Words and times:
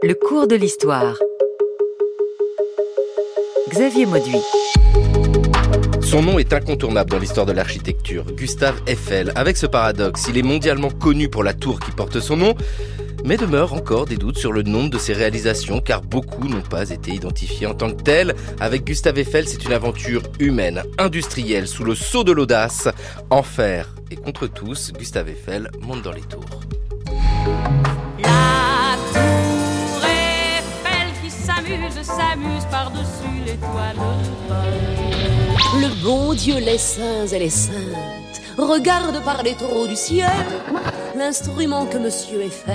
Le 0.00 0.14
cours 0.14 0.46
de 0.46 0.54
l'histoire. 0.54 1.16
Xavier 3.68 4.06
Mauduit. 4.06 4.40
Son 6.00 6.22
nom 6.22 6.38
est 6.38 6.52
incontournable 6.52 7.10
dans 7.10 7.18
l'histoire 7.18 7.46
de 7.46 7.52
l'architecture, 7.52 8.24
Gustave 8.32 8.80
Eiffel. 8.86 9.32
Avec 9.34 9.56
ce 9.56 9.66
paradoxe, 9.66 10.26
il 10.28 10.38
est 10.38 10.42
mondialement 10.42 10.90
connu 10.90 11.28
pour 11.28 11.42
la 11.42 11.52
tour 11.52 11.80
qui 11.80 11.90
porte 11.90 12.20
son 12.20 12.36
nom, 12.36 12.54
mais 13.24 13.36
demeure 13.36 13.72
encore 13.72 14.06
des 14.06 14.16
doutes 14.16 14.38
sur 14.38 14.52
le 14.52 14.62
nombre 14.62 14.90
de 14.90 14.98
ses 14.98 15.14
réalisations 15.14 15.80
car 15.80 16.02
beaucoup 16.02 16.46
n'ont 16.46 16.62
pas 16.62 16.90
été 16.90 17.10
identifiés 17.10 17.66
en 17.66 17.74
tant 17.74 17.90
que 17.90 18.02
tels. 18.02 18.36
Avec 18.60 18.84
Gustave 18.84 19.18
Eiffel, 19.18 19.48
c'est 19.48 19.64
une 19.64 19.72
aventure 19.72 20.22
humaine, 20.38 20.84
industrielle, 20.98 21.66
sous 21.66 21.84
le 21.84 21.96
sceau 21.96 22.22
de 22.22 22.32
l'audace. 22.32 22.88
En 23.30 23.42
fer 23.42 23.94
et 24.10 24.16
contre 24.16 24.46
tous, 24.46 24.92
Gustave 24.92 25.30
Eiffel 25.30 25.70
monte 25.80 26.02
dans 26.02 26.12
les 26.12 26.22
tours. 26.22 26.60
S'amuse, 31.68 32.02
s'amuse 32.02 32.64
par-dessus 32.70 33.44
l'étoile 33.44 33.96
Le 35.80 36.02
bon 36.02 36.34
Dieu, 36.34 36.58
les 36.58 36.78
saints 36.78 37.26
et 37.26 37.38
les 37.38 37.50
saintes, 37.50 38.40
regarde 38.56 39.22
par 39.24 39.42
les 39.42 39.54
trous 39.54 39.86
du 39.86 39.96
ciel 39.96 40.30
l'instrument 41.16 41.86
que 41.86 41.98
Monsieur 41.98 42.42
Eiffel 42.42 42.74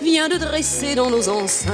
vient 0.00 0.28
de 0.28 0.36
dresser 0.36 0.94
dans 0.94 1.10
nos 1.10 1.28
enceintes. 1.28 1.72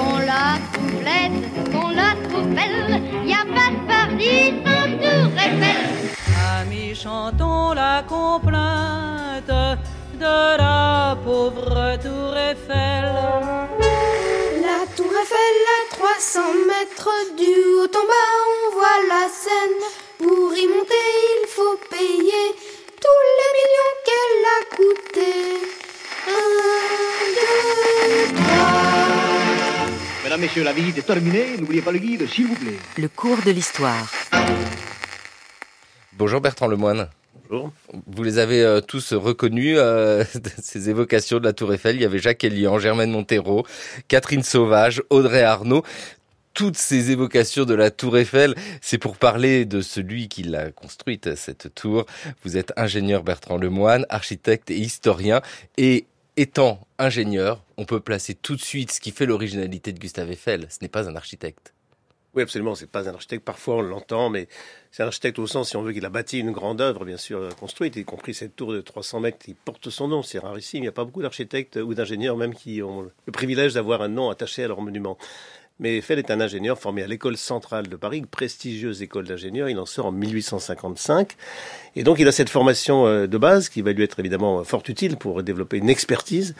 On 0.00 0.18
la 0.18 0.58
trouve 0.72 1.02
laide, 1.02 1.44
on 1.74 1.88
la 1.90 2.14
trouve 2.28 2.48
belle, 2.48 3.02
y 3.24 3.32
a 3.32 3.44
pas 3.44 3.70
de 3.74 3.86
pardi 3.86 4.54
sans 4.64 4.88
tour 5.02 5.32
Eiffel. 5.36 5.76
Amis, 6.60 6.94
chantons 6.94 7.72
la 7.74 8.02
complainte 8.08 9.46
de 10.18 10.56
la 10.56 11.16
pauvre 11.22 11.98
tour 12.02 12.36
Eiffel. 12.36 13.85
Tour 14.96 15.12
Eiffel 15.12 15.36
à 15.36 15.94
300 15.94 16.40
mètres 16.66 17.10
du 17.36 17.44
haut 17.44 17.84
en 17.84 18.06
bas, 18.06 18.32
on 18.48 18.72
voit 18.72 19.00
la 19.10 19.28
Seine. 19.28 19.84
Pour 20.16 20.56
y 20.56 20.66
monter, 20.68 20.94
il 21.42 21.46
faut 21.48 21.78
payer 21.90 22.54
tous 22.98 23.22
les 23.36 23.50
millions 23.58 23.94
qu'elle 24.06 24.44
a 24.56 24.60
coûté. 24.74 25.32
Un, 26.28 26.48
deux, 27.36 28.42
trois. 28.42 29.86
Mesdames, 30.24 30.40
Messieurs, 30.40 30.64
la 30.64 30.72
visite 30.72 30.96
est 30.96 31.02
terminée. 31.02 31.58
N'oubliez 31.58 31.82
pas 31.82 31.92
le 31.92 31.98
guide, 31.98 32.26
s'il 32.26 32.46
vous 32.46 32.54
plaît. 32.54 32.78
Le 32.96 33.08
cours 33.08 33.42
de 33.44 33.50
l'histoire. 33.50 34.10
Bonjour 36.14 36.40
Bertrand 36.40 36.68
Lemoine. 36.68 37.10
Bonjour. 37.48 37.72
Vous 38.06 38.22
les 38.22 38.38
avez 38.38 38.62
euh, 38.62 38.80
tous 38.80 39.12
reconnus, 39.12 39.76
euh, 39.78 40.24
ces 40.62 40.90
évocations 40.90 41.38
de 41.38 41.44
la 41.44 41.52
Tour 41.52 41.72
Eiffel. 41.74 41.96
Il 41.96 42.02
y 42.02 42.04
avait 42.04 42.18
Jacques 42.18 42.44
Elian, 42.44 42.78
Germaine 42.78 43.10
Montero, 43.10 43.66
Catherine 44.08 44.42
Sauvage, 44.42 45.02
Audrey 45.10 45.42
Arnaud. 45.42 45.82
Toutes 46.54 46.76
ces 46.76 47.10
évocations 47.10 47.64
de 47.64 47.74
la 47.74 47.90
Tour 47.90 48.16
Eiffel, 48.16 48.54
c'est 48.80 48.98
pour 48.98 49.18
parler 49.18 49.66
de 49.66 49.82
celui 49.82 50.28
qui 50.28 50.42
l'a 50.42 50.70
construite, 50.70 51.34
cette 51.34 51.74
tour. 51.74 52.06
Vous 52.42 52.56
êtes 52.56 52.72
ingénieur 52.76 53.22
Bertrand 53.22 53.58
Lemoine, 53.58 54.06
architecte 54.08 54.70
et 54.70 54.78
historien. 54.78 55.42
Et 55.76 56.06
étant 56.38 56.86
ingénieur, 56.98 57.62
on 57.76 57.84
peut 57.84 58.00
placer 58.00 58.34
tout 58.34 58.56
de 58.56 58.62
suite 58.62 58.90
ce 58.90 59.00
qui 59.00 59.10
fait 59.10 59.26
l'originalité 59.26 59.92
de 59.92 59.98
Gustave 59.98 60.30
Eiffel. 60.30 60.66
Ce 60.70 60.78
n'est 60.80 60.88
pas 60.88 61.10
un 61.10 61.14
architecte. 61.14 61.75
Oui, 62.36 62.42
absolument. 62.42 62.74
C'est 62.74 62.90
pas 62.90 63.08
un 63.08 63.14
architecte. 63.14 63.44
Parfois, 63.44 63.76
on 63.76 63.80
l'entend, 63.80 64.28
mais 64.28 64.46
c'est 64.90 65.02
un 65.02 65.06
architecte 65.06 65.38
au 65.38 65.46
sens, 65.46 65.70
si 65.70 65.76
on 65.76 65.82
veut, 65.82 65.94
qu'il 65.94 66.04
a 66.04 66.10
bâti 66.10 66.38
une 66.38 66.52
grande 66.52 66.82
œuvre, 66.82 67.06
bien 67.06 67.16
sûr, 67.16 67.38
euh, 67.38 67.48
construite, 67.58 67.96
y 67.96 68.04
compris 68.04 68.34
cette 68.34 68.54
tour 68.54 68.74
de 68.74 68.82
300 68.82 69.20
mètres 69.20 69.38
qui 69.38 69.54
porte 69.54 69.88
son 69.88 70.06
nom. 70.08 70.22
C'est 70.22 70.38
rarissime. 70.38 70.80
Il 70.80 70.82
n'y 70.82 70.88
a 70.88 70.92
pas 70.92 71.06
beaucoup 71.06 71.22
d'architectes 71.22 71.76
ou 71.76 71.94
d'ingénieurs 71.94 72.36
même 72.36 72.54
qui 72.54 72.82
ont 72.82 73.02
le 73.02 73.32
privilège 73.32 73.72
d'avoir 73.72 74.02
un 74.02 74.08
nom 74.08 74.28
attaché 74.28 74.64
à 74.64 74.68
leur 74.68 74.82
monument. 74.82 75.16
Mais 75.78 75.98
Eiffel 75.98 76.18
est 76.18 76.30
un 76.30 76.40
ingénieur 76.40 76.78
formé 76.78 77.02
à 77.02 77.06
l'école 77.06 77.38
centrale 77.38 77.88
de 77.88 77.96
Paris, 77.96 78.22
prestigieuse 78.22 79.00
école 79.02 79.26
d'ingénieurs. 79.26 79.70
Il 79.70 79.78
en 79.78 79.86
sort 79.86 80.06
en 80.06 80.12
1855. 80.12 81.36
Et 81.96 82.02
donc, 82.02 82.18
il 82.18 82.28
a 82.28 82.32
cette 82.32 82.50
formation 82.50 83.06
euh, 83.06 83.26
de 83.26 83.38
base 83.38 83.70
qui 83.70 83.80
va 83.80 83.92
lui 83.92 84.02
être 84.02 84.20
évidemment 84.20 84.62
fort 84.62 84.82
utile 84.88 85.16
pour 85.16 85.42
développer 85.42 85.78
une 85.78 85.88
expertise. 85.88 86.54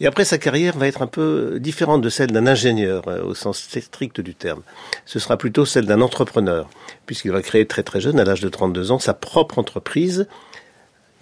Et 0.00 0.06
après, 0.06 0.24
sa 0.24 0.38
carrière 0.38 0.76
va 0.78 0.86
être 0.86 1.02
un 1.02 1.06
peu 1.06 1.58
différente 1.60 2.00
de 2.00 2.08
celle 2.08 2.32
d'un 2.32 2.46
ingénieur 2.46 3.06
euh, 3.06 3.22
au 3.22 3.34
sens 3.34 3.58
strict 3.58 4.20
du 4.20 4.34
terme. 4.34 4.62
Ce 5.04 5.18
sera 5.18 5.36
plutôt 5.36 5.66
celle 5.66 5.84
d'un 5.84 6.00
entrepreneur, 6.00 6.68
puisqu'il 7.04 7.30
va 7.30 7.42
créer 7.42 7.66
très 7.66 7.82
très 7.82 8.00
jeune, 8.00 8.18
à 8.18 8.24
l'âge 8.24 8.40
de 8.40 8.48
32 8.48 8.92
ans, 8.92 8.98
sa 8.98 9.12
propre 9.12 9.58
entreprise. 9.58 10.26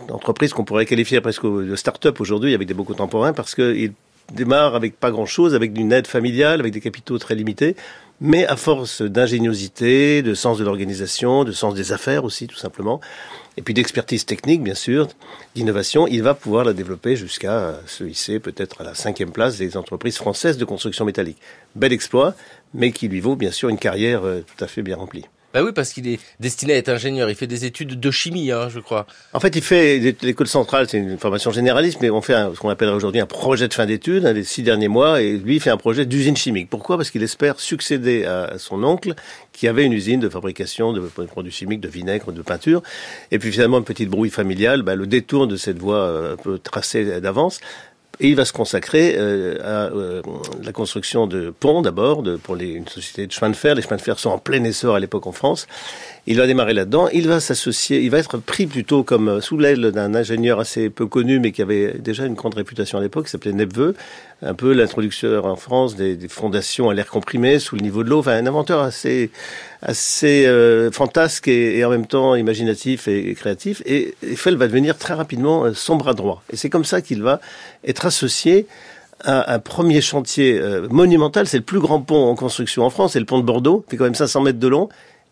Entreprise 0.08 0.52
qu'on 0.52 0.64
pourrait 0.64 0.86
qualifier 0.86 1.20
presque 1.20 1.44
de 1.44 1.74
start-up 1.74 2.20
aujourd'hui 2.20 2.54
avec 2.54 2.68
des 2.68 2.74
beaux 2.74 2.84
contemporains 2.84 3.32
parce 3.32 3.56
qu'il 3.56 3.92
démarre 4.32 4.76
avec 4.76 4.98
pas 5.00 5.10
grand-chose, 5.10 5.56
avec 5.56 5.76
une 5.76 5.92
aide 5.92 6.06
familiale, 6.06 6.60
avec 6.60 6.72
des 6.72 6.80
capitaux 6.80 7.18
très 7.18 7.34
limités, 7.34 7.74
mais 8.20 8.46
à 8.46 8.56
force 8.56 9.02
d'ingéniosité, 9.02 10.22
de 10.22 10.34
sens 10.34 10.58
de 10.58 10.64
l'organisation, 10.64 11.42
de 11.42 11.52
sens 11.52 11.74
des 11.74 11.92
affaires 11.92 12.22
aussi, 12.22 12.46
tout 12.46 12.56
simplement, 12.56 13.00
et 13.58 13.62
puis 13.62 13.74
d'expertise 13.74 14.24
technique, 14.24 14.62
bien 14.62 14.76
sûr, 14.76 15.08
d'innovation, 15.56 16.06
il 16.06 16.22
va 16.22 16.34
pouvoir 16.34 16.64
la 16.64 16.72
développer 16.72 17.16
jusqu'à 17.16 17.80
se 17.88 18.04
hisser 18.04 18.38
peut-être 18.38 18.82
à 18.82 18.84
la 18.84 18.94
cinquième 18.94 19.32
place 19.32 19.58
des 19.58 19.76
entreprises 19.76 20.16
françaises 20.16 20.58
de 20.58 20.64
construction 20.64 21.04
métallique. 21.04 21.38
Bel 21.74 21.92
exploit, 21.92 22.36
mais 22.72 22.92
qui 22.92 23.08
lui 23.08 23.19
vaut 23.19 23.34
bien 23.34 23.50
sûr 23.50 23.69
une 23.69 23.76
carrière 23.76 24.24
euh, 24.24 24.42
tout 24.42 24.64
à 24.64 24.69
fait 24.69 24.82
bien 24.82 24.94
remplie. 24.94 25.24
Bah 25.58 25.64
oui, 25.64 25.72
parce 25.72 25.92
qu'il 25.92 26.06
est 26.06 26.20
destiné 26.38 26.74
à 26.74 26.76
être 26.76 26.88
ingénieur. 26.88 27.28
Il 27.28 27.34
fait 27.34 27.48
des 27.48 27.64
études 27.64 27.98
de 27.98 28.10
chimie, 28.12 28.52
hein, 28.52 28.69
je 28.69 28.78
crois. 28.78 29.08
En 29.32 29.41
fait, 29.41 29.56
il 29.56 29.62
fait 29.62 30.14
l'école 30.22 30.46
centrale, 30.46 30.88
c'est 30.88 30.98
une 30.98 31.19
formation 31.19 31.50
généraliste, 31.50 31.98
mais 32.00 32.10
on 32.10 32.22
fait 32.22 32.34
ce 32.54 32.60
qu'on 32.60 32.69
appelle 32.69 32.91
aujourd'hui 32.91 33.20
un 33.20 33.26
projet 33.26 33.66
de 33.66 33.74
fin 33.74 33.84
d'études, 33.84 34.22
les 34.22 34.44
six 34.44 34.62
derniers 34.62 34.86
mois, 34.86 35.20
et 35.20 35.32
lui 35.32 35.56
il 35.56 35.60
fait 35.60 35.70
un 35.70 35.76
projet 35.76 36.06
d'usine 36.06 36.36
chimique. 36.36 36.70
Pourquoi? 36.70 36.96
Parce 36.96 37.10
qu'il 37.10 37.24
espère 37.24 37.58
succéder 37.58 38.24
à 38.24 38.56
son 38.56 38.84
oncle, 38.84 39.16
qui 39.52 39.66
avait 39.66 39.84
une 39.84 39.92
usine 39.92 40.20
de 40.20 40.28
fabrication 40.28 40.92
de 40.92 41.00
produits 41.00 41.50
chimiques, 41.50 41.80
de 41.80 41.88
vinaigre, 41.88 42.30
de 42.30 42.42
peinture. 42.42 42.80
Et 43.32 43.40
puis 43.40 43.50
finalement, 43.50 43.78
une 43.78 43.84
petite 43.84 44.08
brouille 44.08 44.30
familiale, 44.30 44.82
bah, 44.82 44.94
le 44.94 45.08
détour 45.08 45.48
de 45.48 45.56
cette 45.56 45.78
voie 45.78 45.96
euh, 45.96 46.34
un 46.34 46.36
peu 46.36 46.60
tracée 46.60 47.20
d'avance. 47.20 47.58
Et 48.20 48.28
il 48.28 48.34
va 48.34 48.44
se 48.44 48.52
consacrer 48.52 49.14
euh, 49.16 49.58
à 49.62 49.94
euh, 49.94 50.22
la 50.62 50.72
construction 50.72 51.26
de 51.26 51.50
ponts 51.50 51.82
d'abord 51.82 52.24
pour 52.42 52.56
une 52.56 52.88
société 52.88 53.26
de 53.26 53.32
chemin 53.32 53.50
de 53.50 53.56
fer. 53.56 53.74
Les 53.74 53.82
chemins 53.82 53.96
de 53.96 54.02
fer 54.02 54.18
sont 54.18 54.30
en 54.30 54.38
plein 54.38 54.64
essor 54.64 54.96
à 54.96 55.00
l'époque 55.00 55.26
en 55.26 55.32
France. 55.32 55.68
Il 56.30 56.36
va 56.36 56.46
démarrer 56.46 56.74
là-dedans. 56.74 57.08
Il 57.08 57.26
va 57.26 57.40
s'associer, 57.40 58.02
il 58.02 58.10
va 58.10 58.18
être 58.18 58.36
pris 58.36 58.66
plutôt 58.66 59.02
comme 59.02 59.28
euh, 59.28 59.40
sous 59.40 59.56
l'aile 59.56 59.92
d'un 59.92 60.14
ingénieur 60.14 60.60
assez 60.60 60.90
peu 60.90 61.06
connu, 61.06 61.40
mais 61.40 61.52
qui 61.52 61.62
avait 61.62 61.94
déjà 61.98 62.26
une 62.26 62.34
grande 62.34 62.52
réputation 62.52 62.98
à 62.98 63.00
l'époque, 63.00 63.24
qui 63.24 63.30
s'appelait 63.30 63.54
Nepveu, 63.54 63.94
un 64.42 64.52
peu 64.52 64.74
l'introducteur 64.74 65.46
en 65.46 65.56
France 65.56 65.96
des, 65.96 66.18
fondations 66.28 66.90
à 66.90 66.94
l'air 66.94 67.06
comprimé 67.06 67.58
sous 67.58 67.76
le 67.76 67.80
niveau 67.80 68.04
de 68.04 68.10
l'eau. 68.10 68.18
Enfin, 68.18 68.32
un 68.32 68.46
inventeur 68.46 68.82
assez 68.82 69.30
assez 69.80 70.44
euh, 70.46 70.90
fantasque 70.90 71.48
et, 71.48 71.82
en 71.82 71.88
même 71.88 72.06
temps 72.06 72.34
imaginatif 72.34 73.08
et, 73.08 73.32
créatif. 73.34 73.82
Et 73.86 74.14
Eiffel 74.22 74.56
va 74.56 74.66
devenir 74.66 74.98
très 74.98 75.14
rapidement 75.14 75.64
euh, 75.64 75.72
son 75.72 75.96
bras 75.96 76.12
droit. 76.12 76.42
Et 76.52 76.56
c'est 76.56 76.68
comme 76.68 76.84
ça 76.84 77.00
qu'il 77.00 77.22
va 77.22 77.40
être 77.84 78.04
associé 78.04 78.66
à 79.24 79.54
un 79.54 79.58
premier 79.60 80.02
chantier 80.02 80.58
euh, 80.58 80.88
monumental. 80.90 81.46
C'est 81.46 81.56
le 81.56 81.64
plus 81.64 81.80
grand 81.80 82.00
pont 82.02 82.26
en 82.26 82.34
construction 82.34 82.84
en 82.84 82.90
France, 82.90 83.12
c'est 83.14 83.20
le 83.20 83.24
pont 83.24 83.38
de 83.38 83.44
Bordeaux, 83.44 83.82
qui 83.86 83.92
fait 83.92 83.96
quand 83.96 84.04
même 84.04 84.14
500 84.14 84.42
mètres 84.42 84.58
de 84.58 84.68
long. 84.68 84.90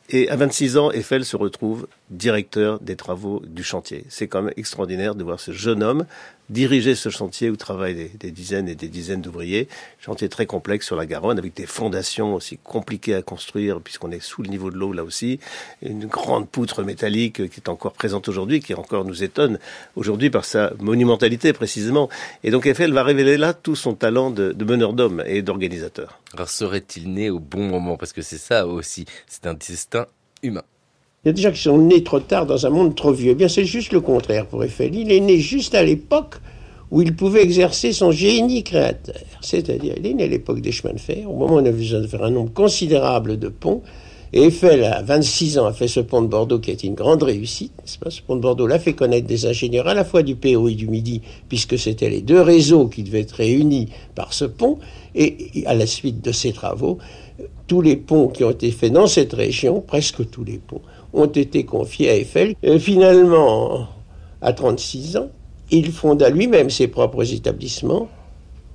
Et 0.09 0.29
à 0.29 0.37
26 0.37 0.77
ans, 0.77 0.91
Eiffel 0.93 1.25
se 1.25 1.37
retrouve 1.37 1.89
directeur 2.11 2.79
des 2.81 2.95
travaux 2.95 3.43
du 3.45 3.65
chantier. 3.65 4.05
C'est 4.09 4.29
quand 4.29 4.43
même 4.43 4.55
extraordinaire 4.57 5.15
de 5.15 5.25
voir 5.25 5.41
ce 5.41 5.51
jeune 5.51 5.83
homme 5.83 6.07
diriger 6.51 6.95
ce 6.95 7.09
chantier 7.09 7.51
où 7.51 7.57
travaillent 7.57 8.11
des, 8.15 8.31
dizaines 8.31 8.69
et 8.69 8.75
des 8.75 8.89
dizaines 8.89 9.23
d'ouvriers. 9.23 9.69
Chantier 9.99 10.29
très 10.29 10.47
complexe 10.47 10.87
sur 10.87 10.97
la 10.97 11.07
Garonne 11.07 11.39
avec 11.39 11.55
des 11.55 11.67
fondations 11.67 12.35
aussi 12.35 12.59
compliquées 12.63 13.15
à 13.15 13.23
construire 13.23 13.81
puisqu'on 13.81 14.11
est 14.11 14.23
sous 14.23 14.43
le 14.43 14.49
niveau 14.49 14.71
de 14.71 14.77
l'eau 14.77 14.93
là 14.93 15.05
aussi. 15.05 15.41
Une 15.83 16.07
grande 16.07 16.49
poutre 16.49 16.83
métallique 16.83 17.49
qui 17.49 17.61
est 17.61 17.69
encore 17.69 17.93
présente 17.93 18.29
aujourd'hui, 18.29 18.61
qui 18.61 18.75
encore 18.75 19.05
nous 19.05 19.23
étonne 19.23 19.59
aujourd'hui 19.97 20.31
par 20.31 20.45
sa 20.45 20.73
monumentalité 20.79 21.53
précisément. 21.53 22.09
Et 22.45 22.51
donc 22.51 22.67
Eiffel 22.67 22.93
va 22.93 23.03
révéler 23.03 23.37
là 23.37 23.55
tout 23.55 23.77
son 23.77 23.95
talent 23.95 24.31
de, 24.31 24.53
de 24.53 24.65
meneur 24.65 24.93
d'hommes 24.93 25.23
et 25.27 25.43
d'organisateur. 25.43 26.21
Alors 26.35 26.49
serait-il 26.49 27.13
né 27.13 27.31
au 27.31 27.39
bon 27.39 27.69
moment? 27.69 27.97
Parce 27.97 28.13
que 28.13 28.23
c'est 28.23 28.39
ça 28.39 28.67
aussi, 28.67 29.07
c'est 29.27 29.47
un 29.47 29.55
destin 29.55 30.07
humain. 30.43 30.65
Il 31.27 31.31
y 31.31 31.31
a 31.31 31.33
des 31.33 31.43
gens 31.43 31.51
qui 31.51 31.63
sont 31.63 31.79
nés 31.79 32.05
trop 32.05 32.21
tard 32.21 32.47
dans 32.47 32.67
un 32.67 32.71
monde 32.71 32.95
trop 32.95 33.11
vieux. 33.11 33.33
Eh 33.33 33.35
bien, 33.35 33.49
c'est 33.49 33.65
juste 33.65 33.93
le 33.93 34.01
contraire 34.01 34.47
pour 34.47 34.63
Eiffel. 34.63 34.95
Il 34.95 35.11
est 35.11 35.19
né 35.19 35.41
juste 35.41 35.75
à 35.75 35.83
l'époque 35.83 36.37
où 36.93 37.03
il 37.03 37.17
pouvait 37.17 37.43
exercer 37.43 37.93
son 37.93 38.13
génie 38.13 38.63
créateur. 38.63 39.17
C'est-à-dire, 39.41 39.95
il 39.97 40.07
est 40.07 40.15
né 40.15 40.23
à 40.23 40.29
l'époque 40.29 40.61
des 40.61 40.71
chemins 40.71 40.95
de 40.95 41.01
fer, 41.01 41.29
au 41.29 41.35
moment 41.35 41.55
où 41.55 41.59
on 41.59 41.67
a 41.67 41.73
besoin 41.73 41.99
de 41.99 42.07
faire 42.07 42.23
un 42.23 42.31
nombre 42.31 42.53
considérable 42.53 43.41
de 43.41 43.49
ponts. 43.49 43.83
Et 44.33 44.45
Eiffel, 44.45 44.85
à 44.85 45.03
26 45.03 45.59
ans, 45.59 45.67
a 45.67 45.73
fait 45.73 45.89
ce 45.89 45.99
pont 45.99 46.23
de 46.23 46.29
Bordeaux 46.29 46.61
qui 46.61 46.71
est 46.71 46.85
une 46.85 46.95
grande 46.95 47.25
réussite, 47.25 47.73
Ce 47.85 48.23
pont 48.23 48.37
de 48.37 48.41
Bordeaux 48.41 48.69
l'a 48.69 48.79
fait 48.79 48.93
connaître 48.93 49.27
des 49.27 49.47
ingénieurs 49.47 49.89
à 49.89 49.95
la 49.95 50.05
fois 50.05 50.23
du 50.23 50.37
PO 50.37 50.69
et 50.69 50.75
du 50.77 50.87
Midi, 50.87 51.23
puisque 51.49 51.77
c'était 51.77 52.09
les 52.09 52.21
deux 52.21 52.41
réseaux 52.41 52.87
qui 52.87 53.03
devaient 53.03 53.23
être 53.23 53.33
réunis 53.33 53.89
par 54.15 54.33
ce 54.33 54.45
pont. 54.45 54.79
Et 55.17 55.65
à 55.67 55.75
la 55.75 55.87
suite 55.87 56.25
de 56.25 56.31
ces 56.31 56.53
travaux, 56.53 56.99
tous 57.67 57.83
les 57.83 57.97
ponts 57.97 58.29
qui 58.29 58.45
ont 58.45 58.51
été 58.53 58.71
faits 58.71 58.93
dans 58.93 59.09
cette 59.09 59.33
région, 59.33 59.81
presque 59.81 60.31
tous 60.31 60.45
les 60.45 60.59
ponts, 60.59 60.83
ont 61.17 61.27
été 61.27 61.65
confiés 61.65 62.11
à 62.11 62.17
Eiffel. 62.17 62.55
Et 62.63 62.79
finalement, 62.79 63.89
à 64.41 64.53
36 64.53 65.17
ans, 65.17 65.31
il 65.71 65.91
fonda 65.91 66.31
lui-même 66.31 66.71
ses 66.71 66.87
propres 66.87 67.33
établissements 67.33 68.09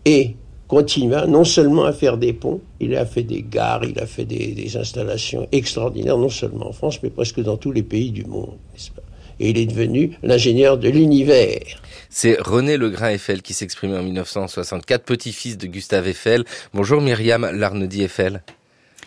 et 0.03 0.35
continua 0.67 1.27
non 1.27 1.43
seulement 1.43 1.83
à 1.85 1.93
faire 1.93 2.17
des 2.17 2.33
ponts, 2.33 2.61
il 2.79 2.95
a 2.95 3.05
fait 3.05 3.23
des 3.23 3.43
gares, 3.43 3.83
il 3.83 3.99
a 3.99 4.05
fait 4.05 4.25
des, 4.25 4.53
des 4.53 4.77
installations 4.77 5.47
extraordinaires, 5.51 6.17
non 6.17 6.29
seulement 6.29 6.69
en 6.69 6.71
France, 6.71 6.99
mais 7.03 7.09
presque 7.09 7.41
dans 7.41 7.57
tous 7.57 7.71
les 7.71 7.83
pays 7.83 8.11
du 8.11 8.25
monde, 8.25 8.57
n'est-ce 8.73 8.91
pas? 8.91 9.01
Et 9.39 9.49
il 9.49 9.57
est 9.57 9.65
devenu 9.65 10.17
l'ingénieur 10.23 10.77
de 10.77 10.87
l'univers. 10.87 11.81
C'est 12.09 12.39
René 12.39 12.77
Legrain 12.77 13.09
Eiffel 13.09 13.41
qui 13.41 13.53
s'exprimait 13.53 13.97
en 13.97 14.03
1964, 14.03 15.03
petit-fils 15.03 15.57
de 15.57 15.67
Gustave 15.67 16.07
Eiffel. 16.07 16.45
Bonjour 16.73 17.01
Myriam 17.01 17.49
Larnedy 17.51 18.03
Eiffel. 18.03 18.43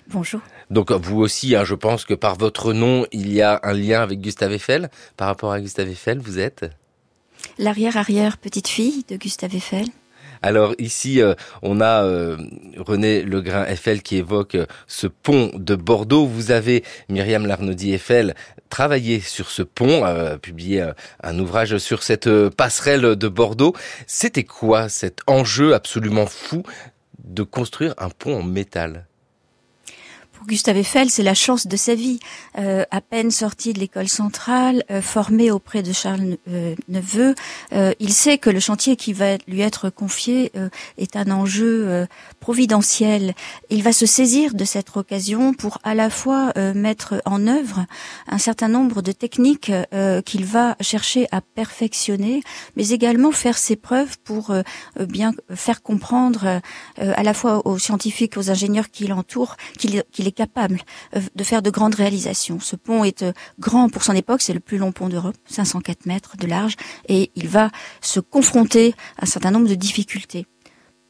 Bonjour. 0.09 0.41
Donc 0.71 0.91
vous 0.93 1.21
aussi, 1.21 1.55
hein, 1.55 1.65
je 1.65 1.75
pense 1.75 2.05
que 2.05 2.15
par 2.15 2.37
votre 2.37 2.73
nom, 2.73 3.07
il 3.13 3.33
y 3.33 3.43
a 3.43 3.61
un 3.63 3.73
lien 3.73 4.03
avec 4.03 4.21
Gustave 4.21 4.53
Eiffel. 4.53 4.91
Par 5.17 5.29
rapport 5.29 5.53
à 5.53 5.61
Gustave 5.61 5.89
Eiffel, 5.89 6.19
vous 6.19 6.39
êtes 6.39 6.67
L'arrière-arrière 7.59 8.39
petite 8.39 8.69
fille 8.69 9.05
de 9.09 9.17
Gustave 9.17 9.55
Eiffel. 9.55 9.87
Alors 10.45 10.75
ici, 10.79 11.23
euh, 11.23 11.35
on 11.63 11.81
a 11.81 12.05
euh, 12.05 12.37
René 12.77 13.23
Legrain 13.23 13.65
Eiffel 13.65 14.03
qui 14.03 14.17
évoque 14.17 14.57
euh, 14.57 14.67
ce 14.87 15.07
pont 15.07 15.51
de 15.55 15.75
Bordeaux. 15.75 16.27
Vous 16.27 16.51
avez 16.51 16.85
Myriam 17.09 17.47
Larnaudy 17.47 17.95
Eiffel 17.95 18.35
travaillé 18.69 19.21
sur 19.21 19.51
ce 19.51 19.63
pont, 19.63 20.03
publié 20.43 20.85
un 21.23 21.39
ouvrage 21.39 21.79
sur 21.79 22.03
cette 22.03 22.29
passerelle 22.51 23.15
de 23.15 23.29
Bordeaux. 23.29 23.73
C'était 24.09 24.43
quoi 24.43 24.89
cet 24.89 25.21
enjeu 25.29 25.75
absolument 25.75 26.27
fou 26.27 26.65
de 27.23 27.45
construire 27.45 27.95
un 27.99 28.09
pont 28.11 28.41
en 28.41 28.43
métal? 28.43 29.07
Gustave 30.47 30.77
Eiffel, 30.77 31.11
c'est 31.11 31.23
la 31.23 31.35
chance 31.35 31.67
de 31.67 31.77
sa 31.77 31.95
vie. 31.95 32.19
Euh, 32.59 32.85
à 32.91 33.01
peine 33.01 33.31
sorti 33.31 33.73
de 33.73 33.81
l'école 33.81 34.09
centrale, 34.09 34.85
euh, 34.91 35.01
formé 35.01 35.51
auprès 35.51 35.83
de 35.83 35.93
Charles 35.93 36.37
euh, 36.49 36.75
Neveu, 36.89 37.35
euh, 37.73 37.93
il 37.99 38.13
sait 38.13 38.39
que 38.39 38.51
le 38.51 38.61
chantier 38.61 38.97
qui 38.97 39.13
va 39.13 39.37
lui 39.49 39.61
être 39.61 39.91
confié 39.91 40.53
euh, 40.57 40.69
est 40.99 41.17
un 41.17 41.31
enjeu 41.31 42.07
providentiel. 42.41 43.35
Il 43.71 43.83
va 43.83 43.93
se 43.93 44.07
saisir 44.07 44.55
de 44.55 44.65
cette 44.65 44.97
occasion 44.97 45.55
pour 45.55 45.79
à 45.83 45.95
la 45.95 46.11
fois 46.11 46.53
mettre 46.75 47.23
en 47.25 47.47
œuvre 47.47 47.87
un 48.29 48.39
certain 48.39 48.69
nombre 48.69 49.03
de 49.03 49.13
techniques 49.13 49.73
qu'il 50.25 50.45
va 50.45 50.77
chercher 50.81 51.27
à 51.33 51.41
perfectionner, 51.41 52.43
mais 52.77 52.91
également 52.91 53.33
faire 53.33 53.59
ses 53.59 53.77
preuves 53.77 54.19
pour 54.25 54.55
bien 54.99 55.33
faire 55.55 55.83
comprendre 55.83 56.61
à 56.99 57.23
la 57.23 57.35
fois 57.35 57.67
aux 57.67 57.79
scientifiques, 57.79 58.37
aux 58.37 58.51
ingénieurs 58.51 58.91
qui 58.91 59.07
l'entourent, 59.07 59.57
qu'il 59.79 59.97
est 59.97 60.34
capable 60.35 60.81
euh, 61.17 61.21
de 61.35 61.45
faire 61.45 61.63
de 61.63 61.71
grandes 61.71 61.95
réalisations. 61.95 62.61
Ce 62.61 62.77
pont 62.77 63.05
est 63.05 63.23
euh, 63.23 63.33
grand 63.59 63.89
pour 63.89 64.03
son 64.05 64.15
époque, 64.15 64.43
c'est 64.43 64.53
le 64.53 64.61
plus 64.61 64.79
long 64.79 64.93
pont 64.93 65.09
d'Europe, 65.09 65.37
504 65.47 66.07
mètres 66.07 66.37
de 66.37 66.47
large, 66.47 66.77
et 67.09 67.31
il 67.35 67.49
va 67.49 67.71
se 68.01 68.21
confronter 68.21 68.95
à 69.19 69.23
un 69.23 69.27
certain 69.27 69.51
nombre 69.51 69.69
de 69.69 69.75
difficultés. 69.75 70.47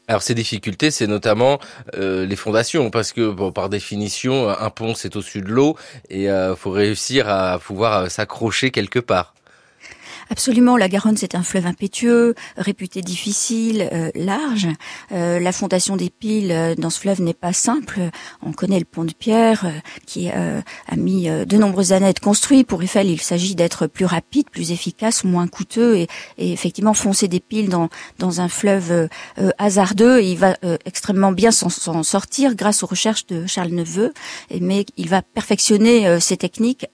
Alors 0.06 0.22
ces 0.22 0.34
difficultés, 0.34 0.90
c'est 0.90 1.06
notamment 1.06 1.58
euh, 1.94 2.26
les 2.26 2.36
fondations, 2.36 2.90
parce 2.90 3.12
que 3.12 3.50
par 3.50 3.70
définition, 3.70 4.50
un 4.50 4.70
pont 4.70 4.94
c'est 4.94 5.16
au-dessus 5.16 5.40
de 5.40 5.48
l'eau 5.48 5.76
et 6.10 6.30
euh, 6.30 6.54
faut 6.54 6.70
réussir 6.70 7.28
à 7.28 7.58
pouvoir 7.58 8.10
s'accrocher 8.10 8.70
quelque 8.70 8.98
part. 8.98 9.34
Absolument, 10.30 10.76
la 10.76 10.88
Garonne 10.88 11.16
c'est 11.16 11.34
un 11.34 11.42
fleuve 11.42 11.66
impétueux, 11.66 12.34
réputé 12.56 13.02
difficile, 13.02 13.88
euh, 13.92 14.10
large. 14.14 14.68
Euh, 15.12 15.38
la 15.38 15.52
fondation 15.52 15.96
des 15.96 16.10
piles 16.10 16.50
euh, 16.52 16.74
dans 16.74 16.90
ce 16.90 17.00
fleuve 17.00 17.20
n'est 17.20 17.34
pas 17.34 17.52
simple. 17.52 18.00
On 18.42 18.52
connaît 18.52 18.78
le 18.78 18.84
pont 18.84 19.04
de 19.04 19.12
pierre 19.12 19.66
qui 20.06 20.28
a 20.28 20.62
mis 20.96 21.28
de 21.28 21.56
nombreuses 21.56 21.92
années 21.92 22.06
à 22.06 22.10
être 22.10 22.20
construit. 22.20 22.64
Pour 22.64 22.82
Eiffel, 22.82 23.08
il 23.08 23.20
s'agit 23.20 23.54
d'être 23.54 23.86
plus 23.86 24.04
rapide, 24.04 24.50
plus 24.50 24.72
efficace, 24.72 25.24
moins 25.24 25.46
coûteux 25.46 25.96
et, 25.96 26.08
effectivement 26.38 26.94
foncer 26.94 27.28
des 27.28 27.40
piles 27.40 27.68
dans, 27.68 27.88
dans 28.18 28.40
un 28.40 28.48
fleuve 28.48 29.08
hasardeux. 29.58 30.22
Il 30.22 30.36
va 30.36 30.56
extrêmement 30.84 31.32
bien 31.32 31.50
s'en- 31.50 32.02
sortir 32.02 32.54
grâce 32.54 32.82
aux 32.82 32.86
recherches 32.86 33.26
de 33.26 33.46
Charles 33.46 33.70
Neveu, 33.70 34.12
mais 34.60 34.86
il 34.96 35.08
va 35.08 35.22
perfectionner 35.22 36.20
ces 36.20 36.36
techniques 36.36 36.86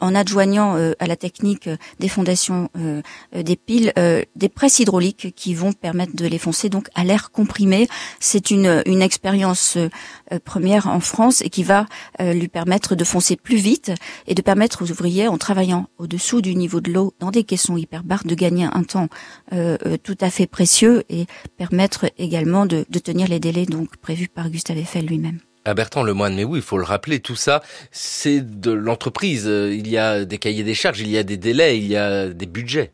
en 0.00 0.14
adjoignant 0.14 0.76
à 0.98 1.06
la 1.06 1.16
technique 1.16 1.68
des 2.00 2.08
fondations 2.08 2.70
euh, 2.78 3.02
des 3.34 3.56
piles 3.56 3.92
euh, 3.98 4.22
des 4.36 4.48
presses 4.48 4.78
hydrauliques 4.78 5.34
qui 5.34 5.54
vont 5.54 5.72
permettre 5.72 6.14
de 6.14 6.26
les 6.26 6.38
foncer 6.38 6.68
donc 6.68 6.88
à 6.94 7.04
l'air 7.04 7.30
comprimé. 7.30 7.88
C'est 8.20 8.50
une, 8.50 8.82
expérience 8.98 9.76
euh, 9.76 10.38
première 10.44 10.88
en 10.88 11.00
France 11.00 11.40
et 11.40 11.50
qui 11.50 11.62
va 11.62 11.86
lui 12.18 12.48
permettre 12.48 12.94
de 12.94 13.04
foncer 13.04 13.36
plus 13.36 13.56
vite 13.56 13.92
et 14.26 14.34
de 14.34 14.42
permettre 14.42 14.84
aux 14.84 14.90
ouvriers, 14.90 15.28
en 15.28 15.38
travaillant 15.38 15.88
au-dessous 15.98 16.42
du 16.42 16.54
niveau 16.54 16.80
de 16.80 16.92
l'eau 16.92 17.14
dans 17.20 17.30
des 17.30 17.44
caissons 17.44 17.76
hyperbares, 17.76 18.24
de 18.24 18.34
gagner 18.34 18.64
un 18.64 18.82
temps 18.82 19.08
tout 19.50 20.16
à 20.20 20.30
fait 20.30 20.46
précieux 20.46 21.04
et 21.08 21.26
permettre 21.56 22.10
également 22.18 22.66
de, 22.66 22.84
de 22.88 22.98
tenir 22.98 23.28
les 23.28 23.40
délais 23.40 23.66
donc 23.66 23.96
prévus 23.98 24.28
par 24.28 24.50
Gustave 24.50 24.78
Eiffel 24.78 25.06
lui-même. 25.06 25.38
À 25.64 25.74
Bertrand 25.74 26.02
Lemoine, 26.02 26.34
mais 26.34 26.44
oui, 26.44 26.60
il 26.60 26.64
faut 26.64 26.78
le 26.78 26.84
rappeler, 26.84 27.20
tout 27.20 27.36
ça, 27.36 27.62
c'est 27.90 28.40
de 28.60 28.70
l'entreprise. 28.70 29.46
Euh, 29.46 29.74
Il 29.74 29.88
y 29.88 29.98
a 29.98 30.24
des 30.24 30.38
cahiers 30.38 30.62
des 30.62 30.74
charges, 30.74 31.00
il 31.00 31.10
y 31.10 31.18
a 31.18 31.22
des 31.22 31.36
délais, 31.36 31.78
il 31.78 31.86
y 31.86 31.96
a 31.96 32.28
des 32.28 32.46
budgets. 32.46 32.92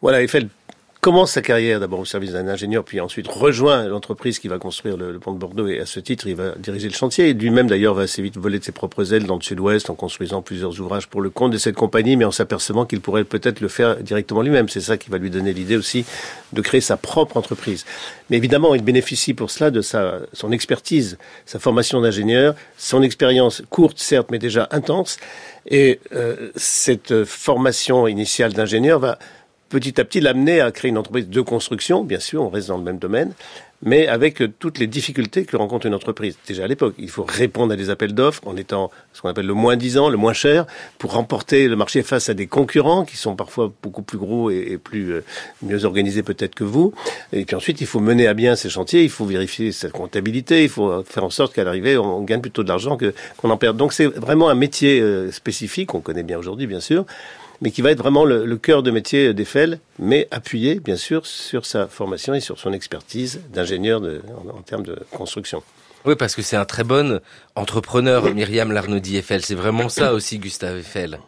Voilà, 0.00 0.22
Eiffel 0.22 0.48
commence 1.02 1.32
sa 1.32 1.42
carrière 1.42 1.80
d'abord 1.80 1.98
au 1.98 2.04
service 2.04 2.30
d'un 2.30 2.46
ingénieur, 2.46 2.84
puis 2.84 3.00
ensuite 3.00 3.26
rejoint 3.26 3.88
l'entreprise 3.88 4.38
qui 4.38 4.46
va 4.46 4.58
construire 4.58 4.96
le, 4.96 5.10
le 5.10 5.18
pont 5.18 5.32
de 5.32 5.38
Bordeaux, 5.38 5.66
et 5.66 5.80
à 5.80 5.84
ce 5.84 5.98
titre, 5.98 6.28
il 6.28 6.36
va 6.36 6.54
diriger 6.56 6.86
le 6.86 6.94
chantier. 6.94 7.30
Et 7.30 7.34
lui-même, 7.34 7.66
d'ailleurs, 7.66 7.94
va 7.94 8.02
assez 8.02 8.22
vite 8.22 8.36
voler 8.36 8.60
de 8.60 8.64
ses 8.64 8.70
propres 8.70 9.12
ailes 9.12 9.26
dans 9.26 9.34
le 9.34 9.42
sud-ouest 9.42 9.90
en 9.90 9.96
construisant 9.96 10.42
plusieurs 10.42 10.80
ouvrages 10.80 11.08
pour 11.08 11.20
le 11.20 11.28
compte 11.28 11.50
de 11.50 11.58
cette 11.58 11.74
compagnie, 11.74 12.16
mais 12.16 12.24
en 12.24 12.30
s'apercevant 12.30 12.86
qu'il 12.86 13.00
pourrait 13.00 13.24
peut-être 13.24 13.60
le 13.60 13.66
faire 13.66 13.96
directement 13.96 14.42
lui-même. 14.42 14.68
C'est 14.68 14.80
ça 14.80 14.96
qui 14.96 15.10
va 15.10 15.18
lui 15.18 15.28
donner 15.28 15.52
l'idée 15.52 15.76
aussi 15.76 16.04
de 16.52 16.60
créer 16.60 16.80
sa 16.80 16.96
propre 16.96 17.36
entreprise. 17.36 17.84
Mais 18.30 18.36
évidemment, 18.36 18.76
il 18.76 18.84
bénéficie 18.84 19.34
pour 19.34 19.50
cela 19.50 19.72
de 19.72 19.80
sa, 19.80 20.20
son 20.32 20.52
expertise, 20.52 21.18
sa 21.46 21.58
formation 21.58 22.00
d'ingénieur, 22.00 22.54
son 22.78 23.02
expérience 23.02 23.64
courte, 23.70 23.98
certes, 23.98 24.28
mais 24.30 24.38
déjà 24.38 24.68
intense. 24.70 25.18
Et 25.66 25.98
euh, 26.14 26.52
cette 26.54 27.24
formation 27.24 28.06
initiale 28.06 28.52
d'ingénieur 28.52 29.00
va 29.00 29.18
petit 29.80 30.00
à 30.00 30.04
petit 30.04 30.20
l'amener 30.20 30.60
à 30.60 30.70
créer 30.70 30.90
une 30.90 30.98
entreprise 30.98 31.28
de 31.28 31.40
construction, 31.40 32.04
bien 32.04 32.20
sûr, 32.20 32.42
on 32.42 32.50
reste 32.50 32.68
dans 32.68 32.76
le 32.76 32.84
même 32.84 32.98
domaine, 32.98 33.32
mais 33.82 34.06
avec 34.06 34.42
euh, 34.42 34.52
toutes 34.58 34.78
les 34.78 34.86
difficultés 34.86 35.44
que 35.44 35.56
rencontre 35.56 35.86
une 35.86 35.94
entreprise. 35.94 36.36
Déjà 36.46 36.64
à 36.64 36.66
l'époque, 36.66 36.94
il 36.98 37.08
faut 37.08 37.24
répondre 37.24 37.72
à 37.72 37.76
des 37.76 37.88
appels 37.88 38.14
d'offres 38.14 38.46
en 38.46 38.56
étant 38.56 38.90
ce 39.12 39.22
qu'on 39.22 39.30
appelle 39.30 39.46
le 39.46 39.54
moins 39.54 39.76
disant, 39.76 40.10
le 40.10 40.18
moins 40.18 40.34
cher, 40.34 40.66
pour 40.98 41.14
remporter 41.14 41.68
le 41.68 41.76
marché 41.76 42.02
face 42.02 42.28
à 42.28 42.34
des 42.34 42.46
concurrents 42.46 43.04
qui 43.04 43.16
sont 43.16 43.34
parfois 43.34 43.72
beaucoup 43.82 44.02
plus 44.02 44.18
gros 44.18 44.50
et, 44.50 44.78
plus 44.78 45.12
euh, 45.12 45.24
mieux 45.62 45.84
organisés 45.84 46.22
peut-être 46.22 46.54
que 46.54 46.64
vous. 46.64 46.92
Et 47.32 47.44
puis 47.46 47.56
ensuite, 47.56 47.80
il 47.80 47.86
faut 47.86 48.00
mener 48.00 48.26
à 48.26 48.34
bien 48.34 48.54
ces 48.56 48.68
chantiers, 48.68 49.02
il 49.02 49.10
faut 49.10 49.24
vérifier 49.24 49.72
sa 49.72 49.88
comptabilité, 49.88 50.64
il 50.64 50.68
faut 50.68 51.02
faire 51.02 51.24
en 51.24 51.30
sorte 51.30 51.54
qu'à 51.54 51.64
l'arrivée, 51.64 51.96
on, 51.96 52.18
on 52.18 52.22
gagne 52.22 52.42
plutôt 52.42 52.62
de 52.62 52.68
l'argent 52.68 52.98
qu'on 53.38 53.50
en 53.50 53.56
perde. 53.56 53.78
Donc 53.78 53.94
c'est 53.94 54.06
vraiment 54.06 54.50
un 54.50 54.54
métier 54.54 55.00
euh, 55.00 55.32
spécifique, 55.32 55.88
qu'on 55.88 56.00
connaît 56.00 56.22
bien 56.22 56.38
aujourd'hui, 56.38 56.66
bien 56.66 56.80
sûr, 56.80 57.06
mais 57.62 57.70
qui 57.70 57.80
va 57.80 57.92
être 57.92 57.98
vraiment 57.98 58.24
le, 58.24 58.56
cœur 58.56 58.82
de 58.82 58.90
métier 58.90 59.32
d'Eiffel, 59.32 59.78
mais 60.00 60.26
appuyé, 60.32 60.80
bien 60.80 60.96
sûr, 60.96 61.26
sur 61.26 61.64
sa 61.64 61.86
formation 61.86 62.34
et 62.34 62.40
sur 62.40 62.58
son 62.58 62.72
expertise 62.72 63.40
d'ingénieur 63.52 64.02
en, 64.52 64.62
termes 64.62 64.82
de 64.82 64.98
construction. 65.12 65.62
Oui, 66.04 66.16
parce 66.16 66.34
que 66.34 66.42
c'est 66.42 66.56
un 66.56 66.64
très 66.64 66.82
bon 66.82 67.20
entrepreneur, 67.54 68.34
Myriam 68.34 68.72
Larnaudy 68.72 69.16
Eiffel. 69.16 69.44
C'est 69.44 69.54
vraiment 69.54 69.88
ça 69.88 70.12
aussi, 70.12 70.40
Gustave 70.40 70.78
Eiffel. 70.78 71.20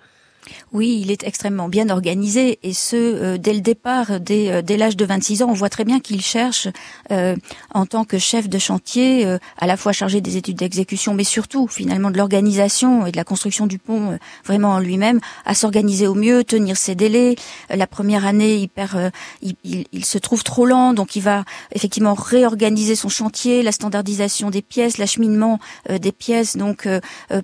Oui, 0.73 0.99
il 1.03 1.11
est 1.13 1.23
extrêmement 1.23 1.69
bien 1.69 1.89
organisé 1.89 2.59
et 2.65 2.73
ce 2.73 2.97
euh, 2.97 3.39
dès 3.39 3.53
le 3.53 3.61
départ, 3.61 4.19
dès, 4.19 4.51
euh, 4.51 4.63
dès 4.63 4.77
l'âge 4.77 4.97
de 4.97 5.05
26 5.05 5.43
ans, 5.43 5.47
on 5.49 5.53
voit 5.53 5.69
très 5.69 5.85
bien 5.85 6.01
qu'il 6.01 6.21
cherche 6.21 6.67
euh, 7.13 7.37
en 7.73 7.87
tant 7.87 8.05
que 8.05 8.19
chef 8.19 8.49
de 8.49 8.59
chantier, 8.59 9.25
euh, 9.25 9.39
à 9.59 9.67
la 9.69 9.77
fois 9.77 9.93
chargé 9.93 10.21
des 10.21 10.37
études 10.37 10.57
d'exécution, 10.57 11.15
mais 11.15 11.23
surtout 11.23 11.69
finalement 11.69 12.11
de 12.11 12.17
l'organisation 12.19 13.07
et 13.07 13.13
de 13.13 13.17
la 13.17 13.23
construction 13.23 13.67
du 13.69 13.79
pont 13.79 14.13
euh, 14.13 14.17
vraiment 14.45 14.71
en 14.71 14.81
lui-même, 14.81 15.21
à 15.45 15.55
s'organiser 15.55 16.09
au 16.09 16.15
mieux, 16.15 16.43
tenir 16.43 16.77
ses 16.77 16.97
délais. 16.97 17.37
Euh, 17.71 17.77
la 17.77 17.87
première 17.87 18.27
année, 18.27 18.57
il, 18.57 18.69
perd, 18.69 19.13
il, 19.43 19.55
il- 19.93 20.05
se 20.05 20.19
trouve 20.19 20.43
trop 20.45 20.67
lent, 20.67 20.93
donc 20.93 21.15
il 21.17 21.23
va 21.23 21.45
effectivement 21.73 22.15
réorganiser 22.15 22.95
son 22.97 23.09
chantier, 23.09 23.63
la 23.63 23.73
standardisation 23.73 24.51
des 24.51 24.61
pièces, 24.61 24.99
l'acheminement 24.99 25.59
des 25.89 26.13
pièces, 26.13 26.57
donc 26.57 26.87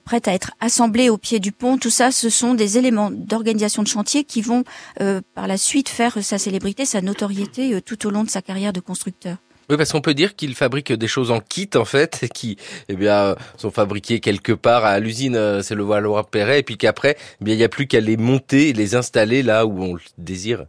prêtes 0.04 0.28
à 0.28 0.34
être 0.34 0.50
assemblées 0.60 1.08
au 1.08 1.16
pied 1.16 1.38
du 1.40 1.52
pont. 1.52 1.78
Tout 1.78 1.88
ça, 1.90 2.10
ce 2.10 2.28
sont 2.28 2.52
des 2.54 2.76
éléments 2.76 3.10
d'organisation 3.26 3.82
de 3.82 3.88
chantier 3.88 4.24
qui 4.24 4.42
vont 4.42 4.64
euh, 5.00 5.20
par 5.34 5.46
la 5.46 5.56
suite 5.56 5.88
faire 5.88 6.22
sa 6.22 6.38
célébrité, 6.38 6.84
sa 6.84 7.00
notoriété 7.00 7.74
euh, 7.74 7.80
tout 7.80 8.06
au 8.06 8.10
long 8.10 8.24
de 8.24 8.30
sa 8.30 8.42
carrière 8.42 8.72
de 8.72 8.80
constructeur. 8.80 9.36
Oui, 9.70 9.76
parce 9.76 9.92
qu'on 9.92 10.00
peut 10.00 10.14
dire 10.14 10.34
qu'il 10.34 10.56
fabrique 10.56 10.92
des 10.92 11.06
choses 11.06 11.30
en 11.30 11.38
kit, 11.38 11.70
en 11.76 11.84
fait, 11.84 12.26
qui, 12.34 12.56
eh 12.88 12.96
bien, 12.96 13.14
euh, 13.14 13.34
sont 13.56 13.70
fabriquées 13.70 14.18
quelque 14.18 14.50
part 14.50 14.84
à 14.84 14.98
l'usine, 14.98 15.36
euh, 15.36 15.62
c'est 15.62 15.76
le 15.76 15.84
Valois-Perret, 15.84 16.58
et 16.58 16.62
puis 16.64 16.76
qu'après, 16.76 17.16
eh 17.40 17.44
bien, 17.44 17.54
il 17.54 17.58
n'y 17.58 17.62
a 17.62 17.68
plus 17.68 17.86
qu'à 17.86 18.00
les 18.00 18.16
monter 18.16 18.70
et 18.70 18.72
les 18.72 18.96
installer 18.96 19.44
là 19.44 19.66
où 19.66 19.80
on 19.80 19.94
le 19.94 20.00
désire. 20.18 20.66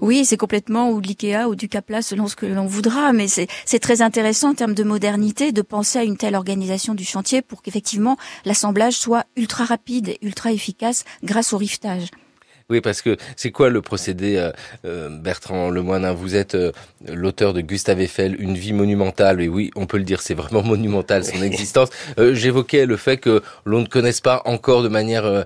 Oui, 0.00 0.24
c'est 0.24 0.36
complètement 0.36 0.90
ou 0.90 1.00
de 1.00 1.06
l'IKEA 1.06 1.48
ou 1.48 1.54
du 1.54 1.68
Capla 1.68 2.02
selon 2.02 2.28
ce 2.28 2.36
que 2.36 2.46
l'on 2.46 2.66
voudra, 2.66 3.12
mais 3.12 3.26
c'est 3.28 3.78
très 3.78 4.02
intéressant 4.02 4.50
en 4.50 4.54
termes 4.54 4.74
de 4.74 4.84
modernité 4.84 5.52
de 5.52 5.62
penser 5.62 5.98
à 5.98 6.04
une 6.04 6.16
telle 6.16 6.34
organisation 6.34 6.94
du 6.94 7.04
chantier 7.04 7.42
pour 7.42 7.62
qu'effectivement 7.62 8.16
l'assemblage 8.44 8.94
soit 8.94 9.24
ultra 9.36 9.64
rapide 9.64 10.08
et 10.08 10.18
ultra 10.22 10.52
efficace 10.52 11.04
grâce 11.22 11.52
au 11.52 11.58
riftage. 11.58 12.08
Oui, 12.68 12.80
parce 12.80 13.00
que 13.00 13.16
c'est 13.36 13.52
quoi 13.52 13.70
le 13.70 13.80
procédé, 13.80 14.38
euh, 14.38 14.50
euh, 14.84 15.08
Bertrand 15.08 15.70
Lemoine 15.70 16.12
Vous 16.14 16.34
êtes 16.34 16.56
euh, 16.56 16.72
l'auteur 17.06 17.54
de 17.54 17.60
Gustave 17.60 18.00
Eiffel, 18.00 18.34
Une 18.40 18.54
vie 18.54 18.72
monumentale. 18.72 19.40
Et 19.40 19.46
oui, 19.46 19.70
on 19.76 19.86
peut 19.86 19.98
le 19.98 20.02
dire, 20.02 20.20
c'est 20.20 20.34
vraiment 20.34 20.62
monumental 20.64 21.24
son 21.24 21.42
existence. 21.42 21.90
J'évoquais 22.18 22.84
le 22.84 22.96
fait 22.96 23.18
que 23.18 23.40
l'on 23.64 23.82
ne 23.82 23.86
connaisse 23.86 24.20
pas 24.20 24.42
encore 24.46 24.82
de 24.82 24.88
manière 24.88 25.44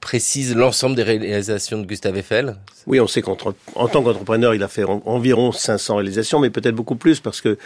précise 0.00 0.56
l'ensemble 0.56 0.96
des 0.96 1.02
réalisations 1.02 1.78
de 1.78 1.84
Gustave 1.84 2.16
Eiffel. 2.16 2.56
Oui, 2.86 2.98
on 2.98 3.06
sait 3.06 3.20
qu'en 3.20 3.36
tant 3.36 3.54
qu'entrepreneur, 3.74 4.54
il 4.54 4.62
a 4.62 4.68
fait 4.68 4.84
environ 4.84 5.52
500 5.52 5.96
réalisations, 5.96 6.40
mais 6.40 6.48
peut-être 6.48 6.74
beaucoup 6.74 6.96
plus 6.96 7.20
parce 7.20 7.42
que 7.42 7.58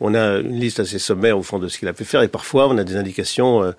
on 0.00 0.14
a 0.14 0.38
une 0.38 0.60
liste 0.60 0.78
assez 0.78 1.00
sommaire 1.00 1.38
au 1.38 1.42
fond 1.42 1.58
de 1.58 1.66
ce 1.66 1.78
qu'il 1.78 1.88
a 1.88 1.92
pu 1.92 2.04
faire 2.04 2.22
et 2.22 2.28
parfois 2.28 2.68
on 2.68 2.78
a 2.78 2.84
des 2.84 2.96
indications 2.96 3.72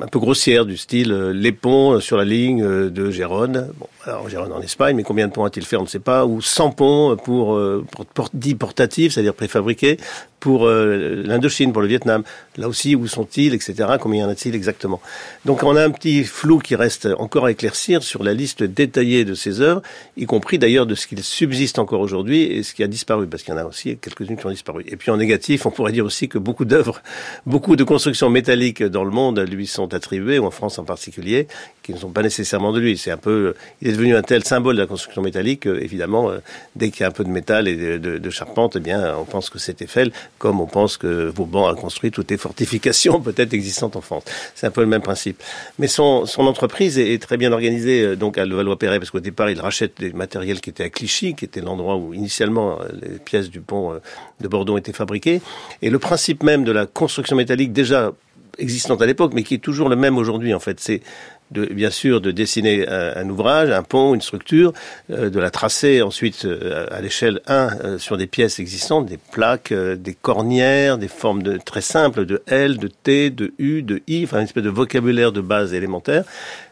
un 0.00 0.06
peu 0.08 0.18
grossière 0.18 0.66
du 0.66 0.76
style 0.76 1.12
euh, 1.12 1.32
les 1.32 1.52
ponts 1.52 2.00
sur 2.00 2.16
la 2.16 2.24
ligne 2.24 2.62
euh, 2.62 2.90
de 2.90 3.10
Gérone. 3.10 3.68
Bon, 3.78 3.86
alors 4.04 4.28
Gérone 4.28 4.52
en 4.52 4.60
Espagne, 4.60 4.96
mais 4.96 5.04
combien 5.04 5.28
de 5.28 5.32
ponts 5.32 5.44
a-t-il 5.44 5.64
fait 5.64 5.76
On 5.76 5.82
ne 5.82 5.88
sait 5.88 6.00
pas. 6.00 6.26
Ou 6.26 6.42
100 6.42 6.70
ponts 6.72 7.16
pour, 7.16 7.54
euh, 7.54 7.86
pour, 8.14 8.30
dits 8.34 8.56
portatifs, 8.56 9.12
c'est-à-dire 9.12 9.34
préfabriqués, 9.34 9.98
pour 10.40 10.68
l'Indochine, 10.68 11.72
pour 11.72 11.80
le 11.80 11.88
Vietnam. 11.88 12.22
Là 12.58 12.68
aussi, 12.68 12.94
où 12.94 13.06
sont-ils, 13.06 13.54
etc. 13.54 13.94
Combien 13.98 14.24
y 14.24 14.24
en 14.26 14.28
a-t-il 14.28 14.54
exactement? 14.54 15.00
Donc 15.46 15.62
on 15.62 15.74
a 15.74 15.82
un 15.82 15.90
petit 15.90 16.22
flou 16.22 16.58
qui 16.58 16.76
reste 16.76 17.08
encore 17.18 17.46
à 17.46 17.50
éclaircir 17.50 18.02
sur 18.02 18.22
la 18.22 18.34
liste 18.34 18.62
détaillée 18.62 19.24
de 19.24 19.32
ces 19.32 19.62
œuvres, 19.62 19.80
y 20.18 20.26
compris 20.26 20.58
d'ailleurs 20.58 20.84
de 20.84 20.94
ce 20.94 21.06
qu'il 21.06 21.22
subsiste 21.22 21.78
encore 21.78 22.02
aujourd'hui 22.02 22.42
et 22.42 22.62
ce 22.62 22.74
qui 22.74 22.82
a 22.82 22.88
disparu, 22.88 23.26
parce 23.26 23.42
qu'il 23.42 23.54
y 23.54 23.56
en 23.56 23.60
a 23.60 23.64
aussi 23.64 23.96
quelques-unes 23.96 24.36
qui 24.36 24.44
ont 24.44 24.50
disparu. 24.50 24.84
Et 24.86 24.96
puis 24.96 25.10
en 25.10 25.16
négatif, 25.16 25.64
on 25.64 25.70
pourrait 25.70 25.92
dire 25.92 26.04
aussi 26.04 26.28
que 26.28 26.36
beaucoup 26.36 26.66
d'œuvres, 26.66 27.00
beaucoup 27.46 27.74
de 27.74 27.84
constructions 27.84 28.28
métalliques 28.28 28.82
dans 28.82 29.04
le 29.04 29.12
monde 29.12 29.43
lui 29.44 29.66
sont 29.66 29.94
attribués, 29.94 30.38
ou 30.38 30.46
en 30.46 30.50
France 30.50 30.78
en 30.78 30.84
particulier, 30.84 31.46
qui 31.84 31.92
ne 31.92 31.98
sont 31.98 32.10
pas 32.10 32.22
nécessairement 32.22 32.72
de 32.72 32.80
lui. 32.80 32.96
C'est 32.96 33.10
un 33.10 33.18
peu, 33.18 33.54
il 33.82 33.88
est 33.88 33.92
devenu 33.92 34.16
un 34.16 34.22
tel 34.22 34.42
symbole 34.42 34.76
de 34.76 34.80
la 34.80 34.86
construction 34.86 35.22
métallique, 35.22 35.66
évidemment, 35.66 36.30
euh, 36.30 36.38
dès 36.74 36.90
qu'il 36.90 37.02
y 37.02 37.04
a 37.04 37.08
un 37.08 37.12
peu 37.12 37.24
de 37.24 37.28
métal 37.28 37.68
et 37.68 37.98
de, 37.98 38.30
charpente, 38.30 38.76
eh 38.76 38.80
bien, 38.80 39.14
on 39.16 39.24
pense 39.24 39.50
que 39.50 39.58
c'est 39.58 39.82
Eiffel, 39.82 40.10
comme 40.38 40.60
on 40.60 40.66
pense 40.66 40.96
que 40.96 41.28
Vauban 41.28 41.68
a 41.68 41.74
construit 41.74 42.10
toutes 42.10 42.30
les 42.30 42.38
fortifications 42.38 43.20
peut-être 43.22 43.52
existantes 43.52 43.96
en 43.96 44.00
France. 44.00 44.24
C'est 44.54 44.66
un 44.66 44.70
peu 44.70 44.80
le 44.80 44.86
même 44.86 45.02
principe. 45.02 45.42
Mais 45.78 45.86
son, 45.86 46.24
entreprise 46.38 46.98
est, 46.98 47.20
très 47.22 47.36
bien 47.36 47.52
organisée, 47.52 48.02
euh, 48.02 48.16
donc 48.16 48.38
à 48.38 48.46
Levallois-Perret, 48.46 48.98
parce 48.98 49.10
qu'au 49.10 49.20
départ, 49.20 49.50
il 49.50 49.60
rachète 49.60 50.00
des 50.00 50.12
matériels 50.12 50.60
qui 50.60 50.70
étaient 50.70 50.84
à 50.84 50.90
Clichy, 50.90 51.34
qui 51.34 51.44
était 51.44 51.60
l'endroit 51.60 51.96
où 51.96 52.14
initialement 52.14 52.80
euh, 52.80 52.86
les 53.02 53.18
pièces 53.18 53.50
du 53.50 53.60
pont 53.60 54.00
de 54.40 54.48
Bordeaux 54.48 54.78
étaient 54.78 54.92
fabriquées. 54.92 55.42
Et 55.82 55.90
le 55.90 55.98
principe 55.98 56.42
même 56.42 56.64
de 56.64 56.72
la 56.72 56.86
construction 56.86 57.36
métallique, 57.36 57.72
déjà 57.72 58.12
existante 58.58 59.02
à 59.02 59.06
l'époque, 59.06 59.32
mais 59.34 59.42
qui 59.42 59.54
est 59.54 59.58
toujours 59.58 59.88
le 59.88 59.96
même 59.96 60.18
aujourd'hui 60.18 60.54
en 60.54 60.60
fait. 60.60 60.80
C'est 60.80 61.02
de, 61.50 61.66
bien 61.66 61.90
sûr 61.90 62.20
de 62.20 62.30
dessiner 62.30 62.88
un, 62.88 63.28
ouvrage, 63.28 63.70
un 63.70 63.82
pont, 63.82 64.14
une 64.14 64.20
structure, 64.20 64.72
euh, 65.10 65.30
de 65.30 65.38
la 65.38 65.50
tracer 65.50 66.02
ensuite 66.02 66.44
euh, 66.44 66.86
à 66.90 67.00
l'échelle 67.00 67.40
1 67.46 67.52
euh, 67.54 67.98
sur 67.98 68.16
des 68.16 68.26
pièces 68.26 68.58
existantes, 68.58 69.06
des 69.06 69.18
plaques, 69.18 69.72
des 69.72 70.14
cornières, 70.14 70.98
des 70.98 71.08
formes 71.08 71.42
de, 71.42 71.58
très 71.58 71.82
simples 71.82 72.24
de 72.26 72.42
L, 72.46 72.78
de 72.78 72.88
T, 72.88 73.30
de 73.30 73.52
U, 73.58 73.82
de 73.82 74.02
I, 74.08 74.24
enfin 74.24 74.38
une 74.38 74.44
espèce 74.44 74.64
de 74.64 74.70
vocabulaire 74.70 75.32
de 75.32 75.40
base 75.40 75.74
élémentaire. 75.74 76.24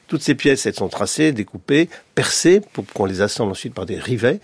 Toutes 0.09 0.23
ces 0.23 0.35
pièces, 0.35 0.67
elles 0.67 0.75
sont 0.75 0.89
tracées, 0.89 1.33
découpées, 1.33 1.89
percées 2.15 2.61
pour 2.73 2.85
qu'on 2.87 3.07
les 3.07 3.23
assemble 3.23 3.53
ensuite 3.53 3.75
par 3.75 3.87
des 3.87 3.99
rivets 3.99 4.41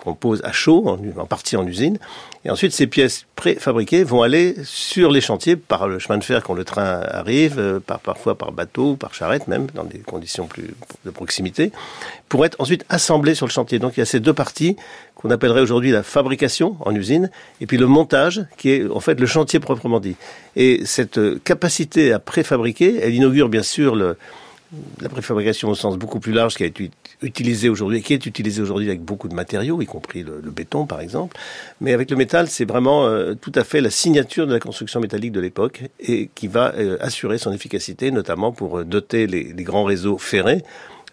qu'on 0.00 0.14
pose 0.14 0.40
à 0.44 0.52
chaud, 0.52 0.88
en, 0.88 1.26
partie 1.26 1.56
en 1.56 1.66
usine. 1.66 1.98
Et 2.44 2.50
ensuite, 2.50 2.72
ces 2.72 2.86
pièces 2.86 3.26
préfabriquées 3.36 4.02
vont 4.02 4.22
aller 4.22 4.54
sur 4.64 5.10
les 5.10 5.20
chantiers 5.20 5.56
par 5.56 5.88
le 5.88 5.98
chemin 5.98 6.16
de 6.16 6.24
fer 6.24 6.42
quand 6.42 6.54
le 6.54 6.64
train 6.64 7.02
arrive, 7.02 7.58
euh, 7.58 7.80
par, 7.80 8.00
parfois 8.00 8.34
par 8.34 8.52
bateau, 8.52 8.96
par 8.96 9.12
charrette 9.12 9.46
même, 9.46 9.66
dans 9.74 9.84
des 9.84 9.98
conditions 9.98 10.46
plus 10.46 10.74
de 11.04 11.10
proximité, 11.10 11.70
pour 12.30 12.46
être 12.46 12.58
ensuite 12.58 12.86
assemblées 12.88 13.34
sur 13.34 13.46
le 13.46 13.52
chantier. 13.52 13.78
Donc 13.78 13.98
il 13.98 14.00
y 14.00 14.02
a 14.02 14.06
ces 14.06 14.20
deux 14.20 14.32
parties 14.32 14.76
qu'on 15.16 15.30
appellerait 15.30 15.60
aujourd'hui 15.60 15.90
la 15.90 16.02
fabrication 16.02 16.76
en 16.80 16.94
usine, 16.94 17.30
et 17.60 17.66
puis 17.66 17.76
le 17.76 17.86
montage, 17.86 18.46
qui 18.56 18.70
est 18.70 18.88
en 18.88 19.00
fait 19.00 19.20
le 19.20 19.26
chantier 19.26 19.60
proprement 19.60 20.00
dit. 20.00 20.16
Et 20.56 20.80
cette 20.86 21.18
euh, 21.18 21.38
capacité 21.44 22.12
à 22.14 22.18
préfabriquer, 22.18 23.00
elle 23.02 23.14
inaugure 23.14 23.50
bien 23.50 23.62
sûr 23.62 23.94
le, 23.94 24.16
la 25.00 25.08
préfabrication 25.08 25.68
au 25.68 25.74
sens 25.74 25.96
beaucoup 25.96 26.20
plus 26.20 26.32
large 26.32 26.54
qui 26.54 26.62
a 26.62 26.66
été 26.66 26.90
utilisée 27.22 27.68
aujourd'hui, 27.68 28.02
qui 28.02 28.14
est 28.14 28.24
utilisée 28.24 28.62
aujourd'hui 28.62 28.88
avec 28.88 29.02
beaucoup 29.02 29.28
de 29.28 29.34
matériaux, 29.34 29.80
y 29.82 29.86
compris 29.86 30.22
le, 30.22 30.40
béton 30.50 30.86
par 30.86 31.00
exemple. 31.00 31.36
Mais 31.80 31.92
avec 31.92 32.10
le 32.10 32.16
métal, 32.16 32.48
c'est 32.48 32.64
vraiment 32.64 33.06
euh, 33.06 33.34
tout 33.34 33.52
à 33.54 33.64
fait 33.64 33.80
la 33.80 33.90
signature 33.90 34.46
de 34.46 34.52
la 34.52 34.60
construction 34.60 35.00
métallique 35.00 35.32
de 35.32 35.40
l'époque 35.40 35.82
et 35.98 36.30
qui 36.34 36.46
va 36.46 36.72
euh, 36.76 36.96
assurer 37.00 37.38
son 37.38 37.52
efficacité, 37.52 38.10
notamment 38.10 38.52
pour 38.52 38.78
euh, 38.78 38.84
doter 38.84 39.26
les, 39.26 39.52
les 39.52 39.64
grands 39.64 39.84
réseaux 39.84 40.18
ferrés 40.18 40.62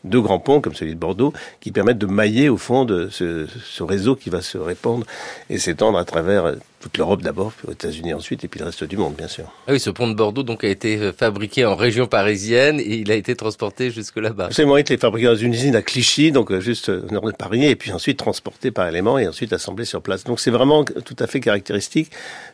deux 0.03 0.21
grands 0.21 0.39
ponts 0.39 0.61
comme 0.61 0.75
celui 0.75 0.93
de 0.93 0.99
Bordeaux 0.99 1.33
qui 1.59 1.71
permettent 1.71 1.97
de 1.97 2.05
mailler 2.05 2.49
au 2.49 2.57
fond 2.57 2.85
de 2.85 3.09
ce, 3.09 3.47
ce 3.47 3.83
réseau 3.83 4.15
qui 4.15 4.29
va 4.29 4.41
se 4.41 4.57
répandre 4.57 5.05
et 5.49 5.57
s'étendre 5.57 5.97
à 5.97 6.05
travers 6.05 6.55
toute 6.79 6.97
l'Europe 6.97 7.21
d'abord, 7.23 7.53
puis 7.53 7.67
aux 7.67 7.71
États-Unis 7.71 8.13
ensuite, 8.13 8.43
et 8.43 8.47
puis 8.47 8.59
le 8.59 8.67
reste 8.67 8.83
du 8.83 8.97
monde, 8.97 9.15
bien 9.15 9.27
sûr. 9.27 9.45
Ah 9.67 9.71
oui, 9.71 9.79
ce 9.79 9.89
pont 9.89 10.07
de 10.07 10.13
Bordeaux 10.13 10.43
donc 10.43 10.63
a 10.63 10.67
été 10.67 10.97
euh, 10.97 11.11
fabriqué 11.11 11.65
en 11.65 11.75
région 11.75 12.07
parisienne 12.07 12.79
et 12.79 12.97
il 12.97 13.11
a 13.11 13.15
été 13.15 13.35
transporté 13.35 13.89
jusque 13.89 14.17
là-bas. 14.17 14.45
Absolument, 14.45 14.77
il 14.77 14.81
été 14.81 14.97
fabriqué 14.97 15.27
dans 15.27 15.35
une 15.35 15.53
usine 15.53 15.75
à 15.75 15.81
Clichy, 15.81 16.31
donc 16.31 16.51
euh, 16.51 16.59
juste 16.59 16.89
au 16.89 17.11
nord 17.11 17.25
de 17.25 17.31
Paris, 17.31 17.65
et 17.65 17.75
puis 17.75 17.91
ensuite 17.91 18.17
transporté 18.17 18.69
par 18.71 18.87
éléments 18.87 19.17
et 19.17 19.27
ensuite 19.27 19.53
assemblé 19.53 19.85
sur 19.85 20.01
place. 20.01 20.23
Donc 20.23 20.39
c'est 20.39 20.51
vraiment 20.51 20.83
tout 20.83 21.15
à 21.19 21.27
fait 21.27 21.39
caractéristique 21.39 22.11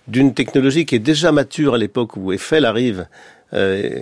d'une 0.07 0.33
technologie 0.33 0.85
qui 0.85 0.95
est 0.95 0.99
déjà 0.99 1.31
mature 1.31 1.73
à 1.73 1.77
l'époque 1.77 2.15
où 2.15 2.31
Eiffel 2.31 2.65
arrive. 2.65 3.07
Euh, 3.53 4.01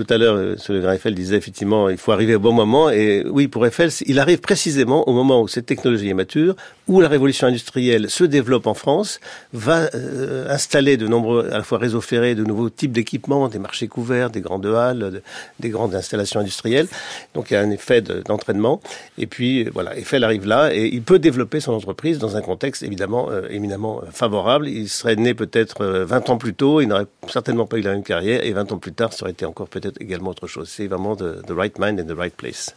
tout 0.00 0.14
à 0.14 0.16
l'heure, 0.16 0.36
euh, 0.36 0.56
le 0.70 0.80
grand 0.80 0.92
Eiffel 0.92 1.14
disait 1.14 1.36
effectivement, 1.36 1.88
il 1.90 1.98
faut 1.98 2.12
arriver 2.12 2.34
au 2.34 2.38
bon 2.38 2.52
moment. 2.52 2.88
Et 2.88 3.24
oui, 3.28 3.48
pour 3.48 3.66
Eiffel, 3.66 3.90
il 4.06 4.18
arrive 4.18 4.40
précisément 4.40 5.06
au 5.08 5.12
moment 5.12 5.42
où 5.42 5.48
cette 5.48 5.66
technologie 5.66 6.08
est 6.08 6.14
mature, 6.14 6.56
où 6.88 7.00
la 7.00 7.08
révolution 7.08 7.46
industrielle 7.46 8.08
se 8.08 8.24
développe 8.24 8.66
en 8.66 8.74
France, 8.74 9.20
va 9.52 9.90
euh, 9.94 10.48
installer 10.48 10.96
de 10.96 11.06
nombreux, 11.06 11.50
à 11.52 11.58
la 11.58 11.62
fois 11.62 11.78
réseaux 11.78 12.00
ferrés, 12.00 12.34
de 12.34 12.44
nouveaux 12.44 12.70
types 12.70 12.92
d'équipements, 12.92 13.48
des 13.48 13.58
marchés 13.58 13.88
couverts, 13.88 14.30
des 14.30 14.40
grandes 14.40 14.66
halles, 14.66 15.20
des 15.58 15.68
grandes 15.68 15.94
installations 15.94 16.40
industrielles. 16.40 16.88
Donc 17.34 17.50
il 17.50 17.54
y 17.54 17.56
a 17.56 17.60
un 17.60 17.70
effet 17.70 18.00
d'entraînement. 18.00 18.80
et 19.18 19.26
puis 19.26 19.64
voilà, 19.64 19.98
Eiffel 19.98 20.24
arrive 20.24 20.46
là 20.46 20.74
et 20.74 20.86
il 20.86 21.02
peut 21.02 21.18
développer 21.18 21.60
son 21.60 21.74
entreprise 21.74 22.18
dans 22.18 22.38
un 22.38 22.40
contexte 22.42 22.82
évidemment 22.82 23.28
euh, 23.30 23.42
éminemment 23.50 24.00
favorable. 24.10 24.66
Il 24.66 24.88
serait 24.88 25.16
né 25.16 25.34
peut-être 25.34 25.84
20 25.84 26.30
ans 26.30 26.38
plus 26.38 26.54
tôt, 26.54 26.80
il 26.80 26.88
n'aurait 26.88 27.06
certainement 27.28 27.66
pas 27.66 27.76
eu 27.76 27.82
la 27.82 27.92
même 27.92 28.02
carrière 28.02 28.42
et 28.42 28.52
20 28.52 28.72
ans 28.72 28.78
plus 28.78 28.92
tard, 28.92 29.12
ça 29.12 29.24
aurait 29.24 29.32
été 29.32 29.44
encore 29.44 29.68
peut 29.68 29.89
peut-être 29.90 30.02
également 30.02 30.30
autre 30.30 30.46
chose. 30.46 30.68
C'est 30.68 30.86
vraiment 30.86 31.16
the, 31.16 31.50
right 31.50 31.78
mind 31.78 32.00
and 32.00 32.06
the 32.06 32.16
right 32.16 32.34
place. 32.34 32.74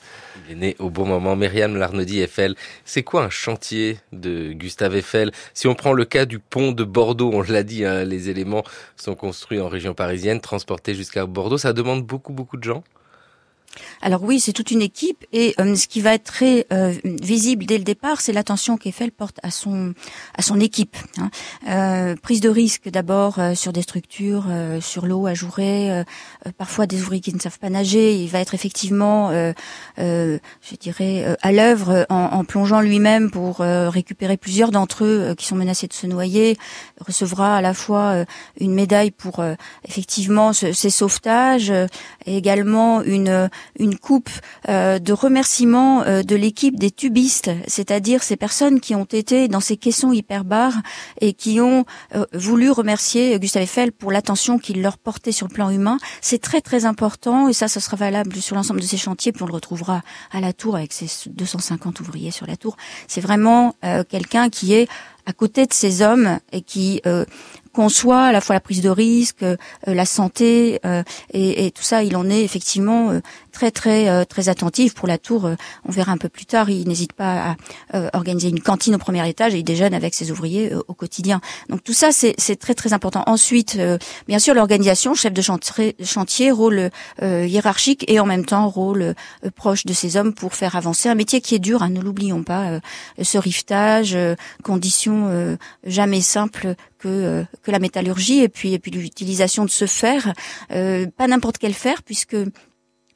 Il 0.48 0.54
est 0.54 0.56
né 0.56 0.76
au 0.80 0.90
bon 0.90 1.06
moment. 1.06 1.36
Myriam 1.36 1.76
Larnaudy 1.76 2.22
Eiffel, 2.22 2.56
c'est 2.86 3.04
quoi 3.04 3.24
un 3.24 3.30
chantier 3.30 3.98
de 4.12 4.54
Gustave 4.54 4.96
Eiffel? 4.96 5.32
Si 5.54 5.68
on 5.68 5.76
prend 5.76 5.94
le 5.94 6.06
cas 6.06 6.26
du 6.26 6.40
pont 6.40 6.72
de 6.72 6.84
Bordeaux, 6.84 7.32
on 7.34 7.42
l'a 7.42 7.64
dit, 7.64 7.86
hein, 7.86 8.04
les 8.04 8.30
éléments 8.30 8.64
sont 8.96 9.16
construits 9.16 9.60
en 9.60 9.68
région 9.68 9.94
parisienne, 9.94 10.42
transportés 10.42 10.96
jusqu'à 10.96 11.26
Bordeaux. 11.26 11.58
Ça 11.58 11.74
demande 11.74 12.06
beaucoup, 12.06 12.34
beaucoup 12.34 12.58
de 12.58 12.64
gens 12.64 12.84
alors 14.02 14.24
oui, 14.24 14.40
c'est 14.40 14.54
toute 14.54 14.72
une 14.72 14.82
équipe 14.82 15.26
et 15.32 15.56
euh, 15.60 15.76
ce 15.76 15.88
qui 15.88 16.02
va 16.02 16.14
être 16.14 16.26
très 16.26 16.68
euh, 16.74 16.94
visible 17.04 17.66
dès 17.66 17.78
le 17.78 17.84
départ, 17.84 18.22
c'est 18.22 18.34
l'attention 18.34 18.78
qu'Eiffel 18.78 19.12
porte 19.12 19.40
à 19.44 19.52
son 19.52 19.94
à 20.38 20.42
son 20.42 20.60
équipe. 20.60 20.98
Hein. 21.18 21.30
Euh, 21.70 22.16
prise 22.22 22.42
de 22.42 22.50
risque 22.50 22.90
d'abord 22.90 23.40
sur 23.56 23.74
des 23.74 23.82
structures, 23.82 24.46
sur 24.82 25.06
l'eau 25.06 25.26
à 25.26 25.34
jouer, 25.34 26.04
parfois 26.58 26.86
des 26.86 27.02
ouvriers 27.02 27.22
qui 27.22 27.34
ne 27.34 27.40
savent 27.40 27.60
pas 27.60 27.70
nager. 27.70 28.16
Il 28.16 28.30
va 28.30 28.40
être 28.40 28.54
effectivement, 28.54 29.32
je 29.98 30.40
dirais, 30.80 31.38
à 31.42 31.52
l'œuvre 31.52 32.06
en, 32.10 32.44
plongeant 32.44 32.82
lui-même 32.82 33.32
pour 33.32 33.58
récupérer 33.60 34.38
plusieurs 34.38 34.72
d'entre 34.72 35.06
eux 35.06 35.36
qui 35.38 35.46
sont 35.46 35.56
menacés 35.56 35.88
de 35.88 35.94
se 35.94 36.08
noyer. 36.08 36.58
recevra 37.00 37.58
à 37.58 37.62
la 37.62 37.74
fois 37.74 38.26
une 38.60 38.74
médaille 38.74 39.12
pour 39.12 39.44
effectivement 39.88 40.54
ces 40.54 40.90
sauvetages 40.90 41.72
et 42.26 42.38
également 42.38 43.02
une 43.02 43.50
une 43.80 43.98
coupe 43.98 44.30
euh, 44.70 45.00
de 45.00 45.14
remerciements 45.14 46.04
euh, 46.04 46.24
de 46.24 46.36
l'équipe 46.36 46.78
des 46.78 46.92
tubistes, 46.92 47.52
c'est-à-dire 47.68 48.24
ces 48.24 48.36
personnes 48.36 48.80
qui 48.80 48.96
ont 48.96 49.06
été 49.06 49.48
dans 49.48 49.60
ces 49.60 49.78
caissons 49.78 50.12
hyperbares 50.12 50.78
et 51.22 51.34
qui 51.34 51.60
ont 51.60 51.86
euh, 52.16 52.26
voulu 52.34 52.70
remercier 52.72 53.40
Gustave 53.40 53.64
Eiffel 53.64 53.92
pour 53.92 54.12
l'attention 54.12 54.60
qu'il 54.60 54.82
leur 54.82 54.98
portait 54.98 55.32
sur 55.32 55.48
le 55.48 55.54
plan 55.54 55.70
humain. 55.70 55.98
C'est 56.22 56.42
très 56.42 56.62
très 56.62 56.86
important 56.86 57.48
et 57.48 57.54
ça, 57.54 57.68
ce 57.68 57.80
sera 57.80 57.98
valable 57.98 58.36
sur 58.38 58.56
l'ensemble 58.56 58.80
de 58.80 58.86
ces 58.86 58.98
chantiers. 58.98 59.32
Puis 59.32 59.44
on 59.44 59.48
le 59.48 59.54
retrouvera 59.54 60.02
à 60.32 60.40
la 60.40 60.54
tour 60.54 60.76
avec 60.76 60.94
ses 60.94 61.08
250 61.30 62.00
ouvriers 62.00 62.32
sur 62.32 62.46
la 62.46 62.56
tour. 62.56 62.78
C'est 63.08 63.22
vraiment 63.22 63.76
quelqu'un 64.10 64.50
qui 64.50 64.74
est 64.74 64.88
à 65.26 65.34
côté 65.34 65.66
de 65.66 65.74
ces 65.74 66.02
hommes 66.02 66.40
et 66.52 66.62
qui 66.62 67.02
conçoit 67.72 68.24
à 68.24 68.32
la 68.32 68.42
fois 68.42 68.56
la 68.56 68.60
prise 68.60 68.82
de 68.82 68.90
risque, 68.90 69.46
la 69.86 70.06
santé 70.06 70.80
et, 71.34 71.66
et, 71.66 71.72
tout 71.72 71.84
ça, 71.84 72.04
il 72.04 72.16
en 72.16 72.30
est 72.30 72.44
effectivement 72.44 73.20
très 73.54 73.72
très 73.72 74.10
euh, 74.10 74.26
très 74.26 74.50
attentif 74.50 74.94
pour 74.94 75.08
la 75.08 75.18
tour. 75.18 75.46
Euh, 75.46 75.56
on 75.88 75.92
verra 75.92 76.12
un 76.12 76.18
peu 76.18 76.28
plus 76.28 76.46
tard. 76.46 76.70
Il 76.70 76.88
n'hésite 76.88 77.14
pas 77.14 77.52
à 77.52 77.56
euh, 77.96 78.10
organiser 78.14 78.50
une 78.50 78.60
cantine 78.60 78.96
au 78.96 78.98
premier 78.98 79.28
étage 79.30 79.54
et 79.56 79.60
il 79.60 79.64
déjeune 79.64 79.94
avec 79.94 80.14
ses 80.14 80.32
ouvriers 80.32 80.74
au 80.88 80.94
quotidien. 80.94 81.40
Donc 81.70 81.84
tout 81.84 81.94
ça 81.94 82.10
c'est 82.12 82.56
très 82.58 82.74
très 82.74 82.92
important. 82.92 83.24
Ensuite, 83.28 83.80
bien 84.28 84.40
sûr 84.40 84.54
l'organisation, 84.56 85.14
chef 85.14 85.32
de 85.32 85.42
chantier, 85.42 85.96
chantier 86.04 86.52
rôle 86.52 86.90
hiérarchique 87.22 88.04
et 88.08 88.20
en 88.20 88.26
même 88.26 88.46
temps 88.46 88.68
rôle 88.68 89.14
proche 89.56 89.86
de 89.86 89.94
ces 89.94 90.18
hommes 90.18 90.34
pour 90.34 90.56
faire 90.56 90.76
avancer 90.76 91.08
un 91.10 91.16
métier 91.16 91.40
qui 91.40 91.54
est 91.56 91.60
dur. 91.60 91.84
Hein, 91.84 91.90
ne 91.90 92.02
l'oublions 92.02 92.44
pas. 92.44 92.80
ce 93.22 93.38
rivetage, 93.38 94.18
conditions 94.64 95.58
jamais 95.86 96.22
simples 96.22 96.76
que, 96.98 97.46
que 97.62 97.72
la 97.72 97.80
métallurgie 97.80 98.42
et 98.42 98.50
puis 98.50 98.74
et 98.74 98.80
puis 98.80 98.92
l'utilisation 98.92 99.64
de 99.64 99.70
ce 99.70 99.86
fer, 99.86 100.34
pas 100.70 101.28
n'importe 101.28 101.60
quel 101.60 101.74
fer 101.74 102.02
puisque 102.04 102.36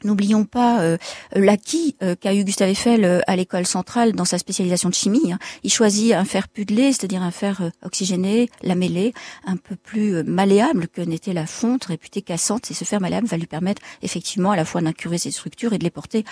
N'oublions 0.03 0.45
pas 0.45 0.81
euh, 0.81 0.97
l'acquis 1.33 1.95
euh, 2.03 2.15
qu'a 2.15 2.33
eu 2.33 2.43
Gustave 2.43 2.69
Eiffel 2.69 3.03
euh, 3.03 3.19
à 3.27 3.35
l'école 3.35 3.65
centrale 3.65 4.13
dans 4.13 4.25
sa 4.25 4.37
spécialisation 4.37 4.89
de 4.89 4.93
chimie. 4.93 5.31
Hein. 5.31 5.39
Il 5.63 5.71
choisit 5.71 6.13
un 6.13 6.25
fer 6.25 6.47
pudelé, 6.47 6.93
c'est-à-dire 6.93 7.21
un 7.21 7.31
fer 7.31 7.71
oxygéné, 7.83 8.49
lamellé, 8.61 9.13
un 9.45 9.57
peu 9.57 9.75
plus 9.75 10.23
malléable 10.23 10.87
que 10.87 11.01
n'était 11.01 11.33
la 11.33 11.47
fonte 11.47 11.85
réputée 11.85 12.21
cassante. 12.21 12.69
Et 12.69 12.73
ce 12.73 12.83
fer 12.83 13.01
malléable 13.01 13.27
va 13.27 13.37
lui 13.37 13.47
permettre 13.47 13.81
effectivement 14.01 14.51
à 14.51 14.55
la 14.55 14.65
fois 14.65 14.81
d'incurer 14.81 15.17
ses 15.17 15.31
structures 15.31 15.73
et 15.73 15.77
de 15.77 15.83
les 15.83 15.89
porter 15.89 16.23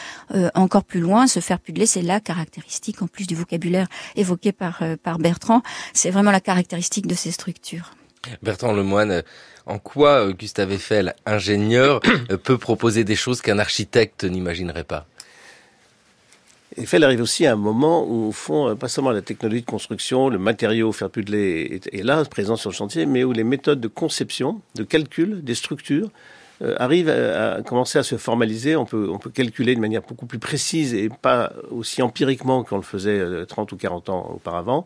encore 0.54 0.84
plus 0.84 1.00
loin. 1.00 1.28
Ce 1.28 1.40
fer 1.40 1.60
pudelé, 1.60 1.86
c'est 1.86 2.02
la 2.02 2.20
caractéristique, 2.20 3.02
en 3.02 3.08
plus 3.08 3.28
du 3.28 3.36
vocabulaire 3.36 3.88
évoqué 4.16 4.52
par, 4.52 4.82
Bertrand, 5.20 5.62
c'est 5.94 6.12
vraiment 6.12 6.32
la 6.32 6.42
caractéristique 6.42 7.08
de 7.08 7.16
ces 7.16 7.32
structures. 7.32 7.92
Bertrand 8.42 8.74
Lemoine, 8.74 9.24
en 9.66 9.80
quoi 9.80 10.28
euh, 10.28 10.34
Gustave 10.34 10.72
Eiffel, 10.72 11.16
ingénieur, 11.26 12.00
euh, 12.32 12.38
peut 12.38 12.58
proposer 12.58 13.04
des 13.04 13.16
choses 13.16 13.42
qu'un 13.42 13.60
architecte 13.60 14.24
n'imaginerait 14.24 14.84
pas? 14.84 15.06
Eiffel 16.78 17.04
arrive 17.04 17.22
aussi 17.22 17.46
à 17.46 17.54
un 17.54 17.58
moment 17.58 18.06
où, 18.06 18.28
au 18.28 18.32
fond, 18.32 18.70
euh, 18.70 18.76
pas 18.76 18.88
seulement 18.88 19.12
la 19.12 19.22
technologie 19.22 19.62
de 19.62 19.66
construction, 19.66 20.30
le 20.30 20.38
matériau 20.38 20.92
fer 20.92 21.10
pudelé 21.10 21.82
est, 21.92 22.04
là, 22.04 22.24
présent 22.26 22.56
sur 22.56 22.70
le 22.70 22.76
chantier, 22.76 23.06
mais 23.06 23.24
où 23.24 23.32
les 23.32 23.44
méthodes 23.44 23.80
de 23.80 23.88
conception, 23.88 24.62
de 24.76 24.84
calcul, 24.84 25.44
des 25.44 25.56
structures, 25.56 26.10
arrivent 26.78 27.10
à, 27.10 27.62
commencer 27.64 28.00
à 28.00 28.04
se 28.04 28.16
formaliser. 28.16 28.78
On 28.78 28.86
peut, 28.86 29.10
on 29.12 29.18
peut 29.18 29.30
calculer 29.30 29.76
de 29.76 29.82
manière 29.82 30.02
beaucoup 30.02 30.26
plus 30.26 30.40
précise 30.40 30.94
et 30.94 31.10
pas 31.10 31.52
aussi 31.70 32.02
empiriquement 32.02 32.64
qu'on 32.64 32.78
le 32.78 32.82
faisait 32.82 33.46
30 33.46 33.74
ou 33.74 33.76
40 33.76 34.10
ans 34.10 34.32
auparavant, 34.36 34.86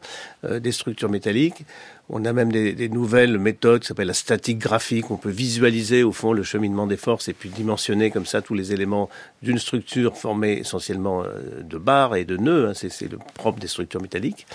des 0.49 0.71
structures 0.71 1.09
métalliques. 1.09 1.63
On 2.11 2.25
a 2.25 2.33
même 2.33 2.51
des, 2.51 2.89
nouvelles 2.89 3.37
méthodes 3.37 3.81
qui 3.81 3.87
s'appellent 3.87 4.07
la 4.07 4.13
statique 4.13 4.57
graphique. 4.57 5.11
On 5.11 5.17
peut 5.17 5.29
visualiser 5.29 6.01
au 6.01 6.11
fond 6.11 6.33
le 6.33 6.41
cheminement 6.41 6.87
des 6.87 6.97
forces 6.97 7.27
et 7.27 7.33
puis 7.33 7.49
dimensionner 7.49 8.09
comme 8.09 8.25
ça 8.25 8.41
tous 8.41 8.55
les 8.55 8.73
éléments 8.73 9.09
d'une 9.43 9.59
structure 9.59 10.17
formée 10.17 10.53
essentiellement 10.53 11.23
euh, 11.23 11.61
de 11.61 11.77
barres 11.77 12.15
et 12.15 12.25
de 12.25 12.35
nœuds. 12.37 12.69
Hein. 12.69 12.73
C'est 12.73 13.11
le 13.11 13.19
propre 13.35 13.59
des 13.59 13.67
structures 13.67 14.01
métalliques. 14.01 14.47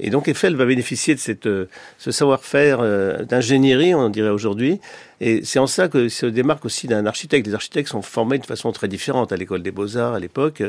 Et 0.00 0.10
donc 0.10 0.26
Eiffel 0.26 0.56
va 0.56 0.66
bénéficier 0.66 1.14
de 1.14 1.20
cette, 1.20 1.46
euh, 1.46 1.68
ce 1.98 2.10
savoir-faire 2.10 2.78
euh, 2.80 3.24
d'ingénierie, 3.24 3.94
on 3.94 4.08
dirait 4.08 4.30
aujourd'hui. 4.30 4.80
Et 5.20 5.44
c'est 5.44 5.60
en 5.60 5.68
ça 5.68 5.86
que 5.86 6.08
se 6.08 6.26
démarque 6.26 6.64
aussi 6.64 6.88
d'un 6.88 7.06
architecte. 7.06 7.46
Les 7.46 7.54
architectes 7.54 7.88
sont 7.88 8.02
formés 8.02 8.38
de 8.38 8.44
façon 8.44 8.72
très 8.72 8.88
différente 8.88 9.30
à 9.30 9.36
l'école 9.36 9.62
des 9.62 9.70
beaux-arts 9.70 10.14
à 10.14 10.18
l'époque, 10.18 10.62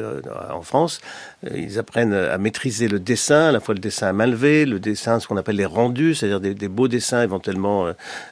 en 0.53 0.61
France. 0.61 1.01
Ils 1.53 1.79
apprennent 1.79 2.13
à 2.13 2.37
maîtriser 2.37 2.87
le 2.87 2.99
dessin, 2.99 3.47
à 3.47 3.51
la 3.51 3.59
fois 3.59 3.73
le 3.73 3.79
dessin 3.79 4.07
à 4.07 4.13
main 4.13 4.27
levée, 4.27 4.65
le 4.65 4.79
dessin, 4.79 5.19
ce 5.19 5.27
qu'on 5.27 5.35
appelle 5.35 5.55
les 5.55 5.65
rendus, 5.65 6.13
c'est-à-dire 6.13 6.39
des, 6.39 6.67
beaux 6.67 6.87
dessins 6.87 7.23
éventuellement 7.23 7.87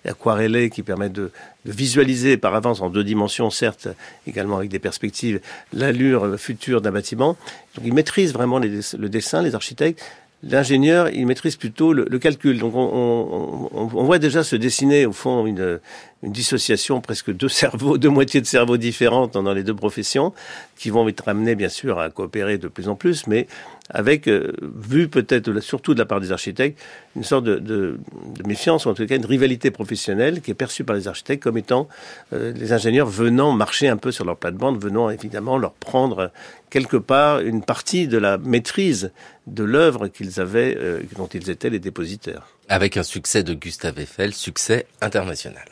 aquarellés 0.05 0.69
qui 0.69 0.83
permettent 0.83 1.13
de, 1.13 1.31
de 1.65 1.71
visualiser 1.71 2.37
par 2.37 2.53
avance 2.55 2.81
en 2.81 2.89
deux 2.89 3.03
dimensions, 3.03 3.49
certes, 3.49 3.87
également 4.27 4.57
avec 4.57 4.69
des 4.69 4.79
perspectives, 4.79 5.39
l'allure 5.73 6.39
future 6.39 6.79
d'un 6.81 6.91
bâtiment. 6.91 7.37
Donc 7.75 7.85
ils 7.85 7.93
maîtrisent 7.93 8.33
vraiment 8.33 8.59
le 8.59 9.09
dessin, 9.09 9.41
les 9.41 9.55
architectes. 9.55 10.03
L'ingénieur, 10.45 11.09
il 11.09 11.25
maîtrise 11.25 11.55
plutôt 11.55 11.93
le, 11.93 12.19
calcul. 12.19 12.59
Donc 12.59 12.75
on, 12.75 13.69
on, 13.73 13.89
on, 13.93 14.03
voit 14.03 14.19
déjà 14.19 14.43
se 14.43 14.57
dessiner 14.57 15.05
au 15.05 15.13
fond 15.13 15.45
une, 15.45 15.79
une 16.21 16.31
dissociation, 16.31 16.99
presque 16.99 17.31
deux 17.31 17.47
cerveaux, 17.49 17.97
deux 17.97 18.09
moitiés 18.09 18.41
de 18.41 18.45
cerveaux 18.45 18.77
différentes 18.77 19.33
dans 19.33 19.53
les 19.53 19.63
deux 19.63 19.75
professions, 19.75 20.33
qui 20.75 20.89
vont 20.89 21.07
être 21.07 21.29
amenées 21.29 21.55
bien 21.55 21.69
sûr 21.69 21.97
à 21.99 22.09
coopérer 22.09 22.57
de 22.57 22.67
plus 22.67 22.89
en 22.89 22.95
plus, 22.95 23.25
mais 23.27 23.47
avec, 23.89 24.27
euh, 24.27 24.53
vu 24.61 25.07
peut-être 25.07 25.59
surtout 25.59 25.93
de 25.93 25.99
la 25.99 26.05
part 26.05 26.21
des 26.21 26.31
architectes, 26.31 26.79
une 27.15 27.23
sorte 27.23 27.43
de, 27.43 27.55
de, 27.55 27.99
de, 28.37 28.47
méfiance, 28.47 28.85
ou 28.85 28.89
en 28.89 28.93
tout 28.93 29.05
cas 29.05 29.15
une 29.15 29.25
rivalité 29.25 29.71
professionnelle 29.71 30.41
qui 30.41 30.51
est 30.51 30.55
perçue 30.55 30.83
par 30.83 30.95
les 30.95 31.07
architectes 31.07 31.43
comme 31.43 31.57
étant 31.57 31.87
euh, 32.31 32.53
les 32.53 32.73
ingénieurs 32.73 33.07
venant 33.07 33.51
marcher 33.51 33.87
un 33.87 33.97
peu 33.97 34.11
sur 34.11 34.25
leur 34.25 34.37
plate-bande, 34.37 34.81
venant 34.81 35.09
évidemment 35.09 35.57
leur 35.57 35.73
prendre 35.73 36.31
quelque 36.69 36.97
part 36.97 37.41
une 37.41 37.63
partie 37.63 38.07
de 38.07 38.17
la 38.17 38.37
maîtrise 38.37 39.11
de 39.47 39.63
l'œuvre 39.63 40.07
qu'ils 40.07 40.39
avaient, 40.39 40.77
euh, 40.79 41.01
dont 41.17 41.27
ils 41.27 41.49
étaient 41.49 41.69
les 41.69 41.79
dépositaires. 41.79 42.47
Avec 42.69 42.97
un 42.97 43.03
succès 43.03 43.43
de 43.43 43.53
Gustave 43.53 43.99
Eiffel, 43.99 44.33
succès 44.33 44.87
international. 45.01 45.65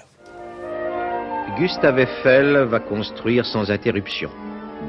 Gustave 1.57 1.99
Eiffel 1.99 2.65
va 2.69 2.79
construire 2.79 3.45
sans 3.45 3.71
interruption. 3.71 4.29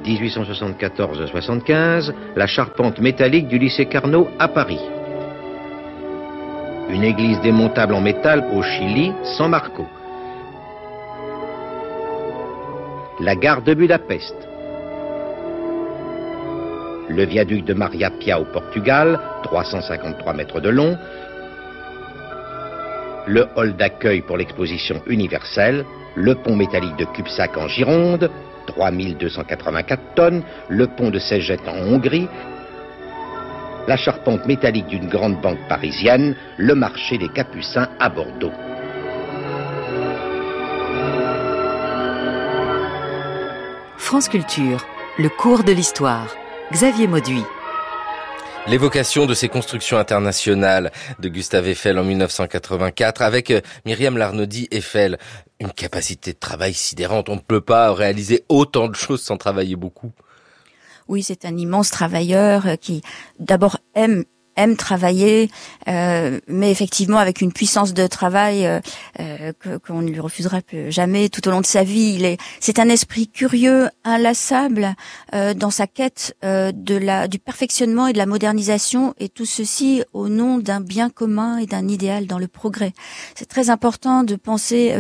1874-75, 0.05 2.13
la 2.37 2.47
charpente 2.47 3.01
métallique 3.01 3.49
du 3.49 3.59
lycée 3.59 3.87
Carnot 3.87 4.29
à 4.39 4.49
Paris. 4.49 4.81
Une 6.91 7.05
église 7.05 7.41
démontable 7.41 7.95
en 7.95 8.01
métal 8.01 8.45
au 8.53 8.63
Chili, 8.63 9.13
San 9.37 9.51
Marco. 9.51 9.87
La 13.21 13.37
gare 13.37 13.63
de 13.63 13.75
Budapest. 13.75 14.35
Le 17.09 17.25
viaduc 17.25 17.65
de 17.65 17.75
Maria 17.75 18.11
Pia 18.11 18.41
au 18.41 18.45
Portugal, 18.45 19.21
353 19.45 20.35
mètres 20.35 20.61
de 20.61 20.69
long. 20.69 20.99
Le 23.27 23.47
hall 23.57 23.77
d'accueil 23.77 24.23
pour 24.23 24.37
l'exposition 24.37 25.01
universelle, 25.07 25.85
le 26.15 26.35
pont 26.35 26.57
métallique 26.57 26.97
de 26.97 27.05
Cubsac 27.05 27.57
en 27.57 27.69
Gironde, 27.69 28.31
3284 28.73 30.15
tonnes, 30.15 30.43
le 30.69 30.87
pont 30.87 31.11
de 31.11 31.19
Sejet 31.19 31.61
en 31.67 31.77
Hongrie, 31.93 32.29
la 33.89 33.97
charpente 33.97 34.47
métallique 34.47 34.87
d'une 34.87 35.09
grande 35.09 35.41
banque 35.41 35.67
parisienne, 35.69 36.37
le 36.57 36.75
marché 36.75 37.19
des 37.19 37.29
Capucins 37.29 37.89
à 37.99 38.09
Bordeaux. 38.09 38.53
France 43.97 44.29
Culture, 44.29 44.85
le 45.19 45.29
cours 45.29 45.65
de 45.65 45.73
l'histoire. 45.73 46.35
Xavier 46.71 47.07
Mauduit. 47.07 47.45
L'évocation 48.69 49.27
de 49.27 49.35
ces 49.35 49.49
constructions 49.49 49.99
internationales 49.99 50.93
de 51.19 51.29
Gustave 51.29 51.67
Eiffel 51.67 51.99
en 51.99 52.05
1984 52.05 53.21
avec 53.21 53.51
euh, 53.51 53.61
Myriam 53.85 54.17
Larnaudy 54.17 54.69
Eiffel, 54.71 55.19
une 55.59 55.73
capacité 55.73 56.33
de 56.33 56.39
travail 56.39 56.73
sidérante. 56.73 57.29
On 57.29 57.35
ne 57.35 57.41
peut 57.41 57.61
pas 57.61 57.93
réaliser 57.93 58.45
autant 58.49 58.87
de 58.87 58.95
choses 58.95 59.21
sans 59.21 59.37
travailler 59.37 59.75
beaucoup. 59.75 60.13
Oui, 61.09 61.25
c'est 61.25 61.45
un 61.45 61.57
immense 61.57 61.91
travailleur 61.91 62.67
euh, 62.69 62.77
qui 62.77 63.03
d'abord 63.41 63.79
aime 63.97 64.25
aime 64.57 64.77
travailler, 64.77 65.51
euh, 65.89 66.41
mais 66.49 66.71
effectivement 66.71 67.19
avec 67.19 67.41
une 67.41 67.53
puissance 67.53 67.95
de 67.95 68.07
travail 68.07 68.67
euh, 68.67 68.81
euh 69.21 69.53
qu'on 69.87 70.03
ne 70.03 70.11
lui 70.11 70.21
refusera 70.21 70.61
jamais 70.89 71.29
tout 71.29 71.47
au 71.49 71.51
long 71.51 71.61
de 71.61 71.67
sa 71.67 71.85
vie. 71.85 72.15
Il 72.17 72.25
est, 72.25 72.39
c'est 72.61 72.79
un 72.79 72.89
esprit 72.89 73.29
curieux, 73.29 73.89
inlassable 74.05 74.95
euh, 75.35 75.55
dans 75.55 75.71
sa 75.71 75.87
quête 75.87 76.37
euh, 76.45 76.73
de 76.75 76.97
la, 76.97 77.29
du 77.29 77.39
perfectionnement 77.39 78.07
et 78.07 78.13
de 78.13 78.19
la 78.19 78.27
modernisation, 78.27 79.15
et 79.19 79.29
tout 79.29 79.47
ceci 79.47 80.03
au 80.13 80.29
nom 80.29 80.59
d'un 80.59 80.81
bien 80.81 81.11
commun 81.11 81.59
et 81.59 81.67
d'un 81.67 81.89
idéal 81.89 82.27
dans 82.27 82.39
le 82.39 82.49
progrès. 82.49 82.93
C'est 83.35 83.49
très 83.49 83.71
important 83.71 84.25
de 84.25 84.37
penser 84.37 84.95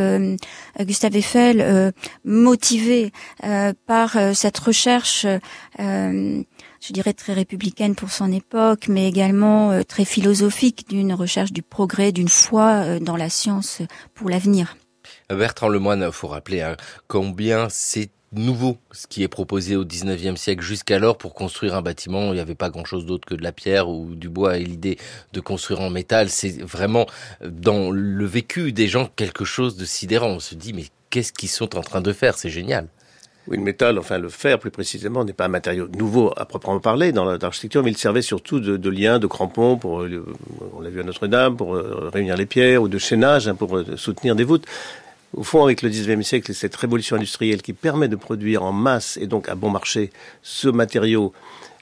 Gustave 0.80 1.16
Eiffel 1.16 1.92
motivé 2.24 3.12
par 3.86 4.16
cette 4.34 4.58
recherche 4.58 5.26
je 6.82 6.92
dirais 6.92 7.12
très 7.12 7.32
républicaine 7.32 7.94
pour 7.94 8.10
son 8.10 8.32
époque, 8.32 8.88
mais 8.88 9.08
également 9.08 9.70
euh, 9.70 9.82
très 9.82 10.04
philosophique 10.04 10.88
d'une 10.88 11.14
recherche 11.14 11.52
du 11.52 11.62
progrès, 11.62 12.10
d'une 12.10 12.28
foi 12.28 12.82
euh, 12.84 12.98
dans 12.98 13.16
la 13.16 13.30
science 13.30 13.82
pour 14.14 14.28
l'avenir. 14.28 14.76
Bertrand 15.30 15.68
Lemoine, 15.68 16.10
faut 16.10 16.28
rappeler 16.28 16.60
hein, 16.60 16.76
combien 17.06 17.68
c'est 17.70 18.10
nouveau 18.32 18.78
ce 18.90 19.06
qui 19.06 19.22
est 19.22 19.28
proposé 19.28 19.76
au 19.76 19.84
19e 19.84 20.36
siècle. 20.36 20.62
Jusqu'alors 20.62 21.18
pour 21.18 21.34
construire 21.34 21.76
un 21.76 21.82
bâtiment 21.82 22.32
il 22.32 22.34
n'y 22.34 22.40
avait 22.40 22.54
pas 22.54 22.70
grand 22.70 22.84
chose 22.84 23.06
d'autre 23.06 23.28
que 23.28 23.34
de 23.34 23.42
la 23.42 23.52
pierre 23.52 23.88
ou 23.88 24.14
du 24.14 24.28
bois. 24.28 24.58
Et 24.58 24.64
l'idée 24.64 24.98
de 25.32 25.40
construire 25.40 25.80
en 25.80 25.90
métal 25.90 26.30
c'est 26.30 26.62
vraiment 26.62 27.06
dans 27.46 27.90
le 27.90 28.24
vécu 28.24 28.72
des 28.72 28.88
gens 28.88 29.08
quelque 29.16 29.44
chose 29.44 29.76
de 29.76 29.84
sidérant. 29.84 30.28
On 30.28 30.40
se 30.40 30.54
dit 30.54 30.72
mais 30.72 30.86
qu'est-ce 31.10 31.32
qu'ils 31.32 31.50
sont 31.50 31.76
en 31.76 31.82
train 31.82 32.00
de 32.00 32.12
faire? 32.12 32.38
C'est 32.38 32.50
génial 32.50 32.88
Oui, 33.48 33.56
le 33.56 33.62
métal, 33.64 33.98
enfin 33.98 34.18
le 34.18 34.28
fer 34.28 34.58
plus 34.58 34.70
précisément, 34.70 35.24
n'est 35.24 35.32
pas 35.32 35.46
un 35.46 35.48
matériau 35.48 35.88
nouveau 35.88 36.32
à 36.36 36.44
proprement 36.44 36.78
parler 36.78 37.10
dans 37.10 37.24
l'architecture, 37.24 37.82
mais 37.82 37.90
il 37.90 37.96
servait 37.96 38.22
surtout 38.22 38.60
de, 38.60 38.76
de 38.76 38.90
lien, 38.90 39.18
de 39.18 39.26
crampon, 39.26 39.76
pour, 39.76 40.02
euh, 40.02 40.24
on 40.76 40.80
l'a 40.80 40.90
vu 40.90 41.00
à 41.00 41.02
Notre-Dame, 41.02 41.56
pour 41.56 41.74
euh, 41.74 42.08
réunir 42.12 42.36
les 42.36 42.46
pierres, 42.46 42.82
ou 42.82 42.88
de 42.88 42.98
chaînage, 42.98 43.48
hein, 43.48 43.56
pour 43.56 43.76
euh, 43.76 43.96
soutenir 43.96 44.36
des 44.36 44.44
voûtes. 44.44 44.66
Au 45.34 45.42
fond, 45.42 45.64
avec 45.64 45.82
le 45.82 45.90
19e 45.90 46.22
siècle 46.22 46.50
et 46.52 46.54
cette 46.54 46.76
révolution 46.76 47.16
industrielle 47.16 47.62
qui 47.62 47.72
permet 47.72 48.06
de 48.06 48.16
produire 48.16 48.62
en 48.62 48.72
masse 48.72 49.16
et 49.16 49.26
donc 49.26 49.48
à 49.48 49.54
bon 49.54 49.70
marché 49.70 50.10
ce 50.42 50.68
matériau 50.68 51.32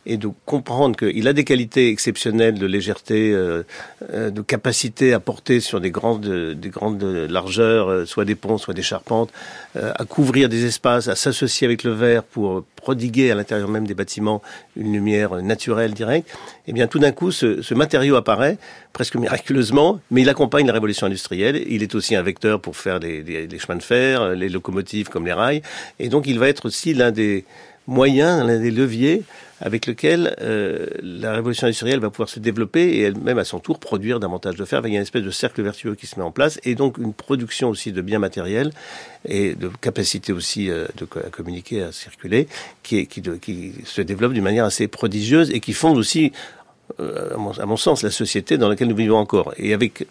et 0.07 0.17
de 0.17 0.29
comprendre 0.47 0.97
qu'il 0.97 1.29
a 1.29 1.33
des 1.33 1.45
qualités 1.45 1.89
exceptionnelles 1.89 2.59
de 2.59 2.67
légèreté, 2.67 3.33
euh, 3.33 3.63
euh, 4.13 4.31
de 4.31 4.41
capacité 4.41 5.13
à 5.13 5.21
porter 5.21 5.61
sur 5.61 5.81
des 5.81 5.91
grandes, 5.91 6.27
des 6.27 6.69
grandes 6.71 7.03
largeurs, 7.03 7.91
euh, 7.91 8.07
soit 8.07 8.25
des 8.25 8.35
ponts, 8.35 8.57
soit 8.57 8.75
des 8.75 8.83
charpentes, 8.83 9.31
à 9.75 10.05
couvrir 10.05 10.49
des 10.49 10.65
espaces, 10.65 11.07
à 11.09 11.15
s'associer 11.15 11.67
avec 11.67 11.85
le 11.85 11.93
verre 11.93 12.25
pour 12.25 12.65
prodiguer 12.75 13.31
à 13.31 13.35
l'intérieur 13.35 13.69
même 13.69 13.87
des 13.87 13.95
bâtiments 13.95 14.43
une 14.75 14.93
lumière 14.93 15.37
naturelle 15.43 15.95
directe. 15.95 16.29
Et 16.67 16.71
eh 16.71 16.73
bien, 16.73 16.87
tout 16.87 16.99
d'un 16.99 17.13
coup, 17.13 17.31
ce, 17.31 17.63
ce, 17.63 17.75
matériau 17.75 18.17
apparaît 18.17 18.59
presque 18.93 19.15
miraculeusement, 19.17 20.01
mais 20.11 20.23
il 20.23 20.29
accompagne 20.29 20.67
la 20.67 20.73
révolution 20.73 21.07
industrielle. 21.07 21.63
Il 21.69 21.83
est 21.83 21.95
aussi 21.95 22.17
un 22.17 22.23
vecteur 22.23 22.61
pour 22.61 22.77
faire 22.77 22.99
des, 22.99 23.23
des, 23.23 23.47
des 23.47 23.59
chemins 23.59 23.77
de 23.77 23.83
fer, 23.83 24.31
les 24.31 24.49
locomotives 24.49 25.09
comme 25.09 25.27
les 25.27 25.33
rails, 25.33 25.63
et 25.99 26.09
donc 26.09 26.27
il 26.27 26.39
va 26.39 26.49
être 26.49 26.67
aussi 26.67 26.95
l'un 26.95 27.13
des 27.13 27.45
moyens, 27.87 28.45
l'un 28.47 28.59
des 28.59 28.71
leviers 28.71 29.23
avec 29.61 29.87
lequel 29.87 30.35
euh, 30.41 30.87
la 31.03 31.33
révolution 31.33 31.67
industrielle 31.67 32.01
va 32.01 32.11
pouvoir 32.11 32.29
se 32.29 32.41
développer 32.41 32.81
et 32.81 33.01
elle-même 33.03 33.39
à 33.39 33.45
son 33.45 33.61
tour 33.61 33.79
produire 33.79 34.19
davantage 34.19 34.57
de 34.57 34.65
fer. 34.65 34.81
Il 34.87 34.91
y 34.91 34.95
a 34.95 34.97
une 34.97 35.03
espèce 35.03 35.23
de 35.23 35.31
cercle 35.31 35.63
vertueux 35.63 35.95
qui 35.95 36.07
se 36.07 36.19
met 36.19 36.25
en 36.25 36.31
place 36.31 36.59
et 36.65 36.75
donc 36.75 36.97
une 36.99 37.13
production 37.13 37.69
aussi 37.69 37.93
de 37.93 38.01
biens 38.01 38.19
matériels 38.19 38.73
et 39.29 39.55
de 39.55 39.69
capacité 39.69 40.33
aussi 40.33 40.71
euh, 40.71 40.87
de 40.97 41.07
à 41.19 41.31
communiquer, 41.31 41.83
à 41.83 41.93
circuler, 41.93 42.49
qui, 42.83 43.07
se 43.85 44.01
développe 44.01 44.33
d'une 44.33 44.45
manière 44.45 44.65
assez 44.65 44.89
prodigieuse 44.89 45.51
et 45.51 45.61
qui 45.61 45.75
fonde 45.75 45.99
aussi, 45.99 46.33
euh, 46.99 47.31
à 47.59 47.67
mon 47.67 47.77
sens, 47.77 48.03
la 48.03 48.11
société 48.11 48.57
dans 48.57 48.69
laquelle 48.69 48.89
nous 48.89 48.97
vivons 48.97 49.19
encore. 49.19 49.53
Et 49.59 49.75
avec 49.75 50.07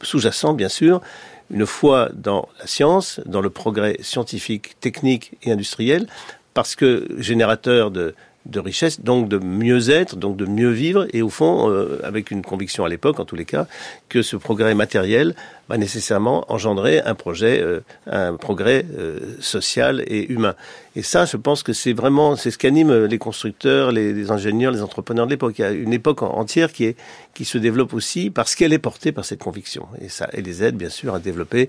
sous-jacent, 0.00 0.54
bien 0.54 0.68
sûr, 0.68 1.02
une 1.50 1.66
foi 1.66 2.08
dans 2.14 2.48
la 2.58 2.66
science, 2.66 3.20
dans 3.26 3.40
le 3.40 3.50
progrès 3.50 3.98
scientifique, 4.00 4.80
technique 4.80 5.32
et 5.42 5.52
industriel, 5.52 6.06
parce 6.54 6.74
que 6.74 7.06
générateur 7.18 7.90
de 7.90 8.14
de 8.46 8.60
richesse, 8.60 9.00
donc 9.00 9.28
de 9.28 9.38
mieux 9.38 9.90
être, 9.90 10.16
donc 10.16 10.36
de 10.36 10.44
mieux 10.44 10.70
vivre, 10.70 11.06
et 11.12 11.22
au 11.22 11.30
fond, 11.30 11.70
euh, 11.70 12.00
avec 12.04 12.30
une 12.30 12.42
conviction 12.42 12.84
à 12.84 12.88
l'époque, 12.88 13.18
en 13.18 13.24
tous 13.24 13.36
les 13.36 13.46
cas, 13.46 13.66
que 14.08 14.20
ce 14.20 14.36
progrès 14.36 14.74
matériel 14.74 15.34
va 15.68 15.78
nécessairement 15.78 16.44
engendrer 16.52 17.00
un 17.00 17.14
projet, 17.14 17.60
euh, 17.62 17.80
un 18.06 18.36
progrès 18.36 18.84
euh, 18.98 19.18
social 19.40 20.04
et 20.06 20.30
humain. 20.30 20.54
Et 20.94 21.02
ça, 21.02 21.24
je 21.24 21.38
pense 21.38 21.62
que 21.62 21.72
c'est 21.72 21.94
vraiment, 21.94 22.36
c'est 22.36 22.50
ce 22.50 22.58
qu'anime 22.58 23.06
les 23.06 23.18
constructeurs, 23.18 23.92
les, 23.92 24.12
les, 24.12 24.30
ingénieurs, 24.30 24.72
les 24.72 24.82
entrepreneurs 24.82 25.26
de 25.26 25.30
l'époque. 25.30 25.54
Il 25.58 25.62
y 25.62 25.64
a 25.64 25.70
une 25.70 25.94
époque 25.94 26.22
entière 26.22 26.72
qui 26.72 26.84
est 26.84 26.96
qui 27.32 27.44
se 27.44 27.58
développe 27.58 27.94
aussi 27.94 28.30
parce 28.30 28.54
qu'elle 28.54 28.72
est 28.72 28.78
portée 28.78 29.10
par 29.10 29.24
cette 29.24 29.40
conviction, 29.40 29.88
et 30.00 30.08
ça, 30.08 30.28
et 30.32 30.42
les 30.42 30.62
aide 30.62 30.76
bien 30.76 30.88
sûr 30.88 31.14
à 31.14 31.18
développer 31.18 31.68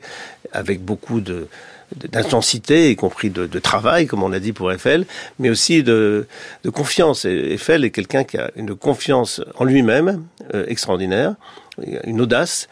avec 0.51 0.83
beaucoup 0.83 1.21
de 1.21 1.47
d'intensité, 1.95 2.91
y 2.91 2.95
compris 2.95 3.29
de, 3.29 3.45
de, 3.45 3.59
travail, 3.59 4.07
comme 4.07 4.23
on 4.23 4.31
a 4.31 4.39
dit 4.39 4.53
pour 4.53 4.71
Eiffel, 4.71 5.05
mais 5.39 5.49
aussi 5.49 5.83
de, 5.83 6.27
de 6.63 6.69
confiance. 6.69 7.25
Eiffel 7.25 7.85
est 7.85 7.91
quelqu'un 7.91 8.23
qui 8.23 8.37
a 8.37 8.51
une 8.55 8.75
confiance 8.75 9.41
en 9.55 9.63
lui-même 9.63 10.23
euh, 10.53 10.65
extraordinaire, 10.67 11.35
une 12.03 12.21
audace, 12.21 12.67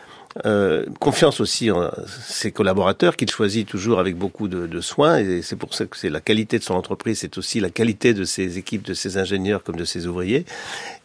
euh, 0.45 0.85
confiance 0.99 1.39
aussi 1.39 1.71
en 1.71 1.91
ses 2.27 2.51
collaborateurs 2.51 3.15
qu'il 3.15 3.29
choisit 3.29 3.67
toujours 3.67 3.99
avec 3.99 4.15
beaucoup 4.15 4.47
de, 4.47 4.81
soins 4.81 5.17
et 5.19 5.41
c'est 5.41 5.55
pour 5.55 5.73
ça 5.73 5.85
que 5.85 5.95
c'est 5.95 6.09
la 6.09 6.19
qualité 6.19 6.59
de 6.59 6.63
son 6.63 6.73
entreprise, 6.73 7.19
c'est 7.19 7.37
aussi 7.37 7.59
la 7.59 7.69
qualité 7.69 8.13
de 8.13 8.23
ses 8.23 8.57
équipes, 8.57 8.83
de 8.83 8.93
ses 8.93 9.17
ingénieurs 9.17 9.63
comme 9.63 9.75
de 9.75 9.85
ses 9.85 10.07
ouvriers 10.07 10.45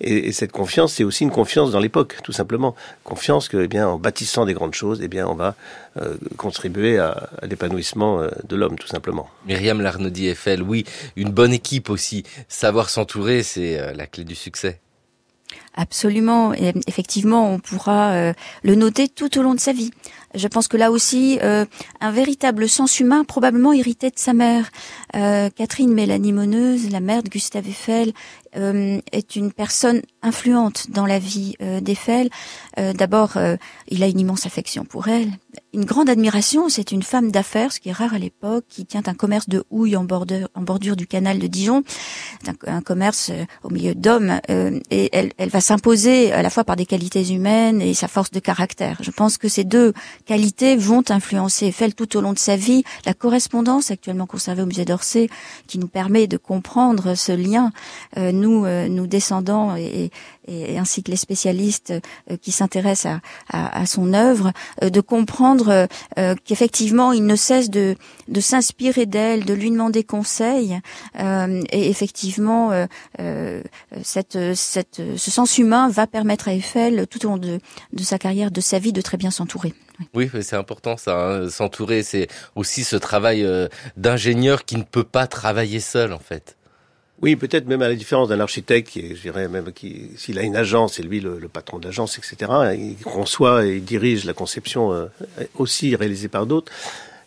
et, 0.01 0.29
et 0.29 0.33
cette 0.33 0.53
confiance 0.53 0.95
c'est 0.95 1.05
aussi 1.05 1.25
une 1.25 1.31
confiance 1.31 1.71
dans 1.71 1.81
l'époque 1.81 2.17
tout 2.25 2.33
simplement, 2.33 2.75
confiance 3.05 3.49
que 3.49 3.59
eh 3.59 3.69
bien 3.69 3.87
en 3.87 3.99
bâtissant 3.99 4.47
des 4.47 4.55
grandes 4.55 4.75
choses 4.75 5.01
eh 5.03 5.09
bien 5.09 5.27
on 5.27 5.35
va 5.35 5.55
euh, 6.01 6.17
contribuer 6.37 6.99
à, 6.99 7.29
l'épanouissement 7.43 8.21
euh, 8.21 8.29
de 8.49 8.57
l'homme 8.57 8.79
tout 8.79 8.87
simplement. 8.87 9.29
Myriam 9.47 9.81
Larnaudy 9.81 10.29
Eiffel, 10.29 10.63
oui, 10.63 10.85
une 11.17 11.31
bonne 11.31 11.53
équipe 11.53 11.91
aussi, 11.91 12.25
savoir 12.49 12.89
s'entourer 12.89 13.43
c'est 13.43 13.79
euh, 13.79 13.93
la 13.95 14.07
clé 14.07 14.25
du 14.25 14.35
succès. 14.35 14.81
Absolument. 15.75 16.53
Et 16.55 16.75
effectivement, 16.87 17.53
on 17.53 17.59
pourra 17.59 18.11
euh, 18.11 18.33
le 18.65 18.75
noter 18.75 19.09
tout 19.09 19.39
au 19.39 19.43
long 19.43 19.55
de 19.55 19.61
sa 19.61 19.73
vie. 19.73 19.91
Je 20.35 20.47
pense 20.49 20.69
que 20.69 20.77
là 20.77 20.91
aussi, 20.91 21.39
euh, 21.43 21.65
un 22.01 22.11
véritable 22.11 22.69
sens 22.69 23.01
humain 23.01 23.25
probablement 23.25 23.73
hérité 23.73 24.11
de 24.11 24.19
sa 24.19 24.35
mère. 24.35 24.71
Euh, 25.17 25.49
Catherine 25.55 25.93
Mélanie 25.93 26.33
Moneuse, 26.33 26.91
la 26.91 27.01
mère 27.01 27.23
de 27.23 27.31
Gustave 27.31 27.69
Eiffel, 27.69 28.13
euh, 28.59 29.01
est 29.13 29.37
une 29.37 29.53
personne 29.53 30.03
influente 30.23 30.91
dans 30.91 31.07
la 31.07 31.19
vie 31.19 31.55
euh, 31.63 31.81
d'Eiffel. 31.81 32.29
Euh, 32.79 32.93
D'abord, 32.93 33.37
euh, 33.37 33.57
il 33.89 34.03
a 34.03 34.07
une 34.07 34.21
immense 34.21 34.47
affection 34.47 34.85
pour 34.85 35.09
elle, 35.09 35.31
une 35.73 35.85
grande 35.85 36.11
admiration. 36.11 36.69
C'est 36.69 36.93
une 36.93 37.03
femme 37.03 37.31
d'affaires, 37.31 37.73
ce 37.73 37.81
qui 37.81 37.89
est 37.91 37.93
rare 37.93 38.15
à 38.15 38.19
l'époque, 38.19 38.65
qui 38.69 38.85
tient 38.85 39.03
un 39.07 39.15
commerce 39.15 39.49
de 39.49 39.65
houille 39.71 39.97
en 39.97 40.05
bordure, 40.05 40.97
du 40.97 41.07
canal 41.07 41.39
de 41.39 41.47
Dijon, 41.47 41.83
un, 42.47 42.77
un 42.79 42.81
commerce 42.81 43.31
au 43.63 43.71
milieu 43.71 43.95
d'hommes, 43.95 44.41
et 44.91 45.11
elle, 45.13 45.49
va 45.51 45.61
s'imposer 45.61 46.33
à 46.33 46.43
la 46.43 46.51
fois 46.51 46.65
par 46.65 46.77
des 46.77 46.87
qualités 46.87 47.33
humaines 47.33 47.81
et 47.81 47.95
sa 47.95 48.09
force 48.09 48.31
de 48.31 48.41
caractère. 48.41 48.99
Je 49.01 49.11
pense 49.11 49.39
que 49.39 49.49
ces 49.49 49.65
deux 49.65 49.93
qualités 50.27 50.77
vont 50.77 51.03
influencer 51.09 51.67
Eiffel 51.67 51.95
tout 51.95 52.17
au 52.17 52.21
long 52.21 52.33
de 52.33 52.39
sa 52.39 52.57
vie. 52.57 52.85
La 53.07 53.15
correspondance 53.15 53.91
actuellement 53.91 54.27
conservée 54.27 54.63
au 54.63 54.67
musée 54.67 54.85
d'Orsay, 54.85 55.29
qui 55.67 55.79
nous 55.79 55.89
permet 55.89 56.27
de 56.27 56.37
comprendre 56.37 57.15
ce 57.15 57.33
lien, 57.33 57.73
euh, 58.17 58.33
nous, 58.49 58.65
euh, 58.65 58.89
nous 58.89 59.07
descendants 59.07 59.77
et, 59.77 60.11
ainsi 60.79 61.03
que 61.03 61.11
les 61.11 61.19
spécialistes 61.19 61.93
euh, 62.31 62.39
qui 62.41 62.53
s'intéressent 62.53 63.21
à, 63.51 63.85
son 63.85 64.15
œuvre, 64.15 64.53
euh, 64.83 64.89
de 64.89 65.03
comprendre 65.03 65.87
qu'effectivement 66.45 67.13
il 67.13 67.27
ne 67.27 67.37
cesse 67.37 67.69
de, 67.69 67.97
s'inspirer 68.41 69.05
d'elle, 69.05 69.45
de 69.45 69.53
lui 69.53 69.71
demander 69.71 70.05
conseil, 70.05 70.81
et 71.19 71.91
effectivement 71.91 72.71
ce 73.19 73.63
sens 75.17 75.59
humain 75.59 75.91
va 75.91 76.07
permettre 76.07 76.49
à 76.49 76.55
Eiffel 76.55 77.07
tout 77.09 77.27
au 77.27 77.31
long 77.31 77.37
de, 77.37 77.61
de 77.93 78.03
sa 78.03 78.19
carrière, 78.19 78.51
de 78.51 78.63
sa 78.63 78.79
vie, 78.79 78.93
de 78.95 79.03
très 79.03 79.19
bien 79.19 79.31
s'entourer. 79.31 79.75
Oui, 80.15 80.31
c'est 80.41 80.57
important 80.57 80.97
ça, 80.97 81.19
hein, 81.19 81.51
s'entourer, 81.51 82.03
c'est 82.03 82.29
aussi 82.55 82.85
ce 82.85 82.97
travail 82.97 83.47
d'ingénieur 83.97 84.65
qui 84.65 84.77
ne 84.77 84.85
peut 84.85 85.05
pas 85.05 85.27
travailler 85.27 85.81
seul 85.81 86.15
en 86.15 86.21
fait. 86.21 86.58
Oui, 87.21 87.35
peut-être 87.35 87.67
même 87.67 87.83
à 87.83 87.89
la 87.89 87.97
différence 87.97 88.29
d'un 88.29 88.39
architecte 88.39 88.91
qui, 88.91 89.17
je 89.17 89.23
dirais 89.23 89.49
même, 89.49 89.73
qui, 89.73 90.11
s'il 90.17 90.39
a 90.39 90.43
une 90.43 90.55
agence, 90.55 90.95
c'est 90.95 91.03
lui 91.03 91.21
le, 91.21 91.39
le 91.39 91.49
patron 91.49 91.79
d'agence, 91.79 92.17
etc. 92.17 92.53
Il 92.79 92.97
conçoit 93.03 93.67
et 93.67 93.77
il 93.77 93.85
dirige 93.85 94.25
la 94.25 94.35
conception 94.35 94.93
euh, 94.93 95.07
aussi 95.57 95.97
réalisée 95.97 96.29
par 96.29 96.47
d'autres. 96.47 96.71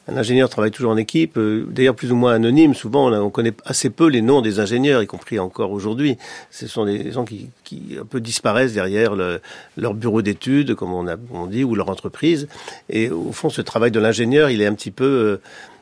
Un 0.08 0.18
ingénieur 0.18 0.50
travaille 0.50 0.72
toujours 0.72 0.92
en 0.92 0.98
équipe, 0.98 1.38
euh, 1.38 1.66
d'ailleurs 1.70 1.96
plus 1.96 2.12
ou 2.12 2.16
moins 2.16 2.34
anonyme. 2.34 2.74
Souvent, 2.74 3.12
on, 3.12 3.14
on, 3.14 3.30
connaît 3.30 3.54
assez 3.66 3.90
peu 3.90 4.08
les 4.08 4.22
noms 4.22 4.42
des 4.42 4.60
ingénieurs, 4.60 5.04
y 5.04 5.08
compris 5.08 5.38
encore 5.38 5.72
aujourd'hui. 5.72 6.18
Ce 6.50 6.68
sont 6.68 6.86
des 6.86 7.12
gens 7.12 7.24
qui, 7.24 7.50
qui 7.64 7.98
un 8.02 8.06
peu 8.06 8.20
disparaissent 8.20 8.74
derrière 8.74 9.16
le, 9.16 9.42
leur 9.78 9.94
bureau 9.94 10.22
d'études, 10.22 10.74
comme 10.74 10.92
on, 10.94 11.08
a, 11.08 11.18
on 11.32 11.46
dit, 11.46 11.64
ou 11.64 11.76
leur 11.76 11.90
entreprise. 11.90 12.48
Et 12.90 13.10
au 13.12 13.32
fond, 13.32 13.50
ce 13.50 13.62
travail 13.62 13.92
de 13.92 14.00
l'ingénieur, 14.00 14.50
il 14.50 14.62
est 14.62 14.66
un 14.66 14.74
petit 14.74 14.92
peu 14.92 15.06
euh, 15.06 15.42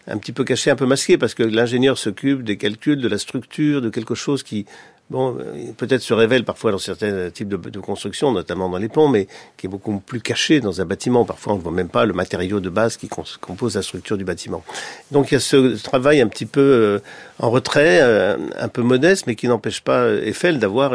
un 0.10 0.18
petit 0.18 0.32
peu 0.32 0.44
caché, 0.44 0.72
un 0.72 0.76
peu 0.76 0.86
masqué, 0.86 1.18
parce 1.18 1.34
que 1.34 1.44
l'ingénieur 1.44 1.98
s'occupe 1.98 2.44
des 2.44 2.58
calculs, 2.58 3.02
de 3.02 3.08
la 3.08 3.18
structure, 3.18 3.82
de 3.82 3.90
quelque 3.90 4.16
chose 4.16 4.44
qui, 4.44 4.66
bon, 5.10 5.38
peut-être 5.78 6.02
se 6.02 6.14
révèle 6.14 6.44
parfois 6.44 6.72
dans 6.72 6.78
certains 6.78 7.30
types 7.30 7.48
de, 7.48 7.58
de 7.58 7.80
constructions, 7.80 8.32
notamment 8.32 8.70
dans 8.70 8.78
les 8.78 8.90
ponts, 8.90 9.08
mais 9.08 9.28
qui 9.58 9.68
est 9.68 9.70
beaucoup 9.70 10.00
plus 10.00 10.22
caché 10.22 10.60
dans 10.60 10.82
un 10.82 10.86
bâtiment. 10.86 11.26
Parfois, 11.26 11.54
on 11.54 11.58
ne 11.58 11.62
voit 11.62 11.72
même 11.72 11.90
pas 11.90 12.06
le 12.06 12.14
matériau 12.14 12.60
de 12.60 12.70
base 12.70 12.98
qui 12.98 13.08
compose 13.08 13.76
la 13.76 13.82
structure 13.82 14.18
du 14.18 14.26
bâtiment. 14.26 14.64
Donc, 15.12 15.32
il 15.32 15.36
y 15.36 15.38
a 15.38 15.40
ce 15.40 15.82
travail 15.82 16.22
un 16.22 16.28
petit 16.28 16.46
peu 16.46 16.62
euh, 16.62 17.00
en 17.40 17.50
retrait, 17.52 18.00
euh, 18.02 18.38
un 18.58 18.68
peu 18.68 18.82
modeste, 18.82 19.28
mais 19.28 19.36
qui 19.36 19.48
n'empêche 19.48 19.82
pas 19.82 20.12
Eiffel 20.12 20.60
d'avoir... 20.60 20.94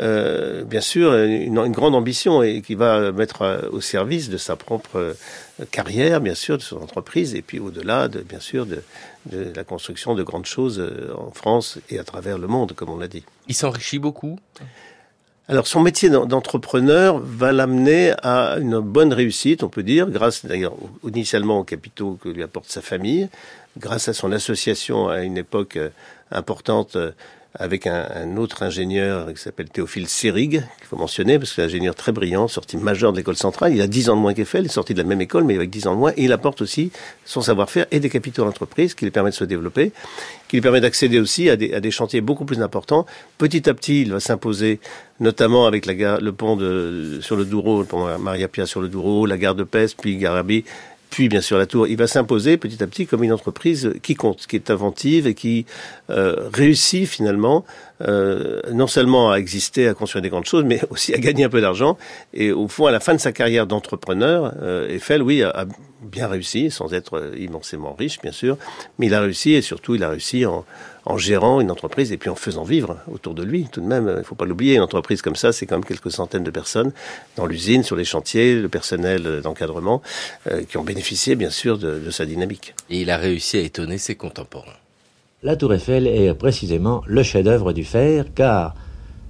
Euh, 0.00 0.64
bien 0.64 0.80
sûr 0.80 1.14
une, 1.14 1.58
une, 1.58 1.72
grande 1.72 1.94
ambition 1.94 2.42
et 2.42 2.62
qui 2.62 2.74
va 2.74 3.12
mettre 3.12 3.42
euh, 3.42 3.68
au 3.70 3.80
service 3.80 4.28
de 4.28 4.36
sa 4.36 4.56
propre 4.56 4.96
euh, 4.96 5.14
carrière, 5.70 6.20
bien 6.20 6.34
sûr, 6.34 6.58
de 6.58 6.62
son 6.62 6.78
entreprise, 6.78 7.34
et 7.34 7.42
puis 7.42 7.60
au-delà, 7.60 8.08
de, 8.08 8.20
bien 8.20 8.40
sûr, 8.40 8.66
de, 8.66 8.82
de, 9.26 9.52
la 9.54 9.62
construction 9.62 10.14
de 10.14 10.22
grandes 10.22 10.46
choses 10.46 10.84
en 11.16 11.30
France 11.30 11.78
et 11.90 11.98
à 11.98 12.04
travers 12.04 12.38
le 12.38 12.48
monde, 12.48 12.72
comme 12.72 12.90
on 12.90 12.98
l'a 12.98 13.08
dit. 13.08 13.24
Il 13.48 13.54
s'enrichit 13.54 13.98
beaucoup 13.98 14.38
alors 15.46 15.66
son 15.66 15.82
métier 15.82 16.08
d'entrepreneur 16.08 17.18
va 17.18 17.52
l'amener 17.52 18.14
à 18.22 18.56
une 18.58 18.80
bonne 18.80 19.12
réussite, 19.12 19.62
on 19.62 19.68
peut 19.68 19.82
dire, 19.82 20.08
grâce 20.08 20.46
d'ailleurs 20.46 20.72
initialement 21.06 21.58
aux 21.58 21.64
capitaux 21.64 22.18
que 22.22 22.30
lui 22.30 22.42
apporte 22.42 22.70
sa 22.70 22.80
famille, 22.80 23.28
grâce 23.76 24.08
à 24.08 24.14
son 24.14 24.32
association 24.32 25.06
à 25.08 25.20
une 25.20 25.36
époque 25.36 25.78
importante 26.30 26.96
avec 27.56 27.86
un, 27.86 28.08
un 28.14 28.36
autre 28.36 28.64
ingénieur 28.64 29.32
qui 29.32 29.40
s'appelle 29.40 29.68
Théophile 29.68 30.08
Sérig, 30.08 30.50
qu'il 30.50 30.86
faut 30.88 30.96
mentionner, 30.96 31.38
parce 31.38 31.50
que 31.50 31.56
c'est 31.56 31.62
un 31.62 31.66
ingénieur 31.66 31.94
très 31.94 32.10
brillant, 32.10 32.48
sorti 32.48 32.76
majeur 32.76 33.12
de 33.12 33.18
l'école 33.18 33.36
centrale. 33.36 33.72
Il 33.72 33.80
a 33.80 33.86
10 33.86 34.10
ans 34.10 34.16
de 34.16 34.20
moins 34.20 34.34
qu'Eiffel, 34.34 34.62
il 34.62 34.66
est 34.66 34.68
sorti 34.68 34.92
de 34.92 34.98
la 34.98 35.04
même 35.08 35.20
école, 35.20 35.44
mais 35.44 35.54
avec 35.54 35.70
10 35.70 35.86
ans 35.86 35.94
de 35.94 35.98
moins, 36.00 36.12
et 36.16 36.24
il 36.24 36.32
apporte 36.32 36.62
aussi 36.62 36.90
son 37.24 37.42
savoir-faire 37.42 37.86
et 37.92 38.00
des 38.00 38.10
capitaux 38.10 38.44
d'entreprise 38.44 38.94
qui 38.94 39.04
lui 39.04 39.12
permettent 39.12 39.34
de 39.34 39.38
se 39.38 39.44
développer, 39.44 39.92
qui 40.48 40.56
lui 40.56 40.62
permet 40.62 40.80
d'accéder 40.80 41.20
aussi 41.20 41.48
à 41.48 41.54
des, 41.56 41.74
à 41.74 41.80
des 41.80 41.92
chantiers 41.92 42.20
beaucoup 42.20 42.44
plus 42.44 42.60
importants. 42.60 43.06
Petit 43.38 43.68
à 43.70 43.74
petit, 43.74 44.02
il 44.02 44.12
va 44.12 44.18
s'imposer, 44.18 44.80
notamment 45.20 45.66
avec 45.66 45.86
la 45.86 45.94
gare, 45.94 46.20
le 46.20 46.32
pont 46.32 46.56
de, 46.56 47.18
sur 47.20 47.36
le 47.36 47.44
Douro, 47.44 47.82
le 47.82 47.86
pont 47.86 48.18
Maria 48.18 48.48
Pia 48.48 48.66
sur 48.66 48.80
le 48.80 48.88
Douro, 48.88 49.26
la 49.26 49.38
gare 49.38 49.54
de 49.54 49.64
Pest, 49.64 49.96
puis 50.00 50.16
Garabi, 50.16 50.64
puis 51.14 51.28
bien 51.28 51.40
sûr 51.40 51.58
la 51.58 51.66
tour, 51.66 51.86
il 51.86 51.96
va 51.96 52.08
s'imposer 52.08 52.56
petit 52.56 52.82
à 52.82 52.88
petit 52.88 53.06
comme 53.06 53.22
une 53.22 53.32
entreprise 53.32 53.92
qui 54.02 54.16
compte, 54.16 54.48
qui 54.48 54.56
est 54.56 54.68
inventive 54.68 55.28
et 55.28 55.34
qui 55.34 55.64
euh, 56.10 56.50
réussit 56.52 57.06
finalement 57.06 57.64
euh, 58.02 58.60
non 58.72 58.88
seulement 58.88 59.30
à 59.30 59.36
exister, 59.36 59.86
à 59.86 59.94
construire 59.94 60.22
des 60.22 60.28
grandes 60.28 60.46
choses, 60.46 60.64
mais 60.64 60.80
aussi 60.90 61.14
à 61.14 61.18
gagner 61.18 61.44
un 61.44 61.48
peu 61.48 61.60
d'argent. 61.60 61.96
Et 62.32 62.50
au 62.50 62.66
fond, 62.66 62.86
à 62.86 62.90
la 62.90 62.98
fin 62.98 63.14
de 63.14 63.20
sa 63.20 63.30
carrière 63.30 63.68
d'entrepreneur, 63.68 64.54
euh, 64.60 64.88
Eiffel, 64.88 65.22
oui, 65.22 65.44
a, 65.44 65.50
a, 65.50 65.66
bien 66.02 66.26
réussi, 66.26 66.72
sans 66.72 66.92
être 66.92 67.32
immensément 67.38 67.94
riche, 67.94 68.20
bien 68.20 68.32
sûr, 68.32 68.58
mais 68.98 69.06
il 69.06 69.14
a 69.14 69.20
réussi 69.20 69.52
et 69.52 69.62
surtout 69.62 69.94
il 69.94 70.02
a 70.02 70.08
réussi 70.08 70.44
en, 70.44 70.64
en 71.06 71.18
gérant 71.18 71.60
une 71.60 71.70
entreprise 71.70 72.12
et 72.12 72.16
puis 72.16 72.30
en 72.30 72.34
faisant 72.34 72.64
vivre 72.64 72.98
autour 73.10 73.34
de 73.34 73.42
lui. 73.42 73.66
Tout 73.70 73.80
de 73.80 73.86
même, 73.86 74.08
il 74.08 74.18
ne 74.18 74.22
faut 74.22 74.34
pas 74.34 74.44
l'oublier, 74.44 74.76
une 74.76 74.82
entreprise 74.82 75.22
comme 75.22 75.36
ça, 75.36 75.52
c'est 75.52 75.66
quand 75.66 75.76
même 75.76 75.84
quelques 75.84 76.10
centaines 76.10 76.44
de 76.44 76.50
personnes 76.50 76.92
dans 77.36 77.46
l'usine, 77.46 77.82
sur 77.82 77.96
les 77.96 78.04
chantiers, 78.04 78.54
le 78.54 78.68
personnel 78.68 79.40
d'encadrement, 79.42 80.02
euh, 80.50 80.62
qui 80.64 80.76
ont 80.76 80.84
bénéficié 80.84 81.34
bien 81.36 81.50
sûr 81.50 81.78
de, 81.78 81.98
de 81.98 82.10
sa 82.10 82.26
dynamique. 82.26 82.74
Et 82.90 83.02
il 83.02 83.10
a 83.10 83.16
réussi 83.16 83.58
à 83.58 83.60
étonner 83.60 83.98
ses 83.98 84.14
contemporains. 84.14 84.78
La 85.42 85.56
tour 85.56 85.74
Eiffel 85.74 86.06
est 86.06 86.32
précisément 86.34 87.02
le 87.06 87.22
chef-d'œuvre 87.22 87.72
du 87.72 87.84
fer, 87.84 88.26
car 88.34 88.74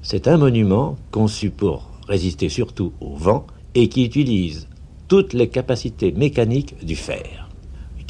c'est 0.02 0.28
un 0.28 0.36
monument 0.36 0.96
conçu 1.10 1.50
pour 1.50 1.90
résister 2.06 2.48
surtout 2.48 2.92
au 3.00 3.16
vent 3.16 3.46
et 3.74 3.88
qui 3.88 4.04
utilise 4.04 4.68
toutes 5.08 5.32
les 5.32 5.48
capacités 5.48 6.12
mécaniques 6.12 6.84
du 6.84 6.96
fer 6.96 7.43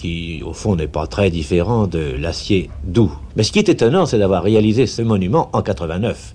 qui 0.04 0.42
au 0.44 0.52
fond 0.52 0.76
n'est 0.76 0.86
pas 0.86 1.06
très 1.06 1.30
différent 1.30 1.86
de 1.86 2.14
l'acier 2.18 2.68
doux. 2.84 3.10
Mais 3.36 3.42
ce 3.42 3.50
qui 3.50 3.58
est 3.58 3.70
étonnant, 3.70 4.04
c'est 4.04 4.18
d'avoir 4.18 4.42
réalisé 4.42 4.86
ce 4.86 5.00
monument 5.00 5.48
en 5.54 5.62
89. 5.62 6.34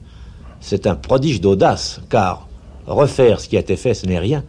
C'est 0.59 0.87
un 0.87 0.95
prodige 0.95 1.39
d'audace, 1.39 2.01
car 2.09 2.47
refaire 2.87 3.39
ce 3.39 3.47
qui 3.47 3.57
a 3.57 3.59
été 3.59 3.75
fait, 3.75 3.93
ce 3.93 4.07
n'est 4.07 4.17
rien, 4.17 4.43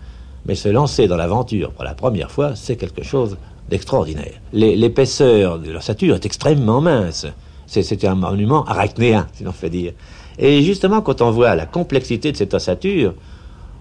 mais 0.46 0.54
se 0.54 0.70
lancer 0.70 1.06
dans 1.06 1.18
l'aventure 1.18 1.70
pour 1.72 1.84
la 1.84 1.92
première 1.92 2.30
fois, 2.30 2.56
c'est 2.56 2.76
quelque 2.76 3.02
chose 3.02 3.36
d'extraordinaire. 3.68 4.40
L'épaisseur 4.54 5.58
de 5.58 5.70
l'ossature 5.70 6.14
est 6.14 6.24
extrêmement 6.24 6.80
mince. 6.80 7.26
C'était 7.66 8.06
un 8.06 8.14
monument 8.14 8.64
arachnéen, 8.64 9.26
si 9.34 9.44
l'on 9.44 9.52
fait 9.52 9.68
dire. 9.68 9.92
Et 10.38 10.62
justement, 10.62 11.02
quand 11.02 11.20
on 11.20 11.30
voit 11.30 11.54
la 11.54 11.66
complexité 11.66 12.32
de 12.32 12.38
cette 12.38 12.54
ossature, 12.54 13.12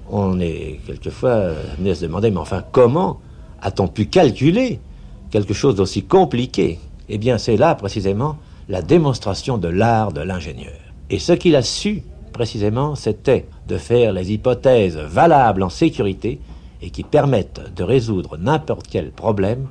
on 0.10 0.41
est 0.41 0.82
quelquefois 0.86 1.54
amené 1.78 1.91
à 1.91 1.95
se 1.95 2.02
demander, 2.02 2.30
mais 2.30 2.39
enfin, 2.39 2.62
comment 2.73 3.21
a-t-on 3.62 3.88
pu 3.88 4.08
calculer 4.08 4.82
quelque 5.31 5.53
chose 5.53 5.75
d'aussi 5.75 6.03
compliqué, 6.03 6.79
eh 7.09 7.17
bien 7.17 7.37
c'est 7.37 7.57
là 7.57 7.75
précisément 7.75 8.37
la 8.67 8.81
démonstration 8.81 9.57
de 9.57 9.67
l'art 9.67 10.11
de 10.11 10.21
l'ingénieur. 10.21 10.73
Et 11.09 11.19
ce 11.19 11.33
qu'il 11.33 11.55
a 11.55 11.61
su 11.61 12.03
précisément, 12.33 12.95
c'était 12.95 13.47
de 13.67 13.77
faire 13.77 14.13
les 14.13 14.31
hypothèses 14.31 14.97
valables 14.97 15.63
en 15.63 15.69
sécurité 15.69 16.39
et 16.81 16.91
qui 16.91 17.03
permettent 17.03 17.73
de 17.75 17.83
résoudre 17.83 18.37
n'importe 18.37 18.87
quel 18.89 19.11
problème 19.11 19.67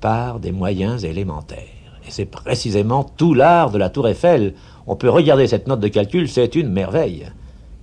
par 0.00 0.40
des 0.40 0.52
moyens 0.52 1.04
élémentaires. 1.04 1.58
Et 2.06 2.10
c'est 2.10 2.24
précisément 2.24 3.04
tout 3.04 3.34
l'art 3.34 3.70
de 3.70 3.78
la 3.78 3.90
tour 3.90 4.08
Eiffel. 4.08 4.54
On 4.86 4.96
peut 4.96 5.10
regarder 5.10 5.46
cette 5.46 5.68
note 5.68 5.80
de 5.80 5.88
calcul, 5.88 6.28
c'est 6.28 6.54
une 6.54 6.68
merveille. 6.68 7.30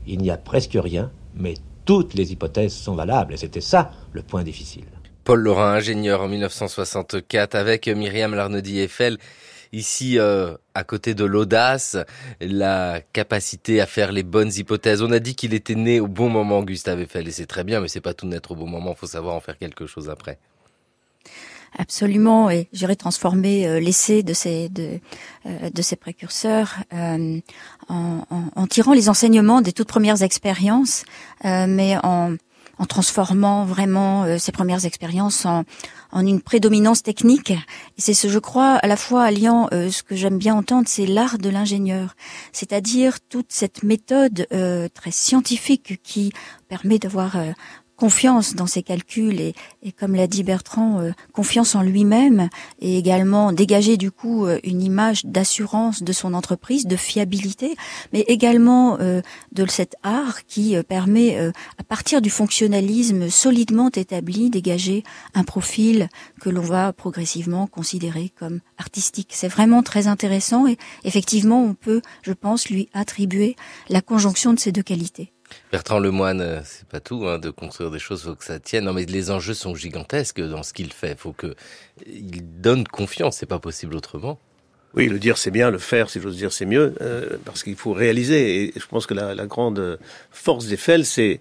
Il 0.07 0.19
n'y 0.19 0.31
a 0.31 0.37
presque 0.37 0.77
rien, 0.81 1.11
mais 1.35 1.53
toutes 1.85 2.13
les 2.13 2.31
hypothèses 2.31 2.73
sont 2.73 2.95
valables, 2.95 3.33
et 3.33 3.37
c'était 3.37 3.61
ça 3.61 3.91
le 4.11 4.21
point 4.21 4.43
difficile. 4.43 4.85
Paul 5.29 5.41
Laurin, 5.41 5.73
ingénieur 5.73 6.21
en 6.21 6.27
1964 6.27 7.53
avec 7.53 7.87
Myriam 7.87 8.33
Larnedy 8.33 8.79
Eiffel. 8.79 9.19
Ici, 9.71 10.17
euh, 10.17 10.55
à 10.73 10.83
côté 10.83 11.13
de 11.13 11.23
l'audace, 11.23 11.97
la 12.41 13.01
capacité 13.13 13.79
à 13.79 13.85
faire 13.85 14.11
les 14.11 14.23
bonnes 14.23 14.51
hypothèses. 14.51 15.03
On 15.03 15.11
a 15.11 15.19
dit 15.19 15.35
qu'il 15.35 15.53
était 15.53 15.75
né 15.75 15.99
au 15.99 16.07
bon 16.07 16.29
moment, 16.29 16.63
Gustave 16.63 17.01
Eiffel, 17.01 17.27
et 17.27 17.31
c'est 17.31 17.45
très 17.45 17.63
bien, 17.63 17.79
mais 17.79 17.87
c'est 17.87 18.01
pas 18.01 18.15
tout 18.15 18.25
naître 18.25 18.53
au 18.53 18.55
bon 18.55 18.65
moment. 18.65 18.95
Faut 18.95 19.05
savoir 19.05 19.35
en 19.35 19.39
faire 19.39 19.59
quelque 19.59 19.85
chose 19.85 20.09
après. 20.09 20.39
Absolument, 21.77 22.49
et 22.49 22.67
j'irai 22.73 22.95
transformer 22.95 23.67
euh, 23.67 23.79
l'essai 23.79 24.23
de 24.23 24.33
ces 24.33 24.69
de, 24.69 24.99
euh, 25.45 25.69
de 25.69 25.81
ces 25.83 25.95
précurseurs 25.95 26.77
en, 26.91 27.39
en, 27.87 28.65
tirant 28.65 28.93
les 28.93 29.09
enseignements 29.09 29.61
des 29.61 29.73
toutes 29.73 29.89
premières 29.89 30.23
expériences, 30.23 31.03
mais 31.43 31.97
en 32.01 32.33
en 32.79 32.85
transformant 32.85 33.65
vraiment 33.65 34.23
euh, 34.23 34.37
ces 34.37 34.51
premières 34.51 34.85
expériences 34.85 35.45
en, 35.45 35.65
en, 36.11 36.25
une 36.25 36.41
prédominance 36.41 37.03
technique. 37.03 37.53
C'est 37.97 38.13
ce, 38.13 38.29
je 38.29 38.39
crois, 38.39 38.75
à 38.75 38.87
la 38.87 38.95
fois 38.95 39.23
alliant 39.23 39.67
euh, 39.73 39.91
ce 39.91 40.01
que 40.01 40.15
j'aime 40.15 40.37
bien 40.37 40.55
entendre, 40.55 40.87
c'est 40.87 41.05
l'art 41.05 41.37
de 41.37 41.49
l'ingénieur, 41.49 42.15
c'est-à-dire 42.53 43.19
toute 43.19 43.51
cette 43.51 43.83
méthode 43.83 44.47
euh, 44.53 44.87
très 44.93 45.11
scientifique 45.11 45.99
qui 46.01 46.31
permet 46.69 46.99
d'avoir 46.99 47.35
confiance 47.99 48.55
dans 48.55 48.65
ses 48.65 48.81
calculs 48.81 49.41
et, 49.41 49.53
et 49.83 49.91
comme 49.91 50.15
l'a 50.15 50.27
dit 50.27 50.43
Bertrand, 50.43 51.01
euh, 51.01 51.11
confiance 51.33 51.75
en 51.75 51.81
lui-même 51.81 52.49
et 52.79 52.97
également 52.97 53.51
dégager 53.51 53.97
du 53.97 54.09
coup 54.09 54.45
euh, 54.45 54.59
une 54.63 54.81
image 54.81 55.25
d'assurance 55.25 56.01
de 56.01 56.13
son 56.13 56.33
entreprise, 56.33 56.87
de 56.87 56.95
fiabilité, 56.95 57.75
mais 58.13 58.21
également 58.21 58.97
euh, 59.01 59.21
de 59.51 59.65
cet 59.65 59.95
art 60.01 60.45
qui 60.45 60.77
euh, 60.77 60.83
permet 60.83 61.37
à 61.77 61.83
partir 61.83 62.21
du 62.21 62.29
fonctionnalisme 62.29 63.29
solidement 63.29 63.89
établi 63.89 64.49
dégager 64.49 65.03
un 65.33 65.43
profil 65.43 66.07
que 66.39 66.49
l'on 66.49 66.61
va 66.61 66.93
progressivement 66.93 67.67
considérer 67.67 68.31
comme 68.39 68.61
artistique. 68.77 69.31
C'est 69.33 69.47
vraiment 69.47 69.83
très 69.83 70.07
intéressant 70.07 70.67
et 70.67 70.77
effectivement 71.03 71.63
on 71.63 71.73
peut, 71.73 72.01
je 72.21 72.33
pense, 72.33 72.69
lui 72.69 72.87
attribuer 72.93 73.55
la 73.89 74.01
conjonction 74.01 74.53
de 74.53 74.59
ces 74.59 74.71
deux 74.71 74.83
qualités. 74.83 75.33
Bertrand 75.71 75.99
Lemoine, 75.99 76.41
euh, 76.41 76.59
c'est 76.63 76.87
pas 76.87 76.99
tout, 76.99 77.25
hein, 77.27 77.39
de 77.39 77.49
construire 77.49 77.91
des 77.91 77.99
choses, 77.99 78.23
faut 78.23 78.35
que 78.35 78.43
ça 78.43 78.59
tienne. 78.59 78.85
Non, 78.85 78.93
mais 78.93 79.05
les 79.05 79.31
enjeux 79.31 79.53
sont 79.53 79.75
gigantesques 79.75 80.41
dans 80.41 80.63
ce 80.63 80.73
qu'il 80.73 80.91
fait. 80.91 81.17
Faut 81.17 81.33
que 81.33 81.55
il 82.07 82.61
donne 82.61 82.87
confiance. 82.87 83.37
C'est 83.37 83.45
pas 83.45 83.59
possible 83.59 83.95
autrement. 83.95 84.39
Oui, 84.95 85.07
le 85.07 85.19
dire 85.19 85.37
c'est 85.37 85.51
bien, 85.51 85.69
le 85.69 85.77
faire, 85.77 86.09
si 86.09 86.19
j'ose 86.19 86.37
dire, 86.37 86.51
c'est 86.51 86.65
mieux, 86.65 86.95
euh, 87.01 87.37
parce 87.45 87.63
qu'il 87.63 87.75
faut 87.75 87.93
réaliser. 87.93 88.63
Et 88.63 88.73
je 88.75 88.85
pense 88.87 89.05
que 89.05 89.13
la, 89.13 89.35
la 89.35 89.45
grande 89.45 89.99
force 90.31 90.65
d'Eiffel, 90.65 91.05
c'est 91.05 91.39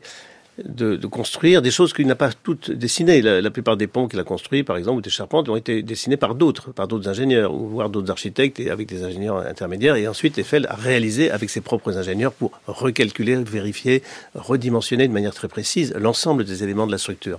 de, 0.65 1.07
construire 1.07 1.63
des 1.63 1.71
choses 1.71 1.93
qu'il 1.93 2.07
n'a 2.07 2.15
pas 2.15 2.31
toutes 2.33 2.71
dessinées. 2.71 3.23
La, 3.23 3.51
plupart 3.51 3.77
des 3.77 3.87
ponts 3.87 4.09
qu'il 4.09 4.19
a 4.19 4.25
construits, 4.25 4.63
par 4.63 4.77
exemple, 4.77 4.99
ou 4.99 5.01
des 5.01 5.11
charpentes, 5.11 5.49
ont 5.49 5.57
été 5.57 5.83
dessinés 5.83 6.17
par 6.17 6.35
d'autres, 6.35 6.73
par 6.73 6.89
d'autres 6.89 7.09
ingénieurs, 7.09 7.53
ou 7.55 7.69
voire 7.69 7.91
d'autres 7.91 8.11
architectes, 8.11 8.61
avec 8.61 8.89
des 8.89 9.05
ingénieurs 9.05 9.39
intermédiaires. 9.39 9.97
Et 9.97 10.09
ensuite, 10.09 10.39
Eiffel 10.39 10.67
a 10.69 10.75
réalisé 10.75 11.31
avec 11.31 11.51
ses 11.51 11.61
propres 11.61 11.97
ingénieurs 11.97 12.33
pour 12.33 12.53
recalculer, 12.67 13.37
vérifier, 13.37 14.03
redimensionner 14.35 15.07
de 15.09 15.13
manière 15.13 15.35
très 15.35 15.49
précise 15.49 15.95
l'ensemble 15.99 16.45
des 16.45 16.65
éléments 16.65 16.87
de 16.87 16.93
la 16.93 16.99
structure. 16.99 17.39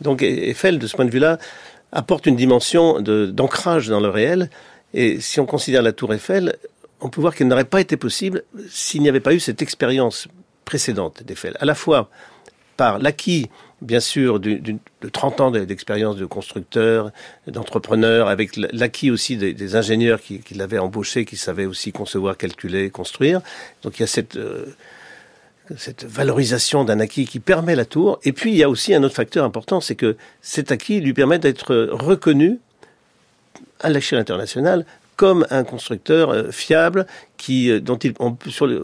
Donc 0.00 0.22
Eiffel, 0.22 0.78
de 0.78 0.86
ce 0.86 0.96
point 0.96 1.04
de 1.04 1.10
vue-là, 1.10 1.38
apporte 1.92 2.26
une 2.26 2.36
dimension 2.36 3.00
d'ancrage 3.00 3.88
dans 3.88 4.00
le 4.00 4.08
réel. 4.08 4.50
Et 4.94 5.20
si 5.20 5.40
on 5.40 5.46
considère 5.46 5.82
la 5.82 5.92
tour 5.92 6.12
Eiffel, 6.14 6.56
on 7.00 7.08
peut 7.08 7.20
voir 7.20 7.34
qu'elle 7.34 7.48
n'aurait 7.48 7.64
pas 7.64 7.80
été 7.80 7.96
possible 7.96 8.42
s'il 8.68 9.02
n'y 9.02 9.08
avait 9.08 9.20
pas 9.20 9.34
eu 9.34 9.40
cette 9.40 9.62
expérience 9.62 10.28
précédente 10.64 11.22
d'Eiffel. 11.24 11.56
À 11.60 11.64
la 11.64 11.74
fois 11.74 12.10
par 12.80 12.98
l'acquis, 12.98 13.50
bien 13.82 14.00
sûr, 14.00 14.40
de, 14.40 14.54
de 14.54 15.08
30 15.10 15.40
ans 15.42 15.50
d'expérience 15.50 16.16
de 16.16 16.24
constructeur, 16.24 17.10
d'entrepreneur, 17.46 18.28
avec 18.28 18.56
l'acquis 18.56 19.10
aussi 19.10 19.36
des, 19.36 19.76
ingénieurs 19.76 20.18
qui, 20.18 20.38
qui 20.38 20.54
l'avaient 20.54 20.78
embauché, 20.78 21.26
qui 21.26 21.36
savaient 21.36 21.66
aussi 21.66 21.92
concevoir, 21.92 22.38
calculer, 22.38 22.88
construire. 22.88 23.42
Donc 23.82 23.98
il 23.98 24.00
y 24.00 24.04
a 24.04 24.06
cette, 24.06 24.36
euh, 24.36 24.64
cette 25.76 26.04
valorisation 26.04 26.84
d'un 26.84 27.00
acquis 27.00 27.26
qui 27.26 27.38
permet 27.38 27.76
la 27.76 27.84
tour. 27.84 28.18
Et 28.24 28.32
puis 28.32 28.50
il 28.50 28.56
y 28.56 28.62
a 28.62 28.70
aussi 28.70 28.94
un 28.94 29.02
autre 29.02 29.14
facteur 29.14 29.44
important, 29.44 29.82
c'est 29.82 29.94
que 29.94 30.16
cet 30.40 30.72
acquis 30.72 31.02
lui 31.02 31.12
permet 31.12 31.38
d'être 31.38 31.74
reconnu 31.92 32.60
à 33.80 33.90
l'échelle 33.90 34.20
internationale 34.20 34.86
comme 35.20 35.46
un 35.50 35.64
constructeur 35.64 36.30
euh, 36.30 36.50
fiable 36.50 37.06
qui 37.36 37.70
euh, 37.70 37.78
dont 37.78 37.98
il 37.98 38.14
on, 38.20 38.34
sur 38.48 38.66
le, 38.66 38.82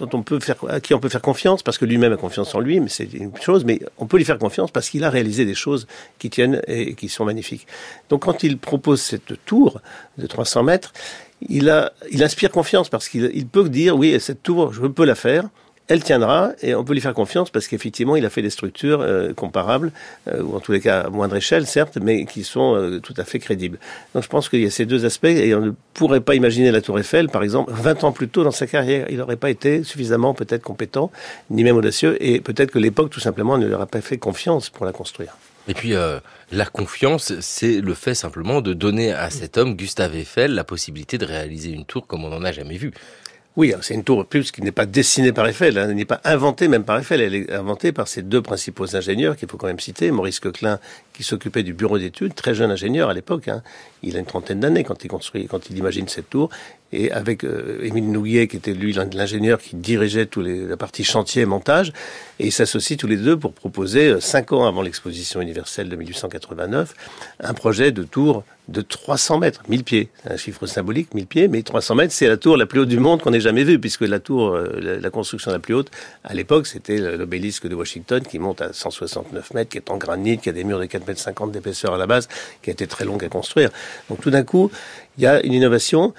dont 0.00 0.08
on 0.14 0.22
peut 0.22 0.40
faire 0.40 0.56
à 0.66 0.80
qui 0.80 0.94
on 0.94 0.98
peut 0.98 1.10
faire 1.10 1.20
confiance 1.20 1.62
parce 1.62 1.76
que 1.76 1.84
lui-même 1.84 2.10
a 2.14 2.16
confiance 2.16 2.54
en 2.54 2.60
lui 2.60 2.80
mais 2.80 2.88
c'est 2.88 3.12
une 3.12 3.36
chose 3.36 3.66
mais 3.66 3.78
on 3.98 4.06
peut 4.06 4.16
lui 4.16 4.24
faire 4.24 4.38
confiance 4.38 4.70
parce 4.70 4.88
qu'il 4.88 5.04
a 5.04 5.10
réalisé 5.10 5.44
des 5.44 5.54
choses 5.54 5.86
qui 6.18 6.30
tiennent 6.30 6.62
et 6.68 6.94
qui 6.94 7.10
sont 7.10 7.26
magnifiques. 7.26 7.66
Donc 8.08 8.22
quand 8.22 8.42
il 8.44 8.56
propose 8.56 9.02
cette 9.02 9.44
tour 9.44 9.82
de 10.16 10.26
300 10.26 10.62
mètres 10.62 10.94
il 11.50 11.68
a 11.68 11.92
il 12.10 12.22
inspire 12.22 12.50
confiance 12.50 12.88
parce 12.88 13.06
qu'il 13.10 13.30
il 13.34 13.46
peut 13.46 13.68
dire 13.68 13.94
oui 13.94 14.18
cette 14.20 14.42
tour 14.42 14.72
je 14.72 14.86
peux 14.86 15.04
la 15.04 15.16
faire 15.16 15.50
elle 15.88 16.04
tiendra 16.04 16.52
et 16.62 16.74
on 16.74 16.84
peut 16.84 16.92
lui 16.92 17.00
faire 17.00 17.14
confiance 17.14 17.50
parce 17.50 17.66
qu'effectivement, 17.66 18.16
il 18.16 18.24
a 18.24 18.30
fait 18.30 18.42
des 18.42 18.50
structures 18.50 19.00
euh, 19.00 19.32
comparables, 19.32 19.92
euh, 20.28 20.42
ou 20.42 20.54
en 20.54 20.60
tous 20.60 20.72
les 20.72 20.80
cas 20.80 21.00
à 21.00 21.10
moindre 21.10 21.36
échelle, 21.36 21.66
certes, 21.66 21.98
mais 22.00 22.26
qui 22.26 22.44
sont 22.44 22.76
euh, 22.76 23.00
tout 23.00 23.14
à 23.16 23.24
fait 23.24 23.38
crédibles. 23.38 23.78
Donc 24.14 24.22
je 24.22 24.28
pense 24.28 24.48
qu'il 24.48 24.60
y 24.60 24.66
a 24.66 24.70
ces 24.70 24.86
deux 24.86 25.04
aspects 25.04 25.24
et 25.24 25.54
on 25.54 25.60
ne 25.60 25.72
pourrait 25.94 26.20
pas 26.20 26.34
imaginer 26.34 26.70
la 26.70 26.80
Tour 26.80 26.98
Eiffel, 26.98 27.28
par 27.28 27.42
exemple, 27.42 27.72
20 27.72 28.04
ans 28.04 28.12
plus 28.12 28.28
tôt 28.28 28.44
dans 28.44 28.50
sa 28.50 28.66
carrière. 28.66 29.06
Il 29.10 29.16
n'aurait 29.16 29.36
pas 29.36 29.50
été 29.50 29.82
suffisamment 29.82 30.34
peut-être 30.34 30.62
compétent, 30.62 31.10
ni 31.50 31.64
même 31.64 31.76
audacieux, 31.76 32.16
et 32.20 32.40
peut-être 32.40 32.70
que 32.70 32.78
l'époque, 32.78 33.10
tout 33.10 33.20
simplement, 33.20 33.58
ne 33.58 33.66
lui 33.66 33.74
aurait 33.74 33.86
pas 33.86 34.00
fait 34.00 34.18
confiance 34.18 34.70
pour 34.70 34.84
la 34.84 34.92
construire. 34.92 35.36
Et 35.68 35.74
puis 35.74 35.94
euh, 35.94 36.18
la 36.50 36.64
confiance, 36.64 37.38
c'est 37.40 37.80
le 37.80 37.94
fait 37.94 38.14
simplement 38.14 38.62
de 38.62 38.72
donner 38.72 39.12
à 39.12 39.28
cet 39.28 39.58
homme, 39.58 39.76
Gustave 39.76 40.16
Eiffel, 40.16 40.54
la 40.54 40.64
possibilité 40.64 41.18
de 41.18 41.26
réaliser 41.26 41.70
une 41.70 41.84
tour 41.84 42.06
comme 42.06 42.24
on 42.24 42.30
n'en 42.30 42.42
a 42.42 42.52
jamais 42.52 42.78
vu. 42.78 42.92
Oui, 43.58 43.74
c'est 43.82 43.94
une 43.94 44.04
tour 44.04 44.24
plus 44.24 44.52
qui 44.52 44.62
n'est 44.62 44.70
pas 44.70 44.86
dessinée 44.86 45.32
par 45.32 45.44
Eiffel, 45.48 45.78
hein, 45.78 45.88
elle 45.90 45.96
n'est 45.96 46.04
pas 46.04 46.20
inventée 46.22 46.68
même 46.68 46.84
par 46.84 46.96
Eiffel, 46.96 47.20
elle 47.20 47.34
est 47.34 47.52
inventée 47.52 47.90
par 47.90 48.06
ses 48.06 48.22
deux 48.22 48.40
principaux 48.40 48.94
ingénieurs 48.94 49.36
qu'il 49.36 49.48
faut 49.48 49.56
quand 49.56 49.66
même 49.66 49.80
citer, 49.80 50.12
Maurice 50.12 50.38
Coquelin 50.38 50.78
qui 51.12 51.24
s'occupait 51.24 51.64
du 51.64 51.72
bureau 51.72 51.98
d'études, 51.98 52.36
très 52.36 52.54
jeune 52.54 52.70
ingénieur 52.70 53.08
à 53.10 53.14
l'époque, 53.14 53.48
hein. 53.48 53.64
il 54.04 54.14
a 54.14 54.20
une 54.20 54.26
trentaine 54.26 54.60
d'années 54.60 54.84
quand 54.84 55.02
il 55.02 55.08
construit, 55.08 55.48
quand 55.48 55.70
il 55.70 55.76
imagine 55.76 56.06
cette 56.06 56.30
tour, 56.30 56.50
et 56.92 57.10
avec 57.10 57.42
euh, 57.42 57.80
Émile 57.82 58.12
Nouguier 58.12 58.46
qui 58.46 58.58
était 58.58 58.74
lui 58.74 58.92
l'ingénieur 58.92 59.58
qui 59.58 59.74
dirigeait 59.74 60.26
tous 60.26 60.40
les, 60.40 60.64
la 60.64 60.76
partie 60.76 61.02
chantier 61.02 61.42
et 61.42 61.46
montage, 61.46 61.92
et 62.38 62.46
ils 62.46 62.52
s'associent 62.52 62.96
tous 62.96 63.08
les 63.08 63.16
deux 63.16 63.36
pour 63.36 63.54
proposer, 63.54 64.06
euh, 64.06 64.20
cinq 64.20 64.52
ans 64.52 64.66
avant 64.66 64.82
l'exposition 64.82 65.40
universelle 65.40 65.88
de 65.88 65.96
1889, 65.96 66.94
un 67.40 67.54
projet 67.54 67.90
de 67.90 68.04
tour 68.04 68.44
de 68.68 68.82
300 68.82 69.38
mètres, 69.38 69.62
1000 69.68 69.82
pieds. 69.82 70.08
C'est 70.22 70.32
un 70.32 70.36
chiffre 70.36 70.66
symbolique, 70.66 71.14
1000 71.14 71.26
pieds, 71.26 71.48
mais 71.48 71.62
300 71.62 71.94
mètres, 71.94 72.12
c'est 72.12 72.28
la 72.28 72.36
tour 72.36 72.56
la 72.56 72.66
plus 72.66 72.80
haute 72.80 72.88
du 72.88 72.98
monde 72.98 73.22
qu'on 73.22 73.32
ait 73.32 73.40
jamais 73.40 73.64
vue, 73.64 73.78
puisque 73.78 74.02
la 74.02 74.20
tour, 74.20 74.54
euh, 74.54 74.98
la, 75.00 75.10
construction 75.10 75.50
la 75.50 75.58
plus 75.58 75.74
haute, 75.74 75.90
à 76.22 76.34
l'époque, 76.34 76.66
c'était 76.66 76.98
l'obélisque 77.16 77.66
de 77.66 77.74
Washington, 77.74 78.22
qui 78.22 78.38
monte 78.38 78.60
à 78.60 78.72
169 78.72 79.54
mètres, 79.54 79.70
qui 79.70 79.78
est 79.78 79.90
en 79.90 79.96
granit, 79.96 80.38
qui 80.38 80.50
a 80.50 80.52
des 80.52 80.64
murs 80.64 80.78
de 80.78 80.84
4 80.84 81.06
mètres 81.06 81.20
50 81.20 81.50
d'épaisseur 81.50 81.94
à 81.94 81.98
la 81.98 82.06
base, 82.06 82.28
qui 82.62 82.70
a 82.70 82.72
été 82.72 82.86
très 82.86 83.06
longue 83.06 83.24
à 83.24 83.28
construire. 83.28 83.70
Donc 84.10 84.20
tout 84.20 84.30
d'un 84.30 84.44
coup, 84.44 84.70
il 85.16 85.24
y 85.24 85.26
a 85.26 85.42
une 85.42 85.54
innovation, 85.54 86.12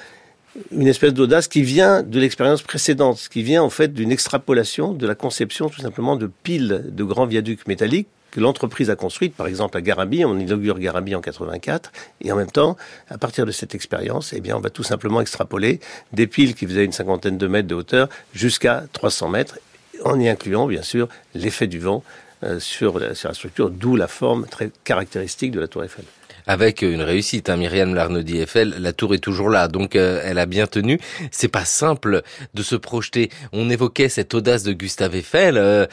une 0.72 0.88
espèce 0.88 1.14
d'audace 1.14 1.48
qui 1.48 1.62
vient 1.62 2.02
de 2.02 2.20
l'expérience 2.20 2.64
précédente, 2.64 3.28
qui 3.32 3.44
vient 3.44 3.62
en 3.62 3.70
fait 3.70 3.94
d'une 3.94 4.12
extrapolation 4.12 4.94
de 4.94 5.06
la 5.06 5.14
conception 5.14 5.70
tout 5.70 5.82
simplement 5.82 6.16
de 6.16 6.28
piles 6.44 6.86
de 6.88 7.04
grands 7.04 7.28
viaducs 7.28 7.68
métalliques 7.68 8.08
que 8.32 8.40
l'entreprise 8.40 8.90
a 8.90 8.96
construite, 8.96 9.36
par 9.36 9.48
exemple 9.48 9.78
à 9.78 9.82
Garabi, 9.82 10.26
on 10.26 10.38
inaugure 10.38 10.80
Garabi 10.80 11.16
en 11.16 11.22
84, 11.22 11.92
et 12.22 12.32
en 12.32 12.36
même 12.36 12.52
temps, 12.52 12.78
à 13.10 13.18
partir 13.18 13.46
de 13.46 13.52
cette 13.52 13.76
expérience, 13.76 14.34
eh 14.34 14.42
bien, 14.42 14.56
on 14.56 14.62
va 14.62 14.70
tout 14.70 14.84
simplement 14.84 15.22
extrapoler 15.22 15.80
des 16.14 16.28
piles 16.28 16.56
qui 16.56 16.66
faisaient 16.66 16.86
une 16.86 16.92
cinquantaine 16.92 17.38
de 17.38 17.48
mètres 17.48 17.68
de 17.68 17.76
hauteur 17.76 18.10
jusqu'à 18.34 18.84
300 18.94 19.30
mètres, 19.30 19.60
en 20.04 20.20
y 20.20 20.30
incluant 20.30 20.68
bien 20.68 20.82
sûr 20.82 21.10
l'effet 21.34 21.68
du 21.68 21.80
vent 21.80 22.04
euh, 22.44 22.60
sur, 22.60 23.00
la, 23.00 23.16
sur 23.16 23.30
la 23.30 23.36
structure, 23.36 23.70
d'où 23.70 23.96
la 23.96 24.08
forme 24.08 24.46
très 24.48 24.72
caractéristique 24.84 25.52
de 25.52 25.60
la 25.60 25.68
tour 25.68 25.84
Eiffel 25.84 26.06
avec 26.50 26.82
une 26.82 27.04
réussite. 27.04 27.48
Hein. 27.50 27.58
Myriam 27.58 27.94
Larnaudy 27.94 28.40
Eiffel, 28.40 28.74
la 28.80 28.92
tour 28.92 29.14
est 29.14 29.20
toujours 29.20 29.50
là, 29.50 29.68
donc 29.68 29.96
euh, 29.96 30.20
elle 30.26 30.40
a 30.40 30.48
bien 30.48 30.66
tenu. 30.66 31.00
C'est 31.30 31.48
pas 31.48 31.64
simple 31.64 32.24
de 32.56 32.64
se 32.64 32.76
projeter. 32.76 33.30
On 33.54 33.70
évoquait 33.70 34.10
cette 34.10 34.34
audace 34.34 34.64
de 34.64 34.74
Gustave 34.74 35.16
Eiffel. 35.16 35.58
Euh, 35.58 35.86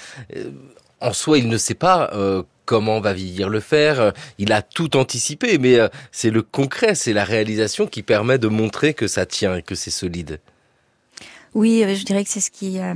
en 1.06 1.12
soi, 1.12 1.38
il 1.38 1.48
ne 1.48 1.56
sait 1.56 1.74
pas 1.74 2.10
euh, 2.12 2.42
comment 2.64 3.00
va 3.00 3.12
vieillir 3.12 3.48
le 3.48 3.60
fer. 3.60 4.12
Il 4.38 4.52
a 4.52 4.62
tout 4.62 4.96
anticipé, 4.96 5.58
mais 5.58 5.78
euh, 5.78 5.88
c'est 6.12 6.30
le 6.30 6.42
concret, 6.42 6.94
c'est 6.94 7.12
la 7.12 7.24
réalisation 7.24 7.86
qui 7.86 8.02
permet 8.02 8.38
de 8.38 8.48
montrer 8.48 8.92
que 8.92 9.06
ça 9.06 9.24
tient 9.26 9.56
et 9.56 9.62
que 9.62 9.74
c'est 9.74 9.90
solide. 9.90 10.40
Oui, 11.56 11.82
euh, 11.82 11.94
je 11.94 12.04
dirais 12.04 12.22
que 12.22 12.28
c'est 12.28 12.40
ce 12.40 12.50
qui 12.50 12.78
euh, 12.78 12.92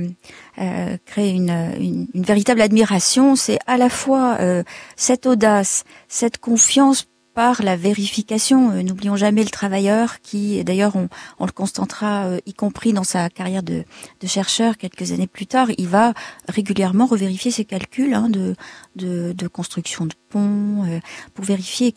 euh, 0.59 0.95
crée 1.07 1.31
une, 1.31 1.49
une, 1.79 2.21
véritable 2.21 2.61
admiration. 2.61 3.35
C'est 3.35 3.57
à 3.65 3.75
la 3.75 3.89
fois 3.89 4.37
euh, 4.39 4.61
cette 4.95 5.25
audace, 5.25 5.83
cette 6.07 6.37
confiance 6.37 7.07
par 7.33 7.61
la 7.61 7.75
vérification. 7.75 8.71
Euh, 8.71 8.83
N'oublions 8.83 9.15
jamais 9.15 9.43
le 9.43 9.49
travailleur 9.49 10.21
qui, 10.21 10.63
d'ailleurs, 10.63 10.95
on, 10.95 11.07
on, 11.39 11.45
le 11.45 11.51
constatera, 11.51 12.25
euh, 12.25 12.39
y 12.45 12.53
compris 12.53 12.93
dans 12.93 13.03
sa 13.03 13.29
carrière 13.29 13.63
de, 13.63 13.83
de, 14.19 14.27
chercheur 14.27 14.77
quelques 14.77 15.11
années 15.11 15.27
plus 15.27 15.45
tard, 15.45 15.69
il 15.77 15.87
va 15.87 16.13
régulièrement 16.47 17.05
revérifier 17.05 17.51
ses 17.51 17.65
calculs 17.65 18.13
hein, 18.13 18.29
de, 18.29 18.55
de, 18.95 19.33
de, 19.33 19.47
construction 19.47 20.05
de 20.05 20.13
ponts 20.29 20.85
euh, 20.85 20.99
pour 21.33 21.45
vérifier 21.45 21.93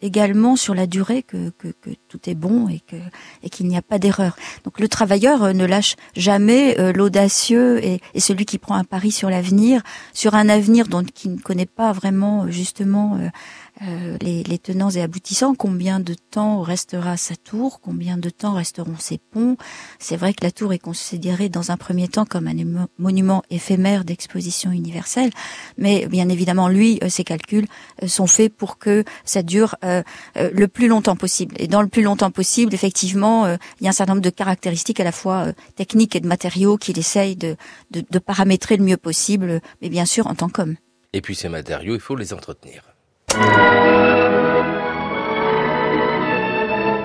également 0.00 0.56
sur 0.56 0.74
la 0.74 0.86
durée 0.86 1.22
que, 1.22 1.50
que, 1.58 1.68
que, 1.68 1.90
tout 2.08 2.20
est 2.28 2.34
bon 2.34 2.68
et 2.68 2.80
que 2.80 2.96
et 3.42 3.50
qu'il 3.50 3.68
n'y 3.68 3.76
a 3.76 3.82
pas 3.82 3.98
d'erreur. 3.98 4.36
Donc 4.64 4.80
le 4.80 4.88
travailleur 4.88 5.44
euh, 5.44 5.52
ne 5.52 5.64
lâche 5.64 5.96
jamais 6.16 6.76
l'audacieux 6.92 7.84
et, 7.84 8.00
et, 8.14 8.20
celui 8.20 8.44
qui 8.44 8.58
prend 8.58 8.74
un 8.74 8.84
pari 8.84 9.12
sur 9.12 9.30
l'avenir, 9.30 9.82
sur 10.12 10.34
un 10.34 10.48
avenir 10.48 10.88
dont 10.88 11.04
qui 11.04 11.28
ne 11.28 11.38
connaît 11.38 11.66
pas 11.66 11.92
vraiment 11.92 12.50
justement 12.50 13.18
euh, 13.88 14.16
les, 14.20 14.42
les, 14.44 14.58
tenants 14.58 14.90
et 14.90 15.00
aboutissants, 15.00 15.54
combien 15.54 15.98
de 15.98 16.14
temps 16.14 16.62
restera 16.62 17.16
sa 17.16 17.34
tour, 17.34 17.80
combien 17.80 18.16
de 18.16 18.30
temps 18.30 18.54
resteront 18.54 18.96
ses 18.98 19.18
ponts? 19.18 19.56
C'est 19.98 20.16
vrai 20.16 20.34
que 20.34 20.44
la 20.44 20.50
tour 20.50 20.72
est 20.72 20.78
considérée 20.78 21.48
dans 21.48 21.70
un 21.70 21.76
premier 21.76 22.06
temps 22.08 22.24
comme 22.24 22.46
un 22.46 22.54
monument 22.98 23.42
éphémère 23.50 24.04
d'exposition 24.04 24.70
universelle, 24.70 25.30
mais 25.78 26.06
bien 26.06 26.28
évidemment, 26.28 26.68
lui, 26.68 27.00
euh, 27.02 27.08
ses 27.08 27.24
calculs 27.24 27.66
euh, 28.02 28.08
sont 28.08 28.26
faits 28.26 28.54
pour 28.54 28.78
que 28.78 29.04
ça 29.24 29.42
dure 29.42 29.76
le 30.34 30.66
plus 30.66 30.88
longtemps 30.88 31.16
possible. 31.16 31.54
Et 31.58 31.66
dans 31.66 31.82
le 31.82 31.88
plus 31.88 32.02
longtemps 32.02 32.30
possible, 32.30 32.74
effectivement, 32.74 33.46
il 33.46 33.84
y 33.84 33.86
a 33.86 33.90
un 33.90 33.92
certain 33.92 34.14
nombre 34.14 34.24
de 34.24 34.30
caractéristiques 34.30 35.00
à 35.00 35.04
la 35.04 35.12
fois 35.12 35.52
techniques 35.76 36.16
et 36.16 36.20
de 36.20 36.26
matériaux 36.26 36.76
qu'il 36.76 36.98
essaye 36.98 37.36
de, 37.36 37.56
de, 37.90 38.04
de 38.08 38.18
paramétrer 38.18 38.76
le 38.76 38.84
mieux 38.84 38.96
possible, 38.96 39.60
mais 39.80 39.88
bien 39.88 40.04
sûr 40.04 40.26
en 40.26 40.34
tant 40.34 40.48
qu'homme. 40.48 40.76
Et 41.12 41.20
puis 41.20 41.34
ces 41.34 41.48
matériaux, 41.48 41.94
il 41.94 42.00
faut 42.00 42.16
les 42.16 42.32
entretenir. 42.32 42.91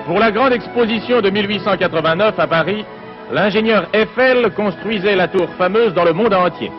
Pour 0.06 0.18
la 0.18 0.30
grande 0.30 0.52
exposition 0.52 1.20
de 1.20 1.30
1889 1.30 2.38
à 2.38 2.46
Paris, 2.46 2.84
l'ingénieur 3.32 3.86
Eiffel 3.94 4.50
construisait 4.54 5.16
la 5.16 5.28
tour 5.28 5.48
fameuse 5.56 5.94
dans 5.94 6.04
le 6.04 6.12
monde 6.12 6.34
entier. 6.34 6.70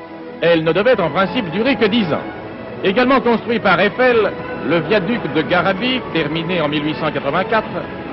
Elle 0.41 0.63
ne 0.63 0.71
devait 0.71 0.99
en 0.99 1.09
principe 1.09 1.49
durer 1.51 1.75
que 1.75 1.85
dix 1.85 2.11
ans. 2.13 2.21
Également 2.83 3.21
construit 3.21 3.59
par 3.59 3.79
Eiffel, 3.79 4.31
le 4.67 4.79
viaduc 4.81 5.21
de 5.33 5.41
Garabi, 5.41 5.99
terminé 6.13 6.61
en 6.61 6.67
1884, 6.69 7.65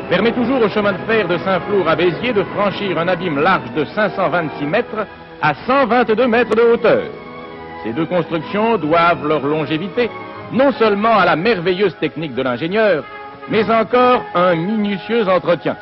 permet 0.08 0.32
toujours 0.32 0.62
au 0.62 0.68
chemin 0.68 0.92
de 0.92 0.98
fer 1.06 1.28
de 1.28 1.36
Saint-Flour 1.38 1.88
à 1.88 1.96
Béziers 1.96 2.32
de 2.32 2.44
franchir 2.44 2.98
un 2.98 3.08
abîme 3.08 3.40
large 3.40 3.72
de 3.76 3.84
526 3.84 4.64
mètres 4.64 5.06
à 5.42 5.54
122 5.66 6.26
mètres 6.26 6.56
de 6.56 6.62
hauteur. 6.62 7.02
Ces 7.84 7.92
deux 7.92 8.06
constructions 8.06 8.78
doivent 8.78 9.26
leur 9.26 9.46
longévité 9.46 10.10
non 10.52 10.72
seulement 10.72 11.16
à 11.16 11.24
la 11.24 11.36
merveilleuse 11.36 11.96
technique 11.98 12.34
de 12.34 12.42
l'ingénieur, 12.42 13.04
mais 13.48 13.70
encore 13.70 14.22
un 14.34 14.54
minutieux 14.54 15.28
entretien. 15.28 15.76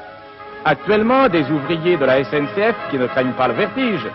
Actuellement, 0.64 1.28
des 1.28 1.44
ouvriers 1.50 1.96
de 1.96 2.04
la 2.04 2.24
SNCF, 2.24 2.74
qui 2.90 2.98
ne 2.98 3.06
craignent 3.06 3.32
pas 3.32 3.48
le 3.48 3.54
vertige, 3.54 4.06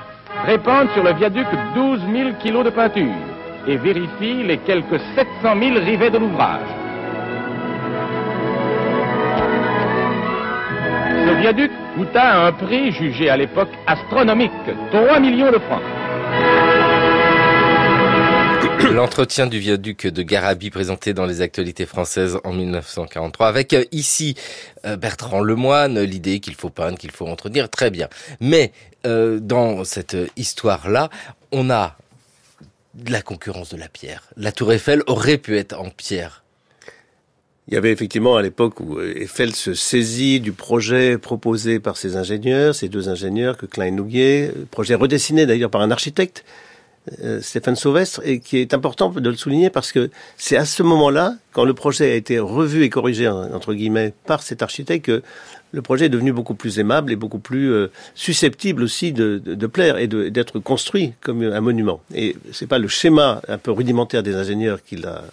répandent 0.46 0.90
sur 0.94 1.04
le 1.04 1.14
viaduc 1.14 1.48
12 1.76 2.02
000 2.12 2.30
kilos 2.40 2.66
de 2.66 2.70
peinture 2.70 3.14
et 3.68 3.78
vérifient 3.78 4.44
les 4.44 4.58
quelques 4.58 5.00
700 5.16 5.28
000 5.44 5.86
rivets 5.86 6.10
de 6.10 6.18
l'ouvrage. 6.18 6.62
Ce 11.28 11.34
viaduc 11.42 11.72
coûta 11.96 12.46
un 12.48 12.52
prix 12.52 12.92
jugé 12.92 13.30
à 13.30 13.38
l'époque 13.38 13.70
astronomique, 13.86 14.52
3 14.92 15.20
millions 15.20 15.52
de 15.52 15.60
francs. 15.60 15.82
L'entretien 18.94 19.48
du 19.48 19.60
viaduc 19.60 20.08
de 20.08 20.22
Garabi 20.24 20.70
présenté 20.70 21.14
dans 21.14 21.26
les 21.26 21.42
actualités 21.42 21.86
françaises 21.86 22.40
en 22.44 22.54
1943 22.54 23.48
avec 23.48 23.74
euh, 23.74 23.84
ici 23.92 24.36
euh, 24.86 24.96
Bertrand 24.96 25.42
Lemoine, 25.42 26.00
l'idée 26.02 26.40
qu'il 26.40 26.56
faut 26.56 26.70
peindre, 26.70 26.98
qu'il 26.98 27.12
faut 27.12 27.28
entretenir, 27.28 27.70
très 27.70 27.90
bien. 27.92 28.08
Mais 28.40 28.72
euh, 29.06 29.40
dans 29.42 29.84
cette 29.84 30.16
histoire-là, 30.38 31.10
on 31.52 31.70
a 31.70 31.98
la 33.08 33.22
concurrence 33.22 33.70
de 33.70 33.78
la 33.78 33.90
pierre. 33.90 34.24
La 34.38 34.52
tour 34.52 34.72
Eiffel 34.72 35.04
aurait 35.08 35.38
pu 35.38 35.58
être 35.58 35.78
en 35.78 35.90
pierre. 35.90 36.44
Il 37.68 37.74
y 37.74 37.78
avait 37.78 37.92
effectivement 37.92 38.38
à 38.38 38.42
l'époque 38.42 38.80
où 38.80 39.00
Eiffel 39.02 39.54
se 39.54 39.74
saisit 39.74 40.40
du 40.40 40.54
projet 40.54 41.18
proposé 41.18 41.80
par 41.80 41.98
ses 41.98 42.16
ingénieurs, 42.16 42.74
ces 42.74 42.90
deux 42.90 43.10
ingénieurs 43.10 43.58
que 43.58 43.66
Klein 43.66 43.92
Nouguier, 43.92 44.52
projet 44.72 44.96
redessiné 44.96 45.46
d'ailleurs 45.46 45.70
par 45.70 45.82
un 45.82 45.92
architecte, 45.92 46.44
euh, 46.46 46.69
Stéphane 47.42 47.76
Sauvestre, 47.76 48.22
et 48.24 48.40
qui 48.40 48.58
est 48.58 48.74
important 48.74 49.10
de 49.10 49.30
le 49.30 49.36
souligner 49.36 49.70
parce 49.70 49.92
que 49.92 50.10
c'est 50.38 50.58
à 50.58 50.66
ce 50.66 50.84
moment-là, 50.84 51.36
quand 51.54 51.66
le 51.66 51.74
projet 51.74 52.12
a 52.12 52.16
été 52.16 52.40
revu 52.40 52.84
et 52.84 52.90
corrigé, 52.90 53.28
entre 53.28 53.74
guillemets, 53.74 54.14
par 54.26 54.42
cet 54.42 54.62
architecte, 54.62 55.06
que 55.06 55.24
le 55.72 55.82
projet 55.82 56.06
est 56.06 56.10
devenu 56.10 56.34
beaucoup 56.34 56.56
plus 56.56 56.80
aimable 56.80 57.12
et 57.12 57.16
beaucoup 57.16 57.40
plus 57.40 57.72
euh, 57.72 57.92
susceptible 58.16 58.84
aussi 58.84 59.14
de 59.14 59.68
plaire 59.68 59.98
et 59.98 60.08
d'être 60.08 60.60
construit 60.60 61.14
comme 61.22 61.44
un 61.44 61.62
monument. 61.62 62.02
Et 62.14 62.36
c'est 62.52 62.68
pas 62.68 62.80
le 62.80 62.88
schéma 62.88 63.42
un 63.48 63.58
peu 63.58 63.72
rudimentaire 63.72 64.24
des 64.24 64.36
ingénieurs 64.36 64.84
qui 64.84 64.96
l'a 64.96 65.24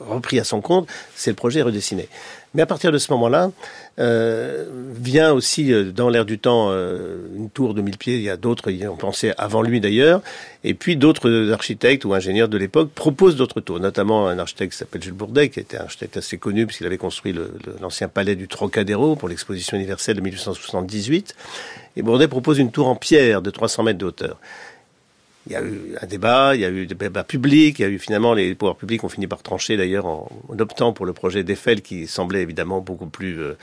repris 0.00 0.38
à 0.40 0.44
son 0.44 0.60
compte, 0.60 0.88
c'est 1.14 1.30
le 1.30 1.36
projet 1.36 1.62
redessiné. 1.62 2.08
Mais 2.54 2.62
à 2.62 2.66
partir 2.66 2.90
de 2.90 2.98
ce 2.98 3.12
moment-là, 3.12 3.50
euh, 3.98 4.64
vient 4.94 5.32
aussi 5.32 5.72
euh, 5.72 5.92
dans 5.92 6.08
l'air 6.08 6.24
du 6.24 6.38
temps 6.38 6.68
euh, 6.70 7.26
une 7.36 7.50
tour 7.50 7.74
de 7.74 7.82
mille 7.82 7.98
pieds. 7.98 8.16
Il 8.16 8.22
y 8.22 8.30
a 8.30 8.38
d'autres 8.38 8.70
y 8.70 8.86
ont 8.86 8.96
pensé 8.96 9.32
avant 9.36 9.60
lui 9.60 9.80
d'ailleurs. 9.80 10.22
Et 10.64 10.72
puis 10.72 10.96
d'autres 10.96 11.50
architectes 11.52 12.04
ou 12.06 12.14
ingénieurs 12.14 12.48
de 12.48 12.56
l'époque 12.56 12.90
proposent 12.92 13.36
d'autres 13.36 13.60
tours, 13.60 13.78
notamment 13.78 14.26
un 14.26 14.38
architecte 14.38 14.72
qui 14.72 14.78
s'appelle 14.78 15.02
Jules 15.02 15.12
Bourdet, 15.12 15.50
qui 15.50 15.60
était 15.60 15.76
un 15.76 15.84
architecte 15.84 16.16
assez 16.16 16.38
connu 16.38 16.66
puisqu'il 16.66 16.86
avait 16.86 16.96
construit 16.98 17.34
l'ancien 17.80 18.08
palais 18.08 18.36
du 18.36 18.48
Trocadéro 18.48 19.16
pour 19.16 19.28
l'exposition 19.28 19.76
universelle 19.76 20.16
de 20.16 20.22
1878. 20.22 21.34
Et 21.96 22.02
Bourdet 22.02 22.28
propose 22.28 22.58
une 22.58 22.70
tour 22.70 22.88
en 22.88 22.96
pierre 22.96 23.42
de 23.42 23.50
300 23.50 23.82
mètres 23.82 23.98
de 23.98 24.06
hauteur 24.06 24.38
il 25.46 25.52
y 25.52 25.56
a 25.56 25.62
eu 25.62 25.94
un 26.00 26.06
débat, 26.06 26.54
il 26.54 26.60
y 26.60 26.64
a 26.64 26.70
eu 26.70 26.86
des 26.86 26.94
débats 26.94 27.24
publics, 27.24 27.78
il 27.78 27.82
y 27.82 27.84
a 27.84 27.88
eu 27.88 27.98
finalement 27.98 28.34
les 28.34 28.54
pouvoirs 28.54 28.76
publics 28.76 29.04
ont 29.04 29.08
fini 29.08 29.26
par 29.26 29.42
trancher 29.42 29.76
d'ailleurs 29.76 30.06
en, 30.06 30.28
optant 30.58 30.92
pour 30.92 31.06
le 31.06 31.12
projet 31.12 31.44
d'Eiffel 31.44 31.82
qui 31.82 32.06
semblait 32.06 32.42
évidemment 32.42 32.80
beaucoup 32.80 33.06
plus, 33.06 33.40
euh, 33.40 33.56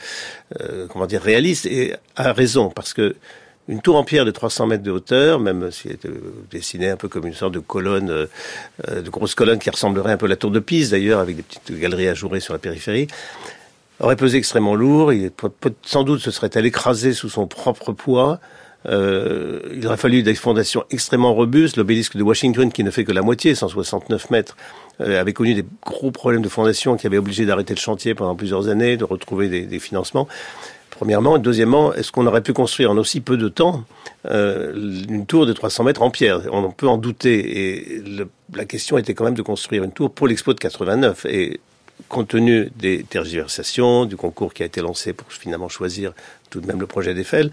euh, 0.62 0.88
comment 0.88 1.06
dire, 1.06 1.22
réaliste 1.22 1.66
et 1.66 1.94
a 2.16 2.32
raison 2.32 2.70
parce 2.70 2.94
que 2.94 3.16
une 3.70 3.82
tour 3.82 3.96
en 3.96 4.04
pierre 4.04 4.26
de 4.26 4.32
300 4.32 4.68
mètres 4.68 4.84
de 4.84 4.92
hauteur, 4.92 5.40
même 5.40 5.72
si 5.72 5.88
elle 5.88 5.94
était 5.94 6.10
dessinée 6.52 6.90
un 6.90 6.98
peu 6.98 7.08
comme 7.08 7.26
une 7.26 7.34
sorte 7.34 7.54
de 7.54 7.60
colonne, 7.60 8.10
euh, 8.10 9.02
de 9.02 9.10
grosse 9.10 9.36
colonne 9.36 9.60
qui 9.60 9.70
ressemblerait 9.70 10.12
un 10.12 10.18
peu 10.18 10.26
à 10.26 10.30
la 10.30 10.36
tour 10.36 10.52
de 10.52 10.60
Pise 10.60 10.90
d'ailleurs, 10.92 11.20
avec 11.20 11.38
des 11.38 11.44
petites 11.44 11.80
galeries 11.80 12.10
ajourées 12.10 12.42
sur 12.42 12.54
la 12.54 12.60
périphérie, 12.60 13.08
aurait 14.02 14.18
pesé 14.18 14.38
extrêmement 14.38 14.76
lourd. 14.76 15.14
Il, 15.14 15.32
sans 15.84 16.04
doute 16.04 16.20
se 16.20 16.32
serait-elle 16.32 16.66
écrasée 16.66 17.14
sous 17.14 17.30
son 17.30 17.48
propre 17.48 17.94
poids. 17.94 18.40
Euh, 18.86 19.60
il 19.74 19.86
aurait 19.88 19.98
fallu 19.98 20.24
des 20.24 20.36
fondations 20.36 20.84
extrêmement 20.92 21.34
robustes. 21.34 21.78
L'obélisque 21.78 22.18
de 22.18 22.24
Washington, 22.24 22.72
qui 22.72 22.84
ne 22.84 22.92
fait 22.92 23.04
que 23.04 23.12
la 23.12 23.22
moitié, 23.22 23.56
169 23.56 24.30
mètres, 24.30 24.58
euh, 25.02 25.20
avait 25.20 25.34
connu 25.34 25.54
des 25.54 25.66
gros 25.86 26.12
problèmes 26.12 26.42
de 26.42 26.50
fondation 26.50 26.98
qui 26.98 27.08
avaient 27.08 27.18
obligé 27.18 27.46
d'arrêter 27.46 27.74
le 27.74 27.80
chantier 27.80 28.14
pendant 28.14 28.36
plusieurs 28.36 28.68
années, 28.68 28.98
de 28.98 29.04
retrouver 29.04 29.66
des, 29.66 29.80
financements. 29.80 30.28
Premièrement. 30.90 31.38
Deuxièmement, 31.40 31.94
est-ce 31.94 32.12
qu'on 32.12 32.28
aurait 32.28 32.44
pu 32.44 32.54
construire 32.54 32.92
en 32.92 32.98
aussi 32.98 33.20
peu 33.20 33.36
de 33.36 33.50
temps 33.50 33.84
euh, 34.30 34.74
une 35.10 35.26
tour 35.26 35.46
de 35.46 35.54
300 35.54 35.86
mètres 35.86 36.02
en 36.04 36.12
pierre? 36.12 36.42
On 36.52 36.70
peut 36.72 36.88
en 36.88 36.98
douter. 36.98 37.68
Et 37.76 38.04
la 38.56 38.66
question 38.66 38.98
était 38.98 39.14
quand 39.14 39.24
même 39.26 39.34
de 39.34 39.42
construire 39.42 39.84
une 39.84 39.92
tour 39.92 40.12
pour 40.12 40.28
l'Expo 40.28 40.54
de 40.54 40.60
89. 40.60 41.26
Et 41.26 41.60
compte 42.10 42.30
tenu 42.30 42.70
des 42.76 43.04
tergiversations, 43.04 44.06
du 44.06 44.18
concours 44.18 44.54
qui 44.54 44.64
a 44.64 44.66
été 44.66 44.82
lancé 44.82 45.14
pour 45.14 45.32
finalement 45.32 45.70
choisir 45.70 46.14
tout 46.50 46.62
de 46.62 46.68
même 46.68 46.80
le 46.80 46.88
projet 46.88 47.14
d'Eiffel, 47.14 47.50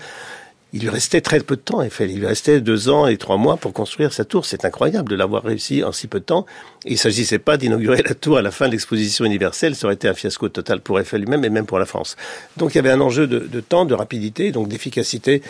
il 0.72 0.82
lui 0.82 0.88
restait 0.88 1.20
très 1.20 1.40
peu 1.40 1.56
de 1.56 1.60
temps, 1.60 1.82
Eiffel. 1.82 2.10
Il 2.10 2.20
lui 2.20 2.26
restait 2.26 2.60
deux 2.60 2.88
ans 2.88 3.06
et 3.06 3.16
trois 3.16 3.36
mois 3.36 3.56
pour 3.56 3.72
construire 3.72 4.12
sa 4.12 4.24
tour. 4.24 4.44
C'est 4.46 4.64
incroyable 4.64 5.08
de 5.08 5.16
l'avoir 5.16 5.42
réussi 5.42 5.82
en 5.82 5.90
si 5.90 6.06
peu 6.06 6.20
de 6.20 6.24
temps. 6.24 6.46
il 6.84 6.92
ne 6.92 6.96
s'agissait 6.98 7.40
pas 7.40 7.56
d'inaugurer 7.56 8.02
la 8.02 8.14
tour 8.14 8.38
à 8.38 8.42
la 8.42 8.50
fin 8.50 8.66
de 8.66 8.72
l'exposition 8.72 9.24
universelle. 9.24 9.74
Ça 9.74 9.86
aurait 9.86 9.94
été 9.94 10.08
un 10.08 10.14
fiasco 10.14 10.48
total 10.48 10.80
pour 10.80 11.00
Eiffel 11.00 11.22
lui-même 11.22 11.44
et 11.44 11.50
même 11.50 11.66
pour 11.66 11.78
la 11.78 11.86
France. 11.86 12.16
Donc 12.56 12.74
il 12.74 12.76
y 12.76 12.78
avait 12.78 12.90
un 12.90 13.00
enjeu 13.00 13.26
de, 13.26 13.40
de 13.40 13.60
temps, 13.60 13.84
de 13.84 13.94
rapidité, 13.94 14.52
donc 14.52 14.68
d'efficacité 14.68 15.42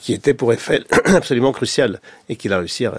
qui 0.00 0.12
était 0.12 0.34
pour 0.34 0.52
Eiffel 0.52 0.84
absolument 1.06 1.52
crucial 1.52 2.00
et 2.28 2.36
qu'il 2.36 2.52
a 2.52 2.58
réussi 2.58 2.86
à, 2.86 2.92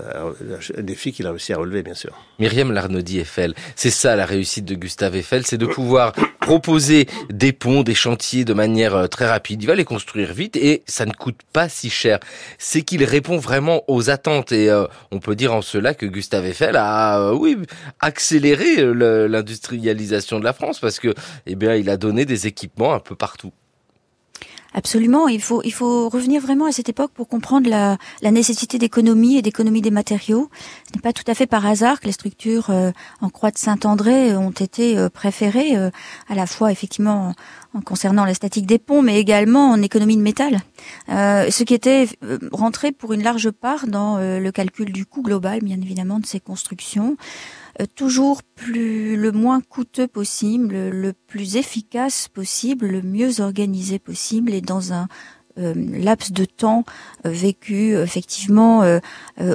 un 0.78 0.82
défi 0.82 1.12
qu'il 1.12 1.28
a 1.28 1.32
réussi 1.32 1.54
à 1.54 1.58
relever, 1.58 1.84
bien 1.84 1.93
sûr. 1.93 2.14
Myriam 2.39 2.72
Larnaudy 2.72 3.20
Eiffel, 3.20 3.54
c'est 3.76 3.89
ça 3.89 4.16
la 4.16 4.26
réussite 4.26 4.66
de 4.66 4.76
Gustave 4.76 5.16
Eiffel, 5.16 5.45
c'est 5.45 5.58
de 5.58 5.66
pouvoir 5.66 6.14
proposer 6.41 7.08
des 7.30 7.54
ponts, 7.54 7.84
des 7.84 7.95
chantiers 7.95 8.45
de 8.45 8.54
manière 8.54 8.95
euh, 8.95 9.08
très 9.08 9.28
rapide. 9.28 9.64
Il 9.64 9.68
va 9.68 9.76
les 9.76 9.86
construire 9.86 10.34
vite 10.34 10.56
et 10.56 10.84
ça 10.88 11.06
ne 11.06 11.12
coûte 11.12 11.39
pas 11.54 11.70
si 11.70 11.89
cher. 11.89 12.20
C'est 12.58 12.82
qu'il 12.82 13.04
répond 13.04 13.38
vraiment 13.38 13.84
aux 13.88 14.10
attentes 14.10 14.52
et 14.52 14.70
euh, 14.70 14.86
on 15.12 15.20
peut 15.20 15.36
dire 15.36 15.54
en 15.54 15.62
cela 15.62 15.93
que 15.93 16.06
Gustave 16.06 16.45
Eiffel 16.45 16.76
a, 16.76 17.20
euh, 17.20 17.34
oui, 17.34 17.58
accéléré 18.00 18.78
l'industrialisation 18.80 20.39
de 20.39 20.43
la 20.43 20.54
France 20.54 20.80
parce 20.80 21.00
que, 21.00 21.14
eh 21.45 21.56
bien, 21.56 21.76
il 21.76 21.89
a 21.89 21.97
donné 21.97 22.26
des 22.26 22.47
équipements 22.47 22.93
un 22.93 23.00
peu 23.00 23.16
partout. 23.16 23.52
Absolument, 24.74 25.28
il 25.28 25.41
faut 25.41 25.61
il 25.63 25.74
faut 25.74 26.09
revenir 26.09 26.41
vraiment 26.41 26.65
à 26.65 26.72
cette 26.72 26.89
époque 26.89 27.11
pour 27.11 27.28
comprendre 27.28 27.67
la, 27.67 27.97
la 28.22 28.30
nécessité 28.30 28.78
d'économie 28.78 29.38
et 29.38 29.41
d'économie 29.41 29.82
des 29.82 29.89
matériaux. 29.89 30.49
Ce 30.88 30.95
n'est 30.95 31.01
pas 31.01 31.13
tout 31.13 31.24
à 31.26 31.34
fait 31.34 31.47
par 31.47 31.65
hasard 31.65 31.99
que 31.99 32.05
les 32.05 32.11
structures 32.11 32.70
euh, 32.70 32.91
en 33.22 33.30
croix 33.30 33.49
de 33.49 33.57
Saint-André 33.57 34.36
ont 34.36 34.51
été 34.51 34.97
euh, 34.97 35.09
préférées 35.09 35.76
euh, 35.76 35.89
à 36.30 36.36
la 36.36 36.45
fois 36.45 36.72
effectivement 36.72 37.34
en, 37.74 37.82
concernant 37.82 38.26
la 38.26 38.36
statique 38.36 38.67
des 38.67 38.78
ponts, 38.78 39.01
mais 39.01 39.20
également 39.20 39.72
en 39.72 39.82
économie 39.82 40.17
de 40.17 40.22
métal, 40.22 40.59
ce 41.07 41.63
qui 41.63 41.74
était 41.74 42.07
rentré 42.51 42.91
pour 42.91 43.13
une 43.13 43.22
large 43.22 43.51
part 43.51 43.86
dans 43.86 44.17
le 44.17 44.51
calcul 44.51 44.91
du 44.91 45.05
coût 45.05 45.22
global, 45.22 45.59
bien 45.61 45.78
évidemment, 45.78 46.20
de 46.20 46.26
ces 46.26 46.39
constructions. 46.39 47.15
Euh, 47.82 47.86
toujours 47.95 48.43
plus 48.43 49.15
le 49.15 49.32
moins 49.32 49.61
coûteux 49.61 50.07
possible, 50.07 50.89
le, 50.89 51.13
plus 51.13 51.55
efficace 51.55 52.28
possible, 52.28 52.88
le 52.88 53.01
mieux 53.01 53.41
organisé 53.41 53.99
possible 53.99 54.53
et 54.53 54.61
dans 54.61 54.93
un 54.93 55.07
euh, 55.57 55.74
laps 55.76 56.32
de 56.32 56.45
temps 56.45 56.84
euh, 57.26 57.30
vécu 57.30 57.95
effectivement 57.95 58.84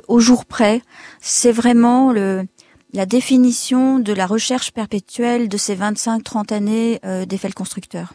au 0.09 0.21
jour 0.21 0.45
près. 0.45 0.83
C'est 1.21 1.53
vraiment 1.53 2.13
le, 2.13 2.47
la 2.93 3.07
définition 3.07 3.99
de 3.99 4.13
la 4.13 4.27
recherche 4.27 4.73
perpétuelle 4.73 5.49
de 5.49 5.57
ces 5.57 5.77
25-30 5.77 6.53
années 6.53 7.01
d'effet 7.27 7.51
constructeur 7.53 8.13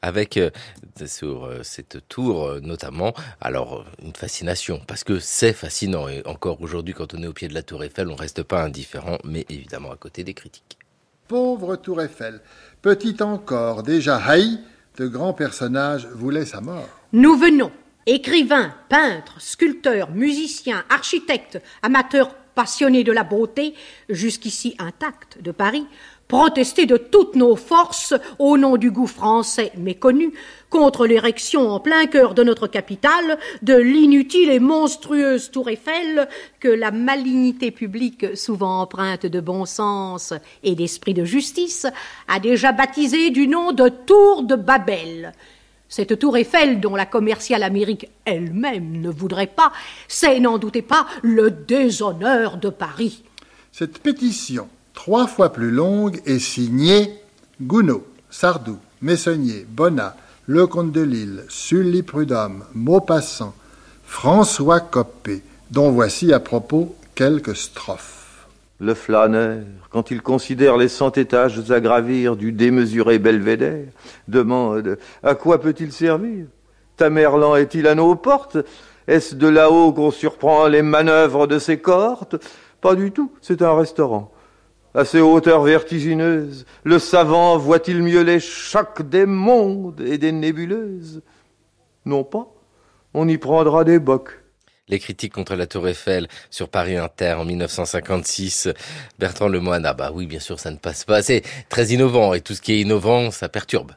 avec 0.00 0.38
euh, 1.02 1.06
sur 1.06 1.44
euh, 1.44 1.60
cette 1.62 2.08
tour 2.08 2.46
euh, 2.46 2.60
notamment, 2.60 3.14
alors 3.40 3.84
une 4.02 4.14
fascination, 4.14 4.80
parce 4.86 5.04
que 5.04 5.18
c'est 5.18 5.52
fascinant, 5.52 6.08
et 6.08 6.22
encore 6.26 6.60
aujourd'hui 6.60 6.94
quand 6.94 7.14
on 7.14 7.22
est 7.22 7.26
au 7.26 7.32
pied 7.32 7.48
de 7.48 7.54
la 7.54 7.62
tour 7.62 7.82
Eiffel, 7.84 8.08
on 8.08 8.14
reste 8.14 8.42
pas 8.42 8.62
indifférent, 8.62 9.18
mais 9.24 9.44
évidemment 9.48 9.90
à 9.90 9.96
côté 9.96 10.24
des 10.24 10.34
critiques. 10.34 10.78
Pauvre 11.26 11.76
tour 11.76 12.00
Eiffel, 12.00 12.40
petite 12.82 13.22
encore, 13.22 13.82
déjà 13.82 14.16
haï, 14.16 14.58
de 14.96 15.06
grands 15.06 15.34
personnages 15.34 16.06
voulaient 16.06 16.46
sa 16.46 16.60
mort. 16.60 16.88
Nous 17.12 17.36
venons, 17.36 17.70
écrivains, 18.06 18.74
peintres, 18.88 19.40
sculpteurs, 19.40 20.10
musiciens, 20.10 20.84
architectes, 20.90 21.60
amateurs 21.82 22.34
passionnés 22.54 23.04
de 23.04 23.12
la 23.12 23.22
beauté, 23.22 23.74
jusqu'ici 24.08 24.74
intacts 24.80 25.40
de 25.40 25.52
Paris, 25.52 25.86
protester 26.28 26.84
de 26.84 26.98
toutes 26.98 27.34
nos 27.34 27.56
forces 27.56 28.14
au 28.38 28.58
nom 28.58 28.76
du 28.76 28.90
goût 28.90 29.06
français 29.06 29.72
méconnu 29.76 30.32
contre 30.68 31.06
l'érection 31.06 31.70
en 31.70 31.80
plein 31.80 32.06
cœur 32.06 32.34
de 32.34 32.44
notre 32.44 32.66
capitale 32.66 33.38
de 33.62 33.74
l'inutile 33.74 34.50
et 34.50 34.60
monstrueuse 34.60 35.50
tour 35.50 35.70
Eiffel 35.70 36.28
que 36.60 36.68
la 36.68 36.90
malignité 36.90 37.70
publique, 37.70 38.36
souvent 38.36 38.82
empreinte 38.82 39.24
de 39.24 39.40
bon 39.40 39.64
sens 39.64 40.34
et 40.62 40.74
d'esprit 40.74 41.14
de 41.14 41.24
justice, 41.24 41.86
a 42.28 42.38
déjà 42.38 42.72
baptisé 42.72 43.30
du 43.30 43.48
nom 43.48 43.72
de 43.72 43.88
tour 43.88 44.42
de 44.42 44.54
Babel. 44.54 45.32
Cette 45.88 46.18
tour 46.18 46.36
Eiffel, 46.36 46.80
dont 46.80 46.94
la 46.94 47.06
commerciale 47.06 47.62
Amérique 47.62 48.10
elle-même 48.26 49.00
ne 49.00 49.08
voudrait 49.08 49.46
pas, 49.46 49.72
c'est, 50.06 50.38
n'en 50.38 50.58
doutez 50.58 50.82
pas, 50.82 51.06
le 51.22 51.50
déshonneur 51.50 52.58
de 52.58 52.68
Paris. 52.68 53.24
Cette 53.72 54.00
pétition 54.00 54.68
trois 54.98 55.28
fois 55.28 55.52
plus 55.52 55.70
longue 55.70 56.20
et 56.26 56.40
signée 56.40 57.20
Gounod, 57.62 58.02
Sardou, 58.30 58.78
Messonnier, 59.00 59.64
Bonnat, 59.68 60.16
Lecomte 60.48 60.90
de 60.90 61.02
Lille, 61.02 61.44
Sully 61.48 62.02
Prudhomme, 62.02 62.64
Maupassant, 62.74 63.54
François 64.02 64.80
Coppé, 64.80 65.44
dont 65.70 65.92
voici 65.92 66.32
à 66.32 66.40
propos 66.40 66.96
quelques 67.14 67.54
strophes. 67.54 68.48
Le 68.80 68.92
flâneur, 68.92 69.58
quand 69.90 70.10
il 70.10 70.20
considère 70.20 70.76
les 70.76 70.88
cent 70.88 71.12
étages 71.12 71.70
à 71.70 71.78
gravir 71.78 72.34
du 72.34 72.50
démesuré 72.50 73.20
belvédère, 73.20 73.86
demande 74.26 74.98
à 75.22 75.36
quoi 75.36 75.60
peut-il 75.60 75.92
servir? 75.92 76.46
Tamerlan 76.96 77.54
est-il 77.54 77.86
à 77.86 77.94
nos 77.94 78.16
portes? 78.16 78.58
Est-ce 79.06 79.36
de 79.36 79.46
là-haut 79.46 79.92
qu'on 79.92 80.10
surprend 80.10 80.66
les 80.66 80.82
manœuvres 80.82 81.46
de 81.46 81.60
ses 81.60 81.78
cohortes? 81.78 82.34
Pas 82.80 82.96
du 82.96 83.12
tout, 83.12 83.30
c'est 83.40 83.62
un 83.62 83.76
restaurant. 83.76 84.32
À 84.98 85.04
ces 85.04 85.20
hauteurs 85.20 85.62
vertigineuses, 85.62 86.66
le 86.82 86.98
savant 86.98 87.56
voit-il 87.56 88.02
mieux 88.02 88.22
les 88.22 88.40
chocs 88.40 89.08
des 89.08 89.26
mondes 89.26 90.00
et 90.00 90.18
des 90.18 90.32
nébuleuses? 90.32 91.22
Non 92.04 92.24
pas, 92.24 92.48
on 93.14 93.28
y 93.28 93.38
prendra 93.38 93.84
des 93.84 94.00
bocs. 94.00 94.40
Les 94.88 94.98
critiques 94.98 95.34
contre 95.34 95.54
la 95.54 95.68
Tour 95.68 95.86
Eiffel 95.86 96.26
sur 96.50 96.68
Paris 96.68 96.96
Inter 96.96 97.34
en 97.34 97.44
1956. 97.44 98.70
Bertrand 99.20 99.46
Lemoine, 99.46 99.86
ah 99.86 99.94
bah 99.94 100.10
oui, 100.12 100.26
bien 100.26 100.40
sûr, 100.40 100.58
ça 100.58 100.72
ne 100.72 100.78
passe 100.78 101.04
pas. 101.04 101.22
C'est 101.22 101.42
très 101.68 101.86
innovant 101.90 102.34
et 102.34 102.40
tout 102.40 102.54
ce 102.54 102.60
qui 102.60 102.72
est 102.72 102.80
innovant, 102.80 103.30
ça 103.30 103.48
perturbe. 103.48 103.92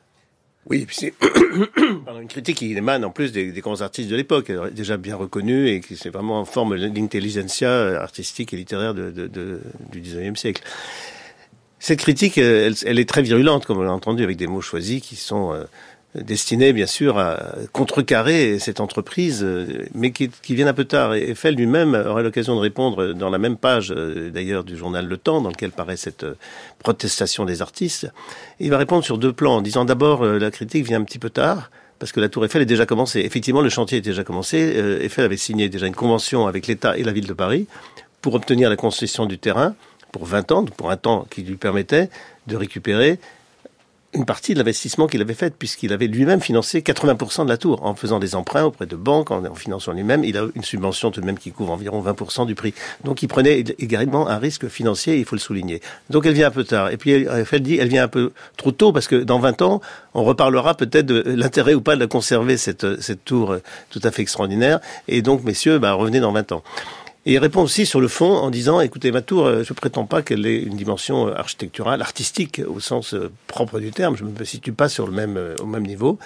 Oui, 0.69 0.85
c'est 0.91 1.13
une 2.21 2.27
critique 2.27 2.57
qui 2.57 2.71
émane 2.73 3.03
en 3.03 3.09
plus 3.09 3.31
des, 3.31 3.51
grands 3.61 3.81
artistes 3.81 4.09
de 4.09 4.15
l'époque, 4.15 4.51
déjà 4.71 4.97
bien 4.97 5.15
reconnus 5.15 5.69
et 5.69 5.79
qui 5.81 5.95
c'est 5.97 6.09
vraiment 6.09 6.39
en 6.39 6.45
forme 6.45 6.77
d'intelligentsia 6.77 7.99
artistique 8.01 8.53
et 8.53 8.57
littéraire 8.57 8.93
du 8.93 10.01
19e 10.01 10.35
siècle. 10.35 10.63
Cette 11.79 11.99
critique, 11.99 12.37
elle, 12.37 12.99
est 12.99 13.09
très 13.09 13.23
virulente, 13.23 13.65
comme 13.65 13.79
on 13.79 13.81
l'a 13.81 13.91
entendu, 13.91 14.23
avec 14.23 14.37
des 14.37 14.45
mots 14.45 14.61
choisis 14.61 15.01
qui 15.01 15.15
sont 15.15 15.51
euh, 15.51 15.63
destiné 16.15 16.73
bien 16.73 16.87
sûr 16.87 17.17
à 17.17 17.39
contrecarrer 17.71 18.59
cette 18.59 18.79
entreprise, 18.79 19.43
euh, 19.43 19.85
mais 19.93 20.11
qui, 20.11 20.29
qui 20.29 20.55
vient 20.55 20.67
un 20.67 20.73
peu 20.73 20.85
tard. 20.85 21.15
Et 21.15 21.31
Eiffel 21.31 21.55
lui-même 21.55 21.93
aura 21.93 22.21
l'occasion 22.21 22.55
de 22.55 22.59
répondre 22.59 23.13
dans 23.13 23.29
la 23.29 23.37
même 23.37 23.57
page, 23.57 23.93
euh, 23.95 24.29
d'ailleurs, 24.29 24.63
du 24.63 24.75
journal 24.75 25.07
Le 25.07 25.17
Temps, 25.17 25.41
dans 25.41 25.49
lequel 25.49 25.71
paraît 25.71 25.97
cette 25.97 26.23
euh, 26.23 26.35
protestation 26.79 27.45
des 27.45 27.61
artistes. 27.61 28.11
il 28.59 28.69
va 28.69 28.77
répondre 28.77 29.03
sur 29.03 29.17
deux 29.17 29.33
plans, 29.33 29.57
en 29.57 29.61
disant 29.61 29.85
d'abord 29.85 30.25
la 30.25 30.51
critique 30.51 30.85
vient 30.85 30.99
un 30.99 31.03
petit 31.03 31.19
peu 31.19 31.29
tard, 31.29 31.71
parce 31.99 32.11
que 32.11 32.19
la 32.19 32.29
Tour 32.29 32.43
Eiffel 32.45 32.61
est 32.61 32.65
déjà 32.65 32.85
commencée. 32.85 33.21
Effectivement, 33.21 33.61
le 33.61 33.69
chantier 33.69 33.99
est 33.99 34.01
déjà 34.01 34.23
commencé. 34.23 34.57
Eiffel 35.01 35.25
avait 35.25 35.37
signé 35.37 35.69
déjà 35.69 35.85
une 35.85 35.95
convention 35.95 36.47
avec 36.47 36.67
l'État 36.67 36.97
et 36.97 37.03
la 37.03 37.11
ville 37.11 37.27
de 37.27 37.33
Paris 37.33 37.67
pour 38.21 38.33
obtenir 38.33 38.69
la 38.69 38.75
concession 38.75 39.25
du 39.25 39.37
terrain 39.37 39.75
pour 40.11 40.25
20 40.25 40.51
ans, 40.51 40.65
pour 40.65 40.89
un 40.91 40.97
temps 40.97 41.25
qui 41.29 41.43
lui 41.43 41.55
permettait 41.55 42.09
de 42.47 42.55
récupérer 42.55 43.19
une 44.13 44.25
partie 44.25 44.53
de 44.53 44.59
l'investissement 44.59 45.07
qu'il 45.07 45.21
avait 45.21 45.33
fait, 45.33 45.55
puisqu'il 45.55 45.93
avait 45.93 46.07
lui-même 46.07 46.41
financé 46.41 46.81
80% 46.81 47.45
de 47.45 47.49
la 47.49 47.57
tour, 47.57 47.85
en 47.85 47.95
faisant 47.95 48.19
des 48.19 48.35
emprunts 48.35 48.63
auprès 48.63 48.85
de 48.85 48.95
banques, 48.95 49.31
en, 49.31 49.55
finançant 49.55 49.93
lui-même. 49.93 50.23
Il 50.23 50.37
a 50.37 50.47
une 50.55 50.63
subvention 50.63 51.11
tout 51.11 51.21
de 51.21 51.25
même 51.25 51.37
qui 51.37 51.51
couvre 51.51 51.71
environ 51.71 52.01
20% 52.01 52.45
du 52.45 52.55
prix. 52.55 52.73
Donc 53.03 53.23
il 53.23 53.27
prenait 53.27 53.59
également 53.79 54.27
un 54.27 54.37
risque 54.37 54.67
financier, 54.67 55.17
il 55.17 55.25
faut 55.25 55.35
le 55.35 55.41
souligner. 55.41 55.81
Donc 56.09 56.25
elle 56.25 56.33
vient 56.33 56.47
un 56.47 56.51
peu 56.51 56.63
tard. 56.63 56.91
Et 56.91 56.97
puis 56.97 57.11
elle 57.11 57.61
dit, 57.61 57.77
elle 57.77 57.87
vient 57.87 58.03
un 58.03 58.09
peu 58.09 58.31
trop 58.57 58.71
tôt, 58.71 58.91
parce 58.91 59.07
que 59.07 59.15
dans 59.15 59.39
20 59.39 59.61
ans, 59.61 59.81
on 60.13 60.23
reparlera 60.23 60.75
peut-être 60.75 61.05
de 61.05 61.23
l'intérêt 61.25 61.73
ou 61.73 61.81
pas 61.81 61.95
de 61.95 62.01
la 62.01 62.07
conserver, 62.07 62.57
cette, 62.57 63.01
cette 63.01 63.23
tour 63.23 63.55
tout 63.89 64.01
à 64.03 64.11
fait 64.11 64.21
extraordinaire. 64.21 64.79
Et 65.07 65.21
donc, 65.21 65.43
messieurs, 65.43 65.79
bah, 65.79 65.93
revenez 65.93 66.19
dans 66.19 66.33
20 66.33 66.51
ans. 66.51 66.63
Et 67.25 67.33
il 67.33 67.37
répond 67.37 67.61
aussi 67.61 67.85
sur 67.85 68.01
le 68.01 68.07
fond 68.07 68.33
en 68.33 68.49
disant, 68.49 68.81
écoutez, 68.81 69.11
ma 69.11 69.21
tour, 69.21 69.45
euh, 69.45 69.63
je 69.63 69.73
prétends 69.73 70.05
pas 70.05 70.23
qu'elle 70.23 70.45
ait 70.47 70.61
une 70.61 70.75
dimension 70.75 71.27
euh, 71.27 71.35
architecturale, 71.35 72.01
artistique 72.01 72.61
au 72.65 72.79
sens 72.79 73.13
euh, 73.13 73.31
propre 73.45 73.79
du 73.79 73.91
terme. 73.91 74.17
Je 74.17 74.23
ne 74.23 74.31
me 74.31 74.43
situe 74.43 74.73
pas 74.73 74.89
sur 74.89 75.05
le 75.05 75.13
même, 75.13 75.39
au 75.61 75.67
même 75.67 75.85
niveau. 75.85 76.17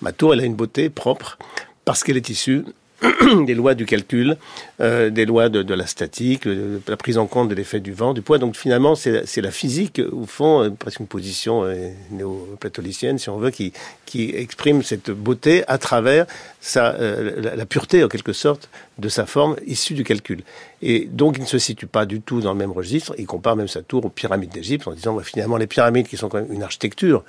Ma 0.00 0.12
tour, 0.12 0.32
elle 0.32 0.40
a 0.40 0.44
une 0.44 0.54
beauté 0.54 0.90
propre 0.90 1.38
parce 1.84 2.04
qu'elle 2.04 2.16
est 2.16 2.28
issue 2.28 2.64
des 3.46 3.54
lois 3.54 3.74
du 3.74 3.86
calcul, 3.86 4.36
euh, 4.80 5.10
des 5.10 5.26
lois 5.26 5.48
de, 5.48 5.62
de, 5.62 5.74
la 5.74 5.86
statique, 5.86 6.44
la 6.44 6.96
prise 6.96 7.18
en 7.18 7.26
compte 7.26 7.48
de 7.48 7.54
l'effet 7.54 7.80
du 7.80 7.92
vent, 7.92 8.14
du 8.14 8.22
poids. 8.22 8.38
Donc 8.38 8.56
finalement, 8.56 8.94
c'est 8.94 9.40
la 9.40 9.50
physique, 9.50 10.00
au 10.12 10.26
fond, 10.26 10.62
euh, 10.62 10.70
presque 10.70 11.00
une 11.00 11.06
position 11.06 11.64
euh, 11.64 11.90
néo-platolicienne, 12.10 13.18
si 13.18 13.28
on 13.28 13.38
veut, 13.38 13.50
qui, 13.50 13.72
qui 14.06 14.30
exprime 14.30 14.82
cette 14.82 15.10
beauté 15.10 15.64
à 15.66 15.78
travers 15.78 16.26
la, 16.76 17.66
pureté, 17.66 18.04
en 18.04 18.08
quelque 18.08 18.32
sorte, 18.32 18.68
de 18.98 19.08
sa 19.08 19.26
forme 19.26 19.56
issue 19.66 19.94
du 19.94 20.04
calcul. 20.04 20.42
Et 20.80 21.08
donc, 21.10 21.36
il 21.36 21.42
ne 21.42 21.48
se 21.48 21.58
situe 21.58 21.86
pas 21.86 22.06
du 22.06 22.20
tout 22.20 22.40
dans 22.40 22.52
le 22.52 22.58
même 22.58 22.72
registre. 22.72 23.14
Il 23.18 23.26
compare 23.26 23.56
même 23.56 23.68
sa 23.68 23.82
tour 23.82 24.04
aux 24.04 24.10
pyramides 24.10 24.50
d'Égypte 24.50 24.86
en 24.86 24.92
disant, 24.92 25.14
bah, 25.14 25.22
finalement, 25.24 25.56
les 25.56 25.66
pyramides, 25.66 26.06
qui 26.06 26.16
sont 26.16 26.28
quand 26.28 26.40
même 26.40 26.52
une 26.52 26.62
architecture, 26.62 27.24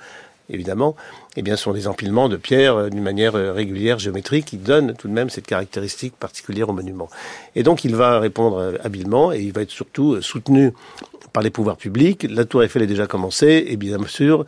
évidemment, 0.48 0.94
eh 1.36 1.42
bien, 1.42 1.56
sont 1.56 1.72
des 1.72 1.86
empilements 1.86 2.28
de 2.28 2.36
pierres 2.36 2.76
euh, 2.76 2.88
d'une 2.88 3.02
manière 3.02 3.36
euh, 3.36 3.52
régulière, 3.52 3.98
géométrique, 3.98 4.46
qui 4.46 4.56
donnent 4.56 4.94
tout 4.94 5.08
de 5.08 5.12
même 5.12 5.30
cette 5.30 5.46
caractéristique 5.46 6.16
particulière 6.16 6.68
au 6.68 6.72
monument. 6.72 7.08
Et 7.54 7.62
donc, 7.62 7.84
il 7.84 7.94
va 7.94 8.18
répondre 8.18 8.58
euh, 8.58 8.76
habilement 8.82 9.32
et 9.32 9.40
il 9.40 9.52
va 9.52 9.62
être 9.62 9.70
surtout 9.70 10.20
soutenu 10.22 10.72
par 11.32 11.42
les 11.42 11.50
pouvoirs 11.50 11.76
publics. 11.76 12.26
La 12.30 12.44
Tour 12.44 12.62
Eiffel 12.62 12.82
est 12.82 12.86
déjà 12.86 13.06
commencée 13.06 13.66
et 13.68 13.76
bien 13.76 13.98
sûr, 14.06 14.46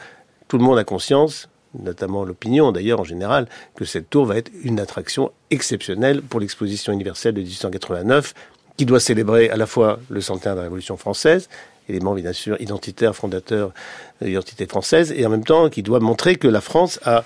tout 0.48 0.56
le 0.56 0.64
monde 0.64 0.78
a 0.78 0.84
conscience, 0.84 1.48
notamment 1.78 2.24
l'opinion 2.24 2.72
d'ailleurs 2.72 3.00
en 3.00 3.04
général, 3.04 3.48
que 3.76 3.84
cette 3.84 4.08
tour 4.08 4.24
va 4.24 4.38
être 4.38 4.50
une 4.62 4.80
attraction 4.80 5.30
exceptionnelle 5.50 6.22
pour 6.22 6.40
l'exposition 6.40 6.92
universelle 6.92 7.34
de 7.34 7.40
1889 7.40 8.34
qui 8.78 8.86
doit 8.86 9.00
célébrer 9.00 9.50
à 9.50 9.56
la 9.56 9.66
fois 9.66 9.98
le 10.08 10.20
centenaire 10.20 10.54
de 10.54 10.60
la 10.60 10.64
Révolution 10.64 10.96
française 10.96 11.48
élément 11.88 12.14
bien 12.14 12.32
sûr 12.32 12.60
identitaire, 12.60 13.14
fondateur 13.14 13.72
de 14.20 14.26
l'identité 14.26 14.66
française, 14.66 15.12
et 15.16 15.24
en 15.26 15.30
même 15.30 15.44
temps 15.44 15.68
qui 15.68 15.82
doit 15.82 16.00
montrer 16.00 16.36
que 16.36 16.48
la 16.48 16.60
France 16.60 17.00
a 17.04 17.24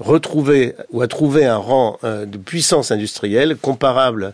retrouvé 0.00 0.74
ou 0.90 1.02
a 1.02 1.08
trouvé 1.08 1.44
un 1.44 1.56
rang 1.56 1.98
euh, 2.04 2.24
de 2.24 2.38
puissance 2.38 2.90
industrielle 2.90 3.56
comparable 3.56 4.26
à 4.26 4.32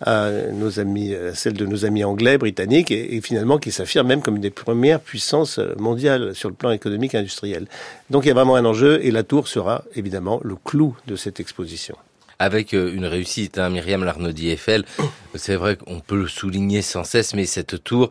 à 0.00 1.34
celle 1.34 1.54
de 1.54 1.66
nos 1.66 1.84
amis 1.84 2.04
anglais, 2.04 2.36
britanniques, 2.36 2.90
et, 2.90 3.20
finalement 3.22 3.58
qui 3.58 3.70
s'affirme 3.70 4.06
même 4.06 4.22
comme 4.22 4.36
une 4.36 4.42
des 4.42 4.50
premières 4.50 5.00
puissances 5.00 5.60
mondiales 5.78 6.34
sur 6.34 6.48
le 6.48 6.54
plan 6.54 6.70
économique 6.72 7.14
et 7.14 7.18
industriel. 7.18 7.66
Donc 8.10 8.24
il 8.24 8.28
y 8.28 8.30
a 8.30 8.34
vraiment 8.34 8.56
un 8.56 8.64
enjeu, 8.64 9.04
et 9.04 9.10
la 9.10 9.22
tour 9.22 9.48
sera 9.48 9.84
évidemment 9.94 10.40
le 10.42 10.56
clou 10.56 10.96
de 11.06 11.16
cette 11.16 11.40
exposition 11.40 11.96
avec 12.40 12.74
euh, 12.74 12.92
une 12.92 13.06
réussite. 13.06 13.58
Hein, 13.58 13.70
Myriam 13.70 14.02
Larnaudy 14.02 14.50
Eiffel, 14.50 14.84
c'est 15.36 15.54
vrai 15.54 15.76
qu'on 15.76 16.00
peut 16.00 16.18
le 16.18 16.26
souligner 16.26 16.82
sans 16.82 17.04
cesse, 17.04 17.32
mais 17.32 17.46
cette 17.46 17.82
tour 17.84 18.10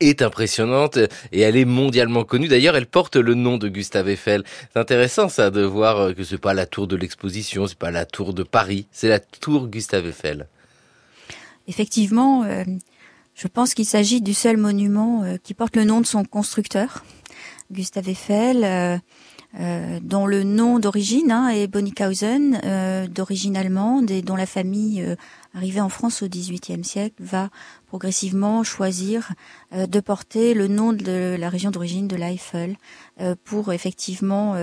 est 0.00 0.22
impressionnante 0.22 0.98
et 1.32 1.40
elle 1.40 1.56
est 1.56 1.64
mondialement 1.64 2.24
connue. 2.24 2.48
D'ailleurs, 2.48 2.76
elle 2.76 2.86
porte 2.86 3.16
le 3.16 3.34
nom 3.34 3.58
de 3.58 3.68
Gustave 3.68 4.08
Eiffel. 4.08 4.44
C'est 4.72 4.78
intéressant 4.78 5.28
ça 5.28 5.50
de 5.50 5.62
voir 5.62 5.98
euh, 5.98 6.12
que 6.12 6.24
c'est 6.24 6.38
pas 6.38 6.54
la 6.54 6.66
tour 6.66 6.86
de 6.86 6.96
l'exposition, 6.96 7.66
c'est 7.66 7.78
pas 7.78 7.90
la 7.90 8.04
tour 8.04 8.34
de 8.34 8.42
Paris, 8.42 8.86
c'est 8.92 9.08
la 9.08 9.20
tour 9.20 9.68
Gustave 9.68 10.06
Eiffel. 10.06 10.48
Effectivement, 11.66 12.44
euh, 12.44 12.64
je 13.34 13.48
pense 13.48 13.74
qu'il 13.74 13.86
s'agit 13.86 14.20
du 14.20 14.34
seul 14.34 14.56
monument 14.56 15.22
euh, 15.22 15.36
qui 15.42 15.54
porte 15.54 15.76
le 15.76 15.84
nom 15.84 16.00
de 16.00 16.06
son 16.06 16.24
constructeur, 16.24 17.04
Gustave 17.72 18.08
Eiffel. 18.08 19.00
Dont 20.02 20.26
le 20.26 20.42
nom 20.42 20.80
d'origine 20.80 21.30
hein, 21.30 21.48
est 21.48 21.68
Bonnickhausen, 21.68 23.06
d'origine 23.08 23.56
allemande 23.56 24.10
et 24.10 24.20
dont 24.20 24.34
la 24.34 24.46
famille 24.46 25.16
arrivée 25.54 25.80
en 25.80 25.88
France 25.88 26.24
au 26.24 26.28
XVIIIe 26.28 26.82
siècle 26.82 27.14
va 27.20 27.50
progressivement 27.94 28.64
choisir 28.64 29.34
de 29.72 30.00
porter 30.00 30.52
le 30.52 30.66
nom 30.66 30.92
de 30.92 31.36
la 31.38 31.48
région 31.48 31.70
d'origine 31.70 32.08
de 32.08 32.16
l'Eiffel 32.16 32.74
pour 33.44 33.72
effectivement 33.72 34.56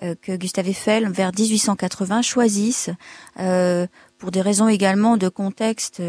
que 0.00 0.36
Gustave 0.36 0.68
Eiffel 0.68 1.10
vers 1.10 1.32
1880 1.36 2.22
choisisse 2.22 2.90
pour 3.34 4.30
des 4.30 4.40
raisons 4.40 4.68
également 4.68 5.16
de 5.16 5.28
contexte 5.28 6.00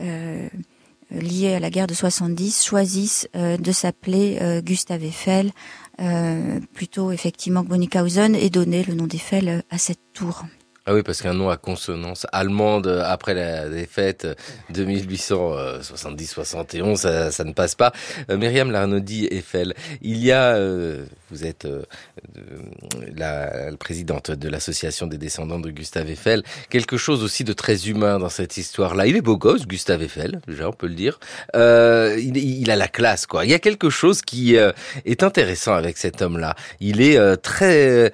liés 0.00 1.54
à 1.54 1.60
la 1.60 1.68
guerre 1.68 1.86
de 1.86 1.92
70 1.92 2.64
choisissent 2.64 3.28
de 3.34 3.72
s'appeler 3.72 4.62
Gustave 4.64 5.04
Eiffel 5.04 5.52
euh, 6.00 6.60
plutôt 6.72 7.12
effectivement 7.12 7.64
que 7.64 7.68
Bonnickhausen 7.68 8.34
et 8.34 8.48
donner 8.48 8.82
le 8.82 8.94
nom 8.94 9.06
d'Eiffel 9.06 9.62
à 9.68 9.76
cette 9.76 10.00
tour. 10.14 10.46
Ah 10.90 10.94
oui, 10.94 11.02
parce 11.02 11.20
qu'un 11.20 11.34
nom 11.34 11.50
à 11.50 11.58
consonance 11.58 12.26
allemande 12.32 12.86
après 12.86 13.34
la 13.34 13.68
défaite 13.68 14.26
de 14.70 14.86
1870-71, 14.86 16.96
ça, 16.96 17.30
ça, 17.30 17.44
ne 17.44 17.52
passe 17.52 17.74
pas. 17.74 17.92
Euh, 18.30 18.38
Myriam 18.38 18.74
Eiffel, 19.30 19.74
il 20.00 20.16
y 20.16 20.32
a, 20.32 20.54
euh, 20.54 21.04
vous 21.30 21.44
êtes 21.44 21.66
euh, 21.66 21.82
la, 23.14 23.70
présidente 23.78 24.30
de 24.30 24.48
l'association 24.48 25.06
des 25.06 25.18
descendants 25.18 25.60
de 25.60 25.68
Gustave 25.68 26.08
Eiffel, 26.08 26.42
quelque 26.70 26.96
chose 26.96 27.22
aussi 27.22 27.44
de 27.44 27.52
très 27.52 27.90
humain 27.90 28.18
dans 28.18 28.30
cette 28.30 28.56
histoire-là. 28.56 29.06
Il 29.06 29.14
est 29.14 29.20
beau 29.20 29.36
gosse, 29.36 29.66
Gustave 29.66 30.02
Eiffel, 30.02 30.40
déjà 30.48 30.70
on 30.70 30.72
peut 30.72 30.88
le 30.88 30.94
dire. 30.94 31.20
Il, 31.52 32.38
il, 32.38 32.70
a 32.70 32.76
la 32.76 32.88
classe, 32.88 33.26
quoi. 33.26 33.44
Il 33.44 33.50
y 33.50 33.54
a 33.54 33.58
quelque 33.58 33.90
chose 33.90 34.22
qui 34.22 34.54
est 34.54 35.22
intéressant 35.22 35.74
avec 35.74 35.98
cet 35.98 36.22
homme-là. 36.22 36.56
Il 36.80 37.02
est 37.02 37.36
très 37.42 38.10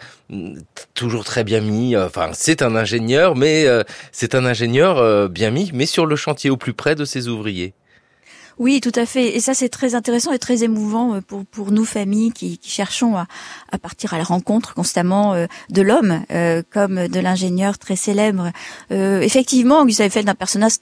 toujours 0.94 1.24
très 1.24 1.44
bien 1.44 1.60
mis. 1.60 1.96
Enfin, 1.96 2.30
c'est 2.32 2.62
un 2.62 2.76
ingénieur, 2.76 3.36
mais 3.36 3.66
euh, 3.66 3.82
c'est 4.12 4.34
un 4.34 4.44
ingénieur 4.44 4.98
euh, 4.98 5.28
bien 5.28 5.50
mis, 5.50 5.70
mais 5.72 5.86
sur 5.86 6.06
le 6.06 6.16
chantier 6.16 6.50
au 6.50 6.56
plus 6.56 6.72
près 6.72 6.94
de 6.94 7.04
ses 7.04 7.28
ouvriers. 7.28 7.74
Oui, 8.56 8.80
tout 8.80 8.92
à 8.94 9.04
fait. 9.04 9.34
Et 9.34 9.40
ça, 9.40 9.52
c'est 9.52 9.68
très 9.68 9.96
intéressant 9.96 10.30
et 10.30 10.38
très 10.38 10.62
émouvant 10.62 11.14
euh, 11.14 11.20
pour, 11.20 11.44
pour 11.44 11.72
nous, 11.72 11.84
familles, 11.84 12.30
qui, 12.32 12.58
qui 12.58 12.70
cherchons 12.70 13.16
à, 13.16 13.26
à, 13.72 13.78
partir 13.78 14.14
à 14.14 14.18
la 14.18 14.24
rencontre 14.24 14.74
constamment 14.74 15.34
de 15.70 15.82
l'homme, 15.82 16.22
comme 16.70 17.08
de 17.08 17.20
l'ingénieur 17.20 17.78
très 17.78 17.96
célèbre. 17.96 18.52
effectivement, 18.90 19.84
Gustave 19.84 20.06
Eiffel, 20.06 20.28
un 20.28 20.34
personnage 20.34 20.74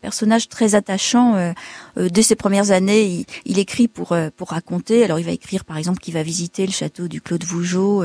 personnage 0.00 0.48
très 0.48 0.74
attachant. 0.74 1.36
Euh, 1.36 1.52
euh, 1.98 2.08
dès 2.08 2.22
ses 2.22 2.34
premières 2.34 2.70
années, 2.70 3.04
il, 3.04 3.24
il 3.44 3.58
écrit 3.58 3.88
pour 3.88 4.12
euh, 4.12 4.30
pour 4.36 4.48
raconter. 4.50 5.04
Alors, 5.04 5.18
il 5.18 5.24
va 5.24 5.32
écrire, 5.32 5.64
par 5.64 5.76
exemple, 5.76 6.00
qu'il 6.00 6.14
va 6.14 6.22
visiter 6.22 6.66
le 6.66 6.72
château 6.72 7.08
du 7.08 7.20
Claude 7.20 7.44
Vougeot, 7.44 8.04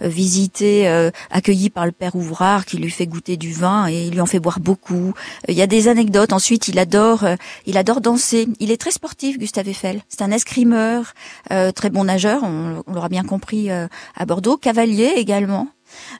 visiter, 0.00 0.86
accueilli 1.30 1.70
par 1.70 1.86
le 1.86 1.92
père 1.92 2.16
Ouvrard, 2.16 2.64
qui 2.64 2.78
lui 2.78 2.90
fait 2.90 3.06
goûter 3.06 3.36
du 3.36 3.52
vin 3.52 3.88
et 3.88 4.06
il 4.06 4.14
lui 4.14 4.20
en 4.20 4.26
fait 4.26 4.40
boire 4.40 4.60
beaucoup. 4.60 5.14
Il 5.48 5.54
y 5.54 5.62
a 5.62 5.66
des 5.66 5.88
anecdotes. 5.88 6.32
Ensuite, 6.32 6.68
il 6.68 6.78
adore, 6.78 7.24
il 7.66 7.76
adore 7.76 8.00
danser. 8.00 8.48
Il 8.60 8.70
est 8.70 8.76
très 8.76 8.90
sportif, 8.90 9.38
Gustave 9.38 9.68
Eiffel. 9.68 10.00
C'est 10.08 10.22
un 10.22 10.30
escrimeur, 10.30 11.14
très 11.48 11.90
bon 11.90 12.04
nageur. 12.04 12.42
On, 12.42 12.82
on 12.86 12.92
l'aura 12.92 13.08
bien 13.08 13.24
compris 13.24 13.70
à 13.70 14.26
Bordeaux. 14.26 14.56
Cavalier 14.56 15.12
également. 15.16 15.68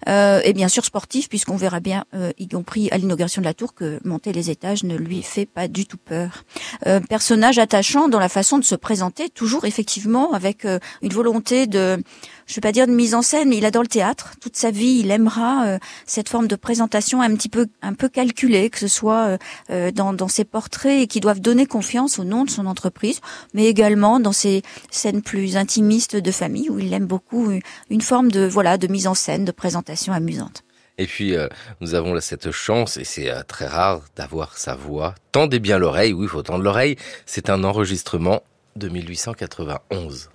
Euh, 0.08 0.40
et 0.44 0.52
bien 0.52 0.68
sûr 0.68 0.84
sportif, 0.84 1.28
puisqu'on 1.28 1.56
verra 1.56 1.80
bien, 1.80 2.04
euh, 2.14 2.32
y 2.38 2.48
compris 2.48 2.88
à 2.90 2.98
l'inauguration 2.98 3.40
de 3.40 3.46
la 3.46 3.54
tour, 3.54 3.74
que 3.74 4.00
monter 4.04 4.32
les 4.32 4.50
étages 4.50 4.84
ne 4.84 4.96
lui 4.96 5.22
fait 5.22 5.46
pas 5.46 5.68
du 5.68 5.86
tout 5.86 5.96
peur. 5.96 6.44
Euh, 6.86 7.00
personnage 7.00 7.58
attachant 7.58 8.08
dans 8.08 8.18
la 8.18 8.28
façon 8.28 8.58
de 8.58 8.64
se 8.64 8.74
présenter, 8.74 9.28
toujours 9.30 9.64
effectivement 9.64 10.32
avec 10.32 10.66
une 11.02 11.12
volonté 11.12 11.66
de 11.66 12.02
je 12.46 12.54
vais 12.54 12.60
pas 12.60 12.72
dire 12.72 12.86
de 12.86 12.92
mise 12.92 13.14
en 13.14 13.22
scène, 13.22 13.48
mais 13.48 13.58
il 13.58 13.64
adore 13.64 13.82
le 13.82 13.88
théâtre. 13.88 14.32
Toute 14.40 14.56
sa 14.56 14.70
vie, 14.70 15.00
il 15.00 15.10
aimera 15.10 15.66
euh, 15.66 15.78
cette 16.06 16.28
forme 16.28 16.48
de 16.48 16.56
présentation 16.56 17.20
un 17.20 17.34
petit 17.34 17.48
peu, 17.48 17.66
un 17.82 17.94
peu 17.94 18.08
calculée, 18.08 18.70
que 18.70 18.78
ce 18.78 18.88
soit 18.88 19.26
euh, 19.26 19.38
euh, 19.70 19.90
dans, 19.90 20.12
dans 20.12 20.28
ses 20.28 20.44
portraits 20.44 21.02
et 21.02 21.06
qui 21.06 21.20
doivent 21.20 21.40
donner 21.40 21.66
confiance 21.66 22.18
au 22.18 22.24
nom 22.24 22.44
de 22.44 22.50
son 22.50 22.66
entreprise, 22.66 23.20
mais 23.54 23.66
également 23.66 24.20
dans 24.20 24.32
ses 24.32 24.62
scènes 24.90 25.22
plus 25.22 25.56
intimistes 25.56 26.16
de 26.16 26.30
famille 26.30 26.70
où 26.70 26.78
il 26.78 26.92
aime 26.92 27.06
beaucoup 27.06 27.50
une 27.90 28.00
forme 28.00 28.30
de 28.30 28.46
voilà 28.46 28.78
de 28.78 28.86
mise 28.86 29.06
en 29.06 29.14
scène, 29.14 29.44
de 29.44 29.52
présentation 29.52 30.12
amusante. 30.12 30.64
Et 30.96 31.06
puis, 31.06 31.36
euh, 31.36 31.48
nous 31.80 31.94
avons 31.94 32.14
là 32.14 32.20
cette 32.20 32.52
chance, 32.52 32.96
et 32.96 33.04
c'est 33.04 33.30
euh, 33.30 33.42
très 33.42 33.66
rare 33.66 34.02
d'avoir 34.16 34.56
sa 34.56 34.74
voix. 34.74 35.14
Tendez 35.32 35.58
bien 35.58 35.78
l'oreille, 35.78 36.12
oui, 36.12 36.28
faut 36.28 36.42
tendre 36.42 36.62
l'oreille. 36.62 36.96
C'est 37.26 37.50
un 37.50 37.64
enregistrement 37.64 38.42
de 38.76 38.88
1891. 38.88 40.30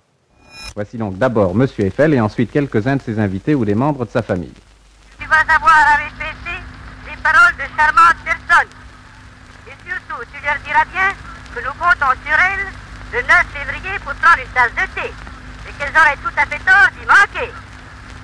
Voici 0.74 0.98
donc 0.98 1.18
d'abord 1.18 1.54
Monsieur 1.54 1.84
Eiffel 1.86 2.14
et 2.14 2.20
ensuite 2.20 2.50
quelques-uns 2.52 2.96
de 2.96 3.02
ses 3.02 3.18
invités 3.18 3.54
ou 3.54 3.64
des 3.64 3.74
membres 3.74 4.04
de 4.06 4.10
sa 4.10 4.22
famille. 4.22 4.54
Tu 5.18 5.26
vas 5.26 5.40
avoir 5.54 5.76
à 5.76 5.96
répéter 5.96 6.56
les 7.10 7.16
paroles 7.22 7.56
de 7.56 7.66
charmantes 7.76 8.22
personnes. 8.24 8.70
Et 9.66 9.76
surtout, 9.84 10.22
tu 10.32 10.38
leur 10.44 10.56
diras 10.64 10.84
bien 10.92 11.10
que 11.54 11.60
nous 11.60 11.74
comptons 11.74 12.14
sur 12.24 12.38
elles 12.38 12.66
le 13.12 13.20
9 13.22 13.28
février 13.52 13.98
pour 14.04 14.14
prendre 14.14 14.38
une 14.38 14.52
tasse 14.54 14.72
de 14.72 14.86
thé. 14.94 15.08
Et 15.68 15.72
qu'elles 15.78 15.96
auraient 15.96 16.20
tout 16.22 16.34
à 16.36 16.46
fait 16.46 16.62
tort 16.64 16.88
d'y 16.94 17.04
manquer. 17.06 17.52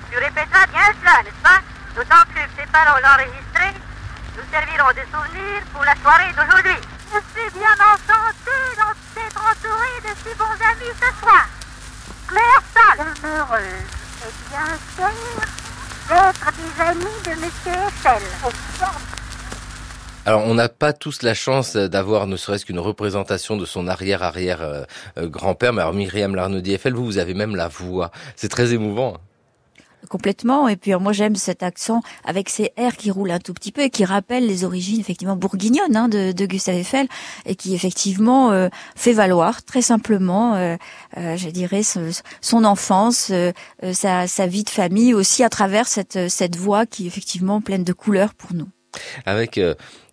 Tu 0.09 0.17
répéteras 0.17 0.67
bien 0.71 0.87
cela, 1.01 1.23
n'est-ce 1.23 1.43
pas? 1.43 1.59
D'autant 1.95 2.23
plus 2.31 2.41
que 2.47 2.61
ces 2.61 2.67
paroles 2.71 3.03
enregistrées 3.03 3.75
nous 4.37 4.47
serviront 4.49 4.93
de 4.95 5.03
souvenir 5.11 5.61
pour 5.73 5.83
la 5.83 5.95
soirée 5.99 6.31
d'aujourd'hui. 6.31 6.79
Je 7.11 7.19
suis 7.35 7.49
bien 7.59 7.75
enchanté 7.75 8.55
d'être 9.15 9.41
entouré 9.41 9.91
de 10.05 10.11
si 10.23 10.31
bons 10.37 10.59
amis 10.63 10.95
ce 10.95 11.09
soir. 11.19 11.45
Claire 12.27 12.63
Salle. 12.73 13.07
heureuse 13.23 13.87
et 14.23 14.31
des 16.57 16.81
amis 16.81 17.05
de 17.25 17.31
M. 17.31 17.37
Eiffel. 17.67 18.21
Alors, 20.25 20.45
on 20.45 20.55
n'a 20.55 20.67
pas 20.67 20.93
tous 20.93 21.21
la 21.21 21.33
chance 21.33 21.75
d'avoir 21.75 22.27
ne 22.27 22.35
serait-ce 22.35 22.65
qu'une 22.65 22.79
représentation 22.79 23.55
de 23.55 23.65
son 23.65 23.87
arrière-arrière-grand-père, 23.87 25.73
mais 25.73 25.81
alors 25.81 25.93
Myriam 25.93 26.35
Larnaud 26.35 26.61
Eiffel, 26.61 26.93
vous, 26.93 27.05
vous 27.05 27.17
avez 27.17 27.33
même 27.33 27.55
la 27.55 27.67
voix. 27.67 28.11
C'est 28.35 28.49
très 28.49 28.73
émouvant. 28.73 29.17
Complètement. 30.09 30.67
Et 30.67 30.75
puis 30.75 30.93
moi 30.95 31.13
j'aime 31.13 31.35
cet 31.35 31.63
accent 31.63 32.01
avec 32.23 32.49
ces 32.49 32.71
R 32.77 32.95
qui 32.95 33.11
roulent 33.11 33.31
un 33.31 33.39
tout 33.39 33.53
petit 33.53 33.71
peu 33.71 33.81
et 33.81 33.89
qui 33.89 34.05
rappellent 34.05 34.47
les 34.47 34.63
origines 34.63 34.99
effectivement 34.99 35.35
bourguignonnes 35.35 35.95
hein, 35.95 36.07
de, 36.07 36.45
Gustave 36.45 36.75
Eiffel 36.75 37.07
et 37.45 37.55
qui 37.55 37.75
effectivement 37.75 38.51
euh, 38.51 38.69
fait 38.95 39.13
valoir 39.13 39.63
très 39.63 39.81
simplement, 39.81 40.55
euh, 40.55 40.75
euh, 41.17 41.35
je 41.35 41.49
dirais, 41.49 41.81
son, 41.83 42.63
enfance, 42.63 43.31
sa, 43.93 44.47
vie 44.47 44.63
de 44.63 44.69
famille 44.69 45.13
aussi 45.13 45.43
à 45.43 45.49
travers 45.49 45.87
cette, 45.87 46.55
voix 46.55 46.85
qui 46.85 47.03
est 47.03 47.07
effectivement 47.07 47.61
pleine 47.61 47.83
de 47.83 47.93
couleurs 47.93 48.33
pour 48.33 48.53
nous. 48.53 48.67
Avec 49.25 49.59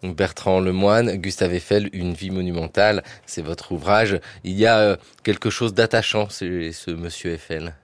Bertrand 0.02 0.60
Lemoine, 0.60 1.16
Gustave 1.16 1.54
Eiffel, 1.54 1.88
Une 1.92 2.12
vie 2.12 2.30
monumentale, 2.30 3.02
c'est 3.24 3.42
votre 3.42 3.72
ouvrage. 3.72 4.20
Il 4.42 4.58
y 4.58 4.66
a 4.66 4.98
quelque 5.22 5.50
chose 5.50 5.72
d'attachant, 5.72 6.28
ce 6.28 6.90
monsieur 6.90 7.32
Eiffel? 7.32 7.74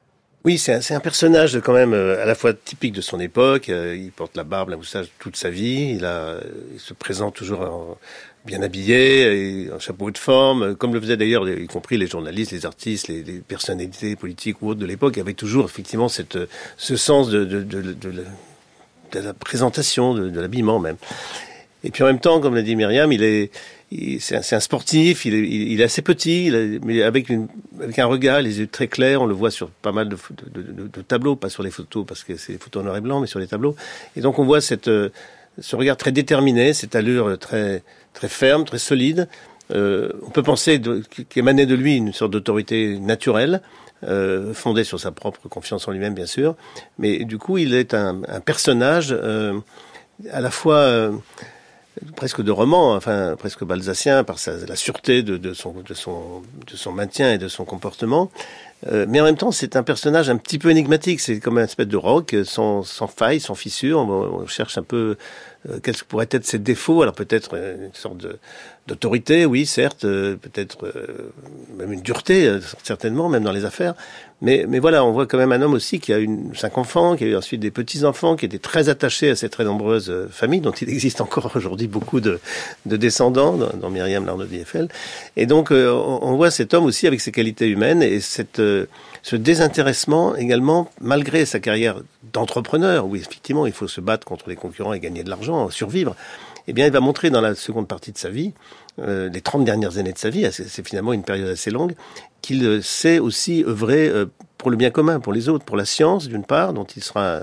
Oui, 0.45 0.57
c'est 0.57 0.95
un, 0.95 1.01
personnage 1.01 1.61
quand 1.61 1.75
même 1.75 1.93
euh, 1.93 2.23
à 2.23 2.25
la 2.25 2.35
fois 2.35 2.55
typique 2.55 2.95
de 2.95 3.03
son 3.03 3.21
époque. 3.21 3.69
Euh, 3.69 3.95
il 3.95 4.11
porte 4.11 4.37
la 4.37 4.45
barbe, 4.45 4.71
la 4.71 4.77
moustache 4.77 5.09
toute 5.19 5.37
sa 5.37 5.51
vie. 5.51 5.97
Il, 5.97 6.05
a, 6.07 6.37
il 6.73 6.81
se 6.81 6.95
présente 6.95 7.35
toujours 7.35 7.99
bien 8.47 8.63
habillé, 8.63 9.65
et 9.65 9.71
en 9.71 9.79
chapeau 9.79 10.11
de 10.11 10.17
forme, 10.17 10.75
comme 10.77 10.95
le 10.95 11.01
faisaient 11.01 11.19
d'ailleurs, 11.19 11.47
y 11.47 11.67
compris 11.67 11.99
les 11.99 12.07
journalistes, 12.07 12.53
les 12.53 12.65
artistes, 12.65 13.09
les, 13.09 13.23
personnalités 13.47 14.17
politiques 14.17 14.63
ou 14.63 14.71
autres 14.71 14.81
de 14.81 14.87
l'époque, 14.87 15.19
avait 15.19 15.35
toujours 15.35 15.67
effectivement 15.67 16.09
cette, 16.09 16.39
ce 16.79 16.97
sens 16.97 17.29
de, 17.29 17.45
de, 17.45 17.63
de, 17.63 18.25
de 19.13 19.21
la 19.21 19.35
présentation, 19.35 20.15
de, 20.15 20.41
l'habillement 20.41 20.79
même. 20.79 20.97
Et 21.85 21.91
puis 21.91 22.03
en 22.03 22.07
même 22.07 22.21
temps, 22.21 22.41
comme 22.41 22.55
l'a 22.55 22.63
dit 22.63 22.77
Myriam, 22.77 23.13
il 23.13 23.23
est 23.23 23.51
c'est 24.21 24.55
un, 24.55 24.61
sportif, 24.61 25.25
il 25.25 25.35
est, 25.35 25.49
il 25.49 25.81
est 25.81 25.85
assez 25.85 26.03
petit, 26.03 26.53
mais 26.85 27.03
avec, 27.03 27.29
une, 27.29 27.49
avec 27.81 27.99
un 27.99 28.07
regard, 28.07 28.41
les 28.41 28.61
yeux 28.61 28.69
très 28.69 28.87
clairs. 28.87 29.23
On 29.23 29.27
le 29.27 29.35
voit 29.35 29.51
sur 29.51 29.71
pas 29.71 29.93
mal 29.93 30.09
de, 30.09 30.17
de, 30.53 30.89
de, 30.89 31.03
tableaux, 31.03 31.35
pas 31.35 31.49
sur 31.49 31.63
les 31.63 31.71
photos 31.71 32.05
parce 32.07 32.23
que 32.23 32.37
c'est 32.37 32.53
des 32.53 32.59
photos 32.59 32.83
en 32.83 32.85
noir 32.85 32.97
et 32.97 33.01
blanc, 33.01 33.21
mais 33.21 33.27
sur 33.27 33.41
les 33.41 33.49
tableaux. 33.49 33.75
Et 34.17 34.21
donc 34.21 34.39
on 34.39 34.45
voit 34.45 34.61
cette, 34.61 34.89
euh, 34.89 35.09
ce 35.59 35.75
regard 35.75 35.97
très 35.97 36.13
déterminé, 36.13 36.73
cette 36.73 36.95
allure 36.95 37.39
très, 37.39 37.83
très 38.15 38.29
ferme, 38.29 38.65
très 38.65 38.79
solide. 38.79 39.29
Euh, 39.73 40.13
on 40.27 40.31
peut 40.31 40.43
penser 40.43 40.81
qu'émanait 41.29 41.67
de 41.67 41.75
lui 41.75 41.97
une 41.97 42.13
sorte 42.13 42.33
d'autorité 42.33 42.99
naturelle, 42.99 43.61
euh, 44.05 44.55
fondée 44.55 44.85
sur 44.85 44.99
sa 44.99 45.13
propre 45.13 45.49
confiance 45.49 45.87
en 45.87 45.93
lui-même, 45.93 46.15
bien 46.15 46.27
sûr. 46.27 46.57
Mais 46.99 47.25
du 47.25 47.39
coup, 47.39 47.59
il 47.59 47.75
est 47.75 47.95
un, 47.95 48.23
un 48.29 48.41
personnage 48.41 49.09
euh, 49.11 49.59
à 50.33 50.41
la 50.41 50.51
fois 50.51 50.77
euh, 50.77 51.13
presque 52.17 52.43
de 52.43 52.51
roman, 52.51 52.95
enfin 52.95 53.37
presque 53.39 53.65
balsacien 53.65 54.25
par 54.25 54.39
sa, 54.39 54.53
la 54.67 54.77
sûreté 54.77 55.23
de, 55.23 55.37
de, 55.37 55.53
son, 55.55 55.75
de, 55.87 55.95
son, 55.95 56.43
de 56.71 56.77
son 56.77 56.93
maintien 56.93 57.33
et 57.33 57.39
de 57.39 57.49
son 57.49 57.65
comportement. 57.65 58.31
Euh, 58.91 59.05
mais 59.09 59.21
en 59.21 59.25
même 59.25 59.37
temps, 59.37 59.51
c'est 59.51 59.77
un 59.77 59.83
personnage 59.83 60.31
un 60.31 60.37
petit 60.37 60.59
peu 60.59 60.71
énigmatique. 60.71 61.21
C'est 61.21 61.39
comme 61.41 61.59
un 61.59 61.65
espèce 61.65 61.89
de 61.89 61.97
roc 61.97 62.35
sans, 62.45 62.83
sans 62.83 63.07
faille, 63.07 63.41
sans 63.41 63.55
fissure. 63.55 64.01
On, 64.01 64.47
cherche 64.47 64.79
un 64.79 64.83
peu 64.83 65.17
quels 65.83 65.97
pourraient 66.09 66.29
être 66.31 66.47
ses 66.47 66.59
défauts. 66.59 67.03
Alors 67.03 67.15
peut-être 67.15 67.51
euh, 67.55 67.87
une 67.87 67.95
sorte 67.95 68.19
de, 68.19 68.39
d'autorité, 68.91 69.47
oui, 69.47 69.67
certes, 69.67 70.05
euh, 70.05 70.37
peut-être 70.37 70.85
euh, 70.85 71.33
même 71.77 71.93
une 71.93 72.01
dureté, 72.01 72.47
euh, 72.47 72.61
certainement, 72.83 73.29
même 73.29 73.45
dans 73.45 73.53
les 73.53 73.65
affaires. 73.65 73.95
Mais, 74.43 74.65
mais 74.69 74.81
voilà, 74.81 75.05
on 75.05 75.13
voit 75.13 75.27
quand 75.27 75.39
même 75.39 75.53
un 75.53 75.63
homme 75.63 75.75
aussi 75.75 76.01
qui 76.01 76.13
a 76.13 76.19
une, 76.19 76.55
cinq 76.57 76.77
enfants, 76.77 77.15
qui 77.15 77.25
a 77.25 77.27
eu 77.29 77.37
ensuite 77.37 77.61
des 77.61 77.71
petits-enfants, 77.71 78.37
qui 78.37 78.47
était 78.47 78.59
très 78.59 78.89
attaché 78.89 79.31
à 79.31 79.37
ces 79.37 79.49
très 79.49 79.65
nombreuses 79.65 80.13
familles, 80.31 80.63
dont 80.63 80.73
il 80.73 80.89
existe 80.89 81.21
encore 81.21 81.53
aujourd'hui 81.57 81.87
beaucoup 81.87 82.21
de, 82.21 82.41
de 82.87 82.97
descendants, 82.97 83.53
dans, 83.53 83.91
Myriam 83.91 84.27
Larnaud-Eiffel. 84.27 84.89
Et 85.37 85.47
donc, 85.47 85.71
on, 85.71 86.37
voit 86.37 86.51
cet 86.51 86.75
homme 86.75 86.85
aussi 86.85 87.07
avec 87.07 87.21
ses 87.21 87.33
qualités 87.33 87.69
humaines 87.69 88.03
et 88.03 88.21
cette, 88.21 88.63
ce 89.23 89.37
désintéressement 89.37 90.35
également, 90.37 90.91
malgré 91.01 91.45
sa 91.45 91.61
carrière 91.61 92.01
d'entrepreneur, 92.33 93.07
où 93.07 93.17
effectivement 93.17 93.67
il 93.67 93.73
faut 93.73 93.89
se 93.89 94.01
battre 94.01 94.27
contre 94.27 94.49
les 94.49 94.57
concurrents 94.57 94.93
et 94.93 95.01
gagner 95.01 95.25
de 95.25 95.31
l'argent, 95.31 95.69
survivre 95.71 96.15
eh 96.67 96.73
bien, 96.73 96.87
il 96.87 96.93
va 96.93 97.01
montrer 97.01 97.31
dans 97.31 97.41
la 97.41 97.55
seconde 97.55 97.89
partie 97.89 98.13
de 98.13 98.19
sa 98.19 98.29
vie, 98.29 98.53
euh, 99.01 99.29
les 99.29 99.41
30 99.41 99.65
dernières 99.65 99.99
années 99.99 100.13
de 100.13 100.19
sa 100.19 100.31
vie, 100.31 100.47
c'est 100.53 100.87
finalement 100.87 101.13
une 101.13 101.25
période 101.25 101.49
assez 101.49 101.71
longue, 101.71 101.95
qu'il 102.43 102.65
euh, 102.65 102.83
sait 102.83 103.19
aussi 103.19 103.65
œuvrer 103.67 104.09
euh, 104.09 104.27
pour 104.59 104.71
le 104.71 104.77
bien 104.77 104.91
commun, 104.91 105.21
pour 105.21 105.33
les 105.33 105.49
autres, 105.49 105.65
pour 105.65 105.77
la 105.77 105.85
science 105.85 106.29
d'une 106.29 106.45
part, 106.45 106.73
dont 106.73 106.85
il 106.85 107.03
sera 107.03 107.41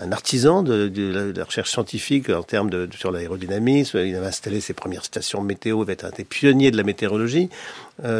un, 0.00 0.12
artisan 0.12 0.62
de, 0.62 1.32
la 1.36 1.44
recherche 1.44 1.70
scientifique 1.70 2.30
en 2.30 2.42
termes 2.42 2.70
de, 2.70 2.88
sur 2.96 3.10
l'aérodynamisme. 3.10 3.98
Il 3.98 4.16
va 4.16 4.28
installer 4.28 4.60
ses 4.60 4.72
premières 4.72 5.04
stations 5.04 5.42
météo, 5.42 5.82
il 5.82 5.86
va 5.86 5.92
être 5.92 6.04
un 6.04 6.10
des 6.10 6.24
pionniers 6.24 6.70
de 6.70 6.76
la 6.76 6.84
météorologie 6.84 7.50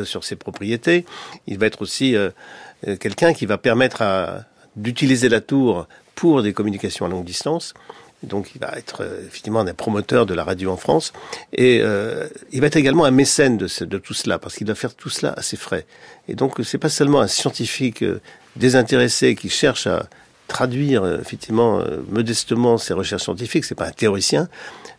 sur 0.03 0.25
ses 0.25 0.35
propriétés. 0.35 1.07
Il 1.47 1.61
va 1.61 1.67
être 1.67 1.81
aussi 1.81 2.17
quelqu'un 2.99 3.33
qui 3.33 3.47
va 3.47 3.59
permettre 3.59 4.03
d'utiliser 4.77 5.29
la 5.29 5.41
tour 5.41 5.87
pour 6.15 6.43
des 6.43 6.53
communications 6.53 7.07
à 7.07 7.09
longue 7.09 7.25
distance. 7.25 7.75
Donc 8.23 8.51
il 8.55 8.61
va 8.61 8.75
être 8.77 9.03
euh, 9.03 9.27
effectivement 9.27 9.61
un 9.61 9.75
promoteur 9.75 10.27
de 10.27 10.35
la 10.35 10.45
radio 10.45 10.71
en 10.71 10.77
France. 10.77 11.13
Et 11.53 11.81
euh, 11.83 12.29
il 12.53 12.61
va 12.61 12.67
être 12.67 12.77
également 12.77 13.05
un 13.07 13.11
mécène 13.11 13.57
de, 13.57 13.67
de 13.85 13.99
tout 13.99 14.13
cela, 14.13 14.39
parce 14.39 14.57
qu'il 14.57 14.67
va 14.67 14.75
faire 14.75 14.95
tout 14.95 15.09
cela 15.09 15.33
à 15.37 15.43
ses 15.43 15.57
frais. 15.57 15.87
Et 16.29 16.35
donc 16.35 16.61
c'est 16.63 16.79
pas 16.79 16.91
seulement 16.91 17.21
un 17.21 17.29
scientifique 17.29 18.03
euh, 18.03 18.21
désintéressé 18.57 19.35
qui 19.35 19.49
cherche 19.49 19.87
à 19.87 20.07
traduire 20.49 21.07
effectivement 21.21 21.81
modestement 22.09 22.77
ses 22.77 22.93
recherches 22.93 23.23
scientifiques, 23.23 23.65
c'est 23.65 23.77
pas 23.77 23.87
un 23.87 23.93
théoricien, 23.93 24.49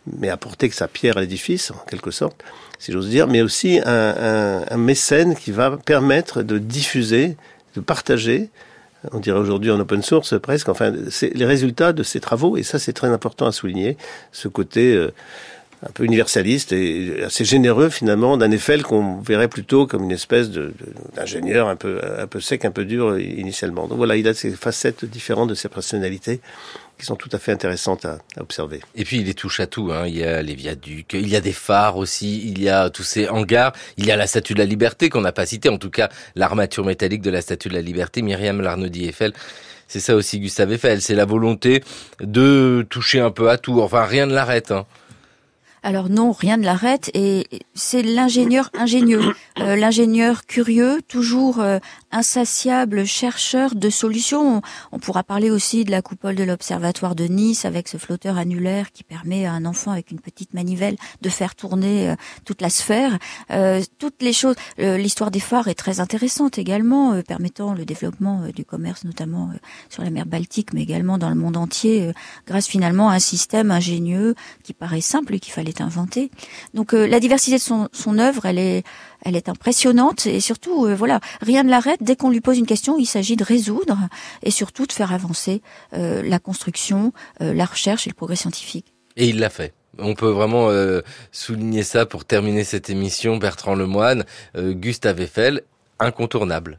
mais 0.08 0.30
apporter 0.30 0.72
sa 0.72 0.88
pierre 0.88 1.18
à 1.18 1.20
l'édifice, 1.20 1.72
en 1.72 1.86
quelque 1.90 2.10
sorte, 2.10 2.42
si 2.80 2.94
j'ose 2.94 3.10
dire, 3.10 3.28
mais 3.28 3.42
aussi 3.42 3.82
un, 3.84 4.16
un, 4.18 4.66
un 4.70 4.78
mécène 4.78 5.36
qui 5.36 5.52
va 5.52 5.76
permettre 5.76 6.42
de 6.42 6.58
diffuser, 6.58 7.36
de 7.76 7.82
partager 7.82 8.50
on 9.12 9.20
dirait 9.20 9.40
aujourd'hui 9.40 9.72
en 9.72 9.80
open 9.80 10.02
source 10.02 10.40
presque, 10.40 10.70
enfin, 10.70 10.94
c'est 11.10 11.34
les 11.34 11.46
résultats 11.46 11.94
de 11.94 12.04
ces 12.04 12.20
travaux, 12.20 12.58
et 12.58 12.64
ça 12.64 12.80
c'est 12.80 12.94
très 12.94 13.08
important 13.08 13.48
à 13.48 13.52
souligner, 13.52 13.98
ce 14.32 14.48
côté 14.48 14.94
euh, 14.94 15.12
un 15.84 15.92
peu 15.92 16.04
universaliste 16.04 16.72
et 16.74 17.24
assez 17.24 17.44
généreux 17.44 17.90
finalement 17.90 18.38
d'un 18.38 18.52
Eiffel 18.52 18.84
qu'on 18.84 19.18
verrait 19.18 19.48
plutôt 19.48 19.88
comme 19.88 20.04
une 20.04 20.12
espèce 20.12 20.52
d'ingénieur 21.16 21.68
un 21.68 21.76
peu, 21.76 22.00
un 22.20 22.28
peu 22.28 22.40
sec, 22.40 22.66
un 22.66 22.72
peu 22.72 22.86
dur 22.86 23.18
initialement. 23.18 23.88
Donc 23.88 23.98
voilà, 23.98 24.16
il 24.16 24.28
a 24.28 24.36
ces 24.36 24.52
facettes 24.52 25.06
différentes 25.06 25.50
de 25.50 25.56
ses 25.56 25.70
personnalités 25.70 26.40
qui 27.02 27.08
sont 27.08 27.16
tout 27.16 27.30
à 27.32 27.40
fait 27.40 27.52
intéressantes 27.52 28.06
à, 28.06 28.20
observer. 28.40 28.80
Et 28.94 29.06
puis 29.06 29.20
il 29.20 29.28
est 29.28 29.34
touche 29.34 29.60
à 29.60 29.66
tout. 29.66 29.92
Hein. 29.92 30.06
Il 30.06 30.18
y 30.18 30.24
a 30.24 30.44
les 30.44 30.54
viaducs, 30.54 31.14
il 31.14 31.28
y 31.28 31.36
a 31.36 31.42
des 31.42 31.52
phares 31.52 31.98
aussi, 31.98 32.48
il 32.48 32.62
y 32.62 32.70
a 32.70 32.92
tous 32.92 33.02
ces 33.02 33.28
hangars, 33.28 33.74
il 33.98 34.06
y 34.06 34.12
a 34.12 34.16
la 34.16 34.28
Statue 34.28 34.54
de 34.54 34.60
la 34.60 34.66
Liberté 34.66 35.10
qu'on 35.10 35.22
n'a 35.22 35.32
pas 35.32 35.48
cité, 35.48 35.68
en 35.70 35.80
tout 35.80 35.90
cas 35.90 36.10
l'armature 36.36 36.86
métallique 36.86 37.24
de 37.24 37.32
la 37.32 37.42
Statue 37.42 37.70
de 37.70 37.74
la 37.74 37.82
Liberté. 37.82 38.22
Myriam 38.22 38.62
Larnaudie 38.62 39.08
Eiffel, 39.08 39.34
c'est 39.88 40.00
ça 40.00 40.16
aussi 40.16 40.40
Gustave 40.40 40.74
Eiffel, 40.74 41.02
c'est 41.02 41.16
la 41.16 41.26
volonté 41.26 41.84
de 42.20 42.86
toucher 42.88 43.20
un 43.20 43.32
peu 43.32 43.50
à 43.50 43.58
tout. 43.58 43.82
Enfin 43.82 44.06
rien 44.06 44.28
ne 44.28 44.34
l'arrête. 44.36 44.70
Hein. 44.70 44.86
Alors 45.84 46.10
non, 46.10 46.32
rien 46.32 46.58
ne 46.58 46.64
l'arrête 46.66 47.10
et 47.16 47.48
c'est 47.74 48.04
l'ingénieur 48.04 48.70
ingénieux, 48.78 49.34
euh, 49.60 49.76
l'ingénieur 49.76 50.46
curieux, 50.46 51.02
toujours 51.08 51.60
euh, 51.60 51.80
insatiable 52.12 53.06
chercheur 53.06 53.76
de 53.76 53.90
solutions. 53.90 54.62
On 54.92 55.00
pourra 55.00 55.24
parler 55.24 55.50
aussi 55.50 55.86
de 55.86 55.92
la 55.92 56.02
coupole 56.02 56.36
de 56.36 56.44
l'Observatoire 56.44 57.16
de 57.16 57.26
Nice 57.26 57.66
avec 57.66 57.88
ce 57.88 57.98
flotteur 57.98 58.38
annulaire 58.38 58.92
qui 58.92 59.04
permet 59.04 59.46
à 59.46 59.54
un 59.54 59.66
enfant 59.66 59.92
avec 59.92 60.12
une 60.12 60.20
petite 60.20 60.54
manivelle 60.54 60.96
de 61.22 61.30
faire 61.30 61.56
tourner 61.56 62.10
euh, 62.10 62.16
toute 62.46 62.62
la 62.62 62.70
sphère. 62.70 63.18
Euh, 63.52 63.82
toutes 63.98 64.22
les 64.22 64.34
choses. 64.34 64.56
Euh, 64.80 64.98
l'histoire 64.98 65.32
des 65.32 65.40
phares 65.40 65.68
est 65.68 65.76
très 65.76 66.00
intéressante 66.00 66.58
également, 66.58 67.22
permettant 67.24 67.74
le 67.74 67.86
développement 67.86 68.44
du 68.56 68.66
commerce, 68.66 69.04
notamment 69.04 69.52
sur 69.90 70.04
la 70.04 70.10
mer 70.10 70.26
Baltique, 70.26 70.74
mais 70.74 70.82
également 70.82 71.18
dans 71.18 71.30
le 71.30 71.36
monde 71.36 71.58
entier, 71.58 72.12
grâce 72.48 72.68
finalement 72.68 73.10
à 73.10 73.16
un 73.16 73.20
système 73.20 73.72
ingénieux 73.72 74.36
qui 74.64 74.74
paraît 74.74 75.02
simple 75.02 75.36
et 75.36 75.40
qu'il 75.40 75.54
fallait 75.54 75.82
inventer. 75.82 76.32
Donc 76.74 76.94
la 76.94 77.20
diversité 77.20 77.58
de 77.58 77.62
son, 77.62 77.90
son 77.92 78.18
œuvre, 78.18 78.46
elle 78.46 78.60
est 78.60 78.84
elle 79.24 79.36
est 79.36 79.50
impressionnante 79.50 80.26
et 80.26 80.40
surtout, 80.40 80.86
euh, 80.86 80.96
voilà, 80.96 81.20
rien 81.42 81.64
ne 81.64 81.70
l'arrête. 81.70 82.02
Dès 82.02 82.16
qu'on 82.16 82.30
lui 82.30 82.42
pose 82.42 82.58
une 82.58 82.66
question, 82.66 82.98
il 82.98 83.06
s'agit 83.06 83.36
de 83.36 83.44
résoudre 83.44 83.98
et 84.44 84.52
surtout 84.52 84.86
de 84.86 84.92
faire 84.92 85.14
avancer 85.14 85.62
euh, 85.94 86.22
la 86.24 86.40
construction, 86.40 87.14
euh, 87.42 87.54
la 87.54 87.66
recherche 87.66 88.08
et 88.08 88.10
le 88.10 88.16
progrès 88.16 88.36
scientifique. 88.36 88.94
Et 89.18 89.28
il 89.28 89.40
l'a 89.40 89.50
fait. 89.50 89.74
On 90.00 90.16
peut 90.16 90.30
vraiment 90.30 90.70
souligner 91.34 91.84
ça 91.84 92.06
pour 92.06 92.24
terminer 92.24 92.64
cette 92.64 92.90
émission. 92.90 93.36
Bertrand 93.36 93.76
Lemoine, 93.76 94.24
Gustave 94.56 95.20
Eiffel, 95.20 95.64
incontournable. 96.00 96.78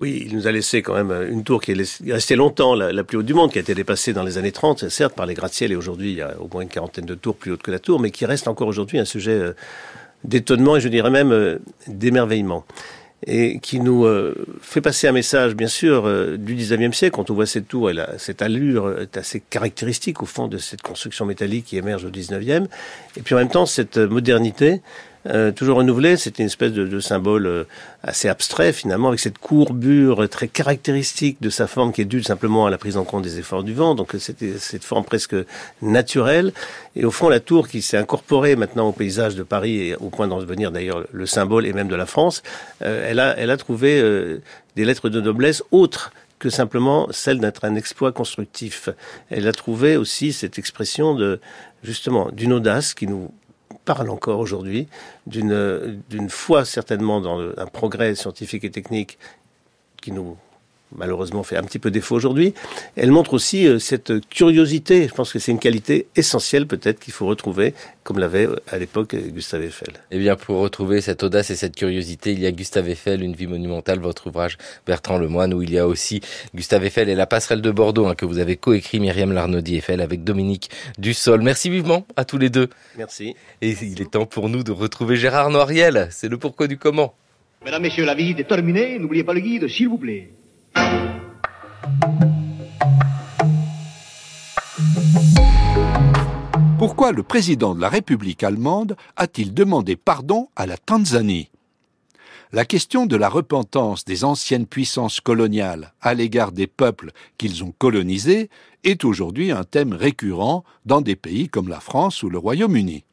Oui, 0.00 0.22
il 0.26 0.36
nous 0.36 0.46
a 0.46 0.52
laissé 0.52 0.80
quand 0.80 0.94
même 0.94 1.28
une 1.28 1.42
tour 1.42 1.60
qui 1.60 1.72
est 1.72 2.12
restée 2.12 2.36
longtemps 2.36 2.76
la, 2.76 3.02
plus 3.02 3.18
haute 3.18 3.26
du 3.26 3.34
monde, 3.34 3.50
qui 3.50 3.58
a 3.58 3.60
été 3.60 3.74
dépassée 3.74 4.12
dans 4.12 4.22
les 4.22 4.38
années 4.38 4.52
30, 4.52 4.88
certes 4.88 5.14
par 5.14 5.26
les 5.26 5.34
gratte-ciels, 5.34 5.72
et 5.72 5.76
aujourd'hui 5.76 6.12
il 6.12 6.18
y 6.18 6.22
a 6.22 6.40
au 6.40 6.48
moins 6.50 6.62
une 6.62 6.68
quarantaine 6.68 7.04
de 7.04 7.16
tours 7.16 7.34
plus 7.34 7.50
hautes 7.50 7.62
que 7.62 7.72
la 7.72 7.80
tour, 7.80 7.98
mais 7.98 8.12
qui 8.12 8.24
reste 8.26 8.46
encore 8.46 8.68
aujourd'hui 8.68 9.00
un 9.00 9.04
sujet 9.04 9.52
d'étonnement 10.24 10.76
et 10.76 10.80
je 10.80 10.88
dirais 10.88 11.10
même 11.10 11.32
euh, 11.32 11.58
d'émerveillement 11.86 12.64
et 13.26 13.58
qui 13.58 13.80
nous 13.80 14.06
euh, 14.06 14.34
fait 14.62 14.80
passer 14.80 15.06
un 15.06 15.12
message, 15.12 15.54
bien 15.54 15.68
sûr, 15.68 16.06
euh, 16.06 16.38
du 16.38 16.56
19e 16.56 16.92
siècle. 16.92 17.16
Quand 17.16 17.28
on 17.28 17.34
voit 17.34 17.44
cette 17.44 17.68
tour, 17.68 17.90
a, 17.90 18.18
cette 18.18 18.40
allure 18.40 18.98
est 18.98 19.18
assez 19.18 19.40
caractéristique, 19.40 20.22
au 20.22 20.26
fond, 20.26 20.48
de 20.48 20.56
cette 20.56 20.80
construction 20.80 21.26
métallique 21.26 21.66
qui 21.66 21.76
émerge 21.76 22.06
au 22.06 22.10
19e. 22.10 22.66
Et 23.18 23.20
puis 23.20 23.34
en 23.34 23.38
même 23.38 23.50
temps, 23.50 23.66
cette 23.66 23.98
modernité 23.98 24.80
euh, 25.26 25.52
toujours 25.52 25.76
renouvelé. 25.76 26.16
C'était 26.16 26.42
une 26.42 26.48
espèce 26.48 26.72
de, 26.72 26.86
de 26.86 27.00
symbole 27.00 27.46
euh, 27.46 27.64
assez 28.02 28.28
abstrait 28.28 28.72
finalement, 28.72 29.08
avec 29.08 29.20
cette 29.20 29.38
courbure 29.38 30.28
très 30.28 30.48
caractéristique 30.48 31.36
de 31.40 31.50
sa 31.50 31.66
forme 31.66 31.92
qui 31.92 32.00
est 32.00 32.06
due 32.06 32.22
simplement 32.22 32.66
à 32.66 32.70
la 32.70 32.78
prise 32.78 32.96
en 32.96 33.04
compte 33.04 33.22
des 33.22 33.38
efforts 33.38 33.62
du 33.62 33.74
vent. 33.74 33.94
Donc 33.94 34.14
c'était 34.18 34.58
cette 34.58 34.84
forme 34.84 35.04
presque 35.04 35.36
naturelle. 35.82 36.52
Et 36.96 37.04
au 37.04 37.10
fond, 37.10 37.28
la 37.28 37.40
tour 37.40 37.68
qui 37.68 37.82
s'est 37.82 37.98
incorporée 37.98 38.56
maintenant 38.56 38.88
au 38.88 38.92
paysage 38.92 39.34
de 39.34 39.42
Paris 39.42 39.88
et 39.88 39.96
au 39.96 40.08
point 40.08 40.26
d'en 40.26 40.40
devenir 40.40 40.72
d'ailleurs 40.72 41.04
le 41.12 41.26
symbole 41.26 41.66
et 41.66 41.72
même 41.72 41.88
de 41.88 41.96
la 41.96 42.06
France, 42.06 42.42
euh, 42.82 43.06
elle, 43.08 43.20
a, 43.20 43.36
elle 43.36 43.50
a 43.50 43.56
trouvé 43.56 44.02
des 44.76 44.84
lettres 44.84 45.08
de 45.08 45.20
noblesse 45.20 45.62
autres 45.70 46.12
que 46.38 46.48
simplement 46.48 47.06
celle 47.10 47.38
d'être 47.38 47.64
un 47.64 47.76
exploit 47.76 48.12
constructif. 48.12 48.88
Elle 49.28 49.46
a 49.46 49.52
trouvé 49.52 49.96
aussi 49.96 50.32
cette 50.32 50.58
expression 50.58 51.14
de 51.14 51.38
justement 51.84 52.30
d'une 52.32 52.52
audace 52.52 52.94
qui 52.94 53.06
nous 53.06 53.30
parle 53.84 54.10
encore 54.10 54.40
aujourd'hui, 54.40 54.88
d'une 55.26 56.28
foi 56.28 56.64
certainement 56.64 57.20
dans 57.20 57.40
un 57.56 57.66
progrès 57.66 58.14
scientifique 58.14 58.64
et 58.64 58.70
technique 58.70 59.18
qui 60.00 60.12
nous 60.12 60.36
malheureusement 60.96 61.42
fait 61.42 61.56
un 61.56 61.62
petit 61.62 61.78
peu 61.78 61.90
défaut 61.90 62.16
aujourd'hui. 62.16 62.54
Elle 62.96 63.10
montre 63.10 63.34
aussi 63.34 63.66
euh, 63.66 63.78
cette 63.78 64.26
curiosité. 64.28 65.08
Je 65.08 65.14
pense 65.14 65.32
que 65.32 65.38
c'est 65.38 65.52
une 65.52 65.58
qualité 65.58 66.06
essentielle 66.16 66.66
peut-être 66.66 67.00
qu'il 67.00 67.12
faut 67.12 67.26
retrouver, 67.26 67.74
comme 68.02 68.18
l'avait 68.18 68.46
euh, 68.46 68.56
à 68.68 68.78
l'époque 68.78 69.14
Gustave 69.14 69.62
Eiffel. 69.62 69.94
Eh 70.10 70.18
bien, 70.18 70.36
pour 70.36 70.58
retrouver 70.58 71.00
cette 71.00 71.22
audace 71.22 71.50
et 71.50 71.56
cette 71.56 71.76
curiosité, 71.76 72.32
il 72.32 72.40
y 72.40 72.46
a 72.46 72.52
Gustave 72.52 72.88
Eiffel, 72.88 73.22
Une 73.22 73.34
vie 73.34 73.46
monumentale, 73.46 73.98
votre 74.00 74.26
ouvrage 74.28 74.58
Bertrand 74.86 75.18
Lemoine, 75.18 75.54
où 75.54 75.62
il 75.62 75.72
y 75.72 75.78
a 75.78 75.86
aussi 75.86 76.20
Gustave 76.54 76.84
Eiffel 76.84 77.08
et 77.08 77.14
la 77.14 77.26
passerelle 77.26 77.62
de 77.62 77.70
Bordeaux, 77.70 78.06
hein, 78.06 78.14
que 78.14 78.24
vous 78.24 78.38
avez 78.38 78.56
coécrit 78.56 79.00
Myriam 79.00 79.32
Larnaudy 79.32 79.76
Eiffel 79.76 80.00
avec 80.00 80.24
Dominique 80.24 80.70
Dussol. 80.98 81.42
Merci 81.42 81.70
vivement 81.70 82.06
à 82.16 82.24
tous 82.24 82.38
les 82.38 82.50
deux. 82.50 82.68
Merci. 82.96 83.34
Et 83.62 83.70
il 83.82 84.00
est 84.02 84.10
temps 84.10 84.26
pour 84.26 84.48
nous 84.48 84.62
de 84.62 84.72
retrouver 84.72 85.16
Gérard 85.16 85.50
Noiriel. 85.50 86.08
C'est 86.10 86.28
le 86.28 86.38
pourquoi 86.38 86.66
du 86.66 86.76
comment. 86.76 87.14
Mesdames, 87.64 87.82
Messieurs, 87.82 88.06
la 88.06 88.14
visite 88.14 88.40
est 88.40 88.44
terminée. 88.44 88.98
N'oubliez 88.98 89.22
pas 89.22 89.34
le 89.34 89.40
guide, 89.40 89.68
s'il 89.68 89.88
vous 89.88 89.98
plaît. 89.98 90.30
Pourquoi 96.78 97.12
le 97.12 97.22
président 97.22 97.74
de 97.74 97.80
la 97.80 97.90
République 97.90 98.42
allemande 98.42 98.96
a-t-il 99.16 99.52
demandé 99.52 99.96
pardon 99.96 100.48
à 100.56 100.64
la 100.64 100.78
Tanzanie? 100.78 101.50
La 102.52 102.64
question 102.64 103.06
de 103.06 103.16
la 103.16 103.28
repentance 103.28 104.04
des 104.04 104.24
anciennes 104.24 104.66
puissances 104.66 105.20
coloniales 105.20 105.92
à 106.00 106.14
l'égard 106.14 106.52
des 106.52 106.66
peuples 106.66 107.12
qu'ils 107.38 107.62
ont 107.62 107.72
colonisés 107.78 108.50
est 108.82 109.04
aujourd'hui 109.04 109.52
un 109.52 109.62
thème 109.64 109.92
récurrent 109.92 110.64
dans 110.86 111.00
des 111.00 111.16
pays 111.16 111.48
comme 111.48 111.68
la 111.68 111.80
France 111.80 112.22
ou 112.22 112.30
le 112.30 112.38
Royaume-Uni. 112.38 113.04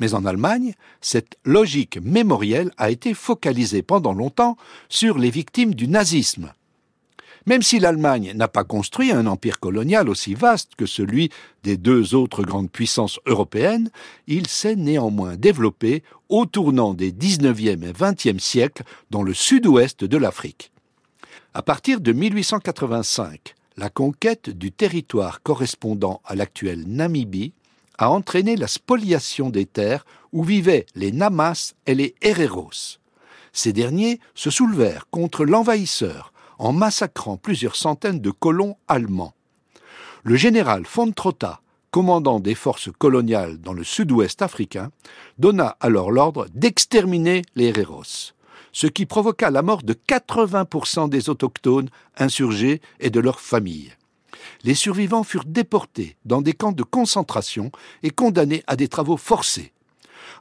Mais 0.00 0.14
en 0.14 0.24
Allemagne, 0.24 0.74
cette 1.00 1.36
logique 1.44 1.98
mémorielle 2.02 2.72
a 2.78 2.90
été 2.90 3.14
focalisée 3.14 3.82
pendant 3.82 4.12
longtemps 4.12 4.56
sur 4.88 5.18
les 5.18 5.30
victimes 5.30 5.74
du 5.74 5.88
nazisme, 5.88 6.52
même 7.46 7.62
si 7.62 7.78
l'Allemagne 7.78 8.32
n'a 8.34 8.48
pas 8.48 8.64
construit 8.64 9.12
un 9.12 9.26
empire 9.26 9.60
colonial 9.60 10.08
aussi 10.08 10.34
vaste 10.34 10.72
que 10.76 10.86
celui 10.86 11.30
des 11.62 11.76
deux 11.76 12.14
autres 12.14 12.42
grandes 12.42 12.70
puissances 12.70 13.20
européennes, 13.26 13.90
il 14.26 14.46
s'est 14.46 14.76
néanmoins 14.76 15.36
développé 15.36 16.02
au 16.28 16.46
tournant 16.46 16.94
des 16.94 17.12
19e 17.12 17.84
et 17.84 17.92
20e 17.92 18.38
siècles 18.38 18.84
dans 19.10 19.22
le 19.22 19.34
sud-ouest 19.34 20.04
de 20.04 20.16
l'Afrique. 20.16 20.70
À 21.52 21.62
partir 21.62 22.00
de 22.00 22.12
1885, 22.12 23.54
la 23.76 23.90
conquête 23.90 24.50
du 24.50 24.72
territoire 24.72 25.42
correspondant 25.42 26.20
à 26.24 26.34
l'actuelle 26.34 26.84
Namibie 26.86 27.52
a 27.98 28.10
entraîné 28.10 28.56
la 28.56 28.66
spoliation 28.66 29.50
des 29.50 29.66
terres 29.66 30.04
où 30.32 30.42
vivaient 30.42 30.86
les 30.94 31.12
Namas 31.12 31.74
et 31.86 31.94
les 31.94 32.14
Hereros. 32.22 32.98
Ces 33.52 33.72
derniers 33.72 34.18
se 34.34 34.50
soulevèrent 34.50 35.06
contre 35.10 35.44
l'envahisseur 35.44 36.32
en 36.58 36.72
massacrant 36.72 37.36
plusieurs 37.36 37.76
centaines 37.76 38.20
de 38.20 38.30
colons 38.30 38.76
allemands. 38.88 39.34
Le 40.22 40.36
général 40.36 40.84
von 40.90 41.12
Trotta, 41.12 41.60
commandant 41.90 42.40
des 42.40 42.54
forces 42.54 42.88
coloniales 42.98 43.58
dans 43.58 43.72
le 43.72 43.84
sud-ouest 43.84 44.40
africain, 44.40 44.90
donna 45.38 45.76
alors 45.80 46.10
l'ordre 46.10 46.46
d'exterminer 46.54 47.42
les 47.56 47.66
Hereros, 47.66 48.32
ce 48.72 48.86
qui 48.86 49.04
provoqua 49.04 49.50
la 49.50 49.62
mort 49.62 49.82
de 49.82 49.94
80% 49.94 51.08
des 51.08 51.28
autochtones 51.28 51.90
insurgés 52.16 52.80
et 53.00 53.10
de 53.10 53.20
leurs 53.20 53.40
familles. 53.40 53.92
Les 54.62 54.74
survivants 54.74 55.24
furent 55.24 55.44
déportés 55.44 56.16
dans 56.24 56.40
des 56.40 56.54
camps 56.54 56.72
de 56.72 56.82
concentration 56.82 57.70
et 58.02 58.10
condamnés 58.10 58.64
à 58.66 58.76
des 58.76 58.88
travaux 58.88 59.18
forcés 59.18 59.73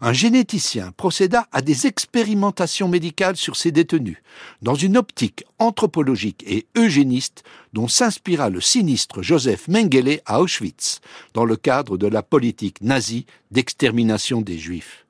un 0.04 0.12
généticien 0.12 0.92
procéda 0.92 1.48
à 1.54 1.62
des 1.62 1.88
expérimentations 1.88 2.90
médicales 2.90 3.38
sur 3.38 3.56
ces 3.56 3.72
détenus, 3.72 4.18
dans 4.62 4.76
une 4.76 4.98
optique 4.98 5.46
anthropologique 5.60 6.44
et 6.46 6.66
eugéniste 6.76 7.46
dont 7.72 7.88
s'inspira 7.88 8.50
le 8.50 8.60
sinistre 8.60 9.22
Joseph 9.22 9.70
Mengele 9.70 10.20
à 10.26 10.42
Auschwitz, 10.42 11.00
dans 11.34 11.46
le 11.46 11.56
cadre 11.56 11.98
de 11.98 12.08
la 12.08 12.22
politique 12.22 12.82
nazie 12.82 13.26
d'extermination 13.52 14.42
des 14.42 14.58
Juifs. 14.58 15.06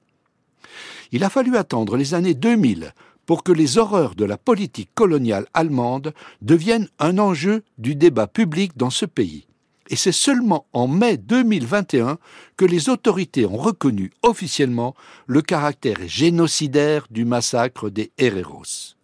Il 1.11 1.23
a 1.23 1.31
fallu 1.31 1.57
attendre 1.57 1.97
les 1.97 2.13
années 2.13 2.35
2000 2.35 2.93
pour 3.25 3.41
que 3.41 3.51
les 3.51 3.79
horreurs 3.79 4.13
de 4.13 4.25
la 4.25 4.37
politique 4.37 4.93
coloniale 4.93 5.47
allemande 5.55 6.13
deviennent 6.43 6.89
un 6.99 7.17
enjeu 7.17 7.63
du 7.79 7.95
débat 7.95 8.27
public 8.27 8.77
dans 8.77 8.91
ce 8.91 9.07
pays 9.07 9.47
et 9.93 9.95
c'est 9.95 10.11
seulement 10.11 10.65
en 10.73 10.87
mai 10.87 11.17
2021 11.17 12.17
que 12.57 12.65
les 12.65 12.89
autorités 12.89 13.45
ont 13.45 13.57
reconnu 13.57 14.09
officiellement 14.23 14.95
le 15.27 15.43
caractère 15.43 15.97
génocidaire 16.07 17.05
du 17.11 17.25
massacre 17.25 17.91
des 17.91 18.11
Hereros. 18.17 18.95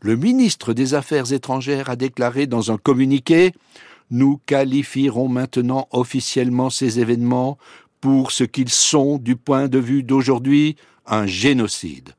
Le 0.00 0.14
ministre 0.14 0.72
des 0.72 0.94
Affaires 0.94 1.32
étrangères 1.32 1.90
a 1.90 1.96
déclaré 1.96 2.46
dans 2.46 2.70
un 2.70 2.76
communiqué 2.76 3.54
Nous 4.12 4.40
qualifierons 4.46 5.26
maintenant 5.26 5.88
officiellement 5.90 6.70
ces 6.70 7.00
événements 7.00 7.58
pour 8.00 8.30
ce 8.30 8.44
qu'ils 8.44 8.70
sont 8.70 9.18
du 9.18 9.34
point 9.34 9.66
de 9.66 9.80
vue 9.80 10.04
d'aujourd'hui 10.04 10.76
un 11.06 11.26
génocide. 11.26 12.15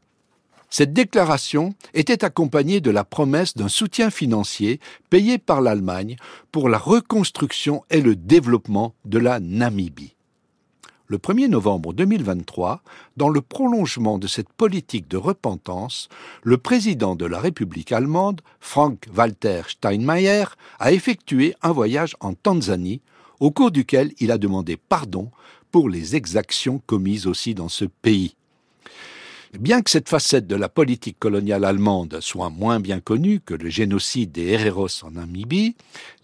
Cette 0.70 0.93
déclaration 0.93 1.74
était 1.93 2.26
accompagnée 2.26 2.82
de 2.82 2.91
la 2.91 3.05
promesse 3.05 3.55
d'un 3.55 3.70
soutien 3.70 4.09
financier 4.09 4.80
payé 5.09 5.38
par 5.38 5.61
l'Allemagne 5.61 6.18
pour 6.51 6.68
la 6.68 6.78
reconstruction 6.78 7.84
et 7.89 8.01
le 8.01 8.15
développement 8.15 8.93
de 9.05 9.18
la 9.18 9.39
Namibie. 9.39 10.13
Le 11.09 11.18
1er 11.20 11.47
novembre 11.47 11.93
2023, 11.93 12.82
dans 13.15 13.30
le 13.30 13.39
prolongement 13.39 14.18
de 14.18 14.28
cette 14.28 14.51
politique 14.51 15.07
de 15.07 15.15
repentance, 15.15 16.09
le 16.43 16.57
président 16.57 17.15
de 17.15 17.26
la 17.26 17.39
République 17.39 17.93
allemande, 17.93 18.41
Frank-Walter 18.59 19.61
Steinmeier, 19.70 20.43
a 20.80 20.91
effectué 20.91 21.55
un 21.61 21.72
voyage 21.72 22.18
en 22.20 22.34
Tanzanie, 22.34 22.99
au 23.39 23.51
cours 23.51 23.72
duquel 23.72 24.11
il 24.20 24.34
a 24.34 24.38
demandé 24.38 24.76
pardon 24.76 25.32
pour 25.72 25.88
les 25.88 26.18
exactions 26.18 26.82
commises 26.86 27.26
aussi 27.26 27.55
dans 27.55 27.70
ce 27.70 27.86
pays. 27.86 28.36
Bien 29.53 29.81
que 29.81 29.89
cette 29.89 30.09
facette 30.09 30.45
de 30.45 30.55
la 30.55 30.67
politique 30.67 31.19
coloniale 31.19 31.63
allemande 31.63 32.19
soit 32.19 32.49
moins 32.49 32.81
bien 32.81 32.99
connue 32.99 33.39
que 33.39 33.53
le 33.53 33.69
génocide 33.69 34.31
des 34.33 34.49
Hereros 34.49 35.03
en 35.03 35.11
Namibie, 35.11 35.75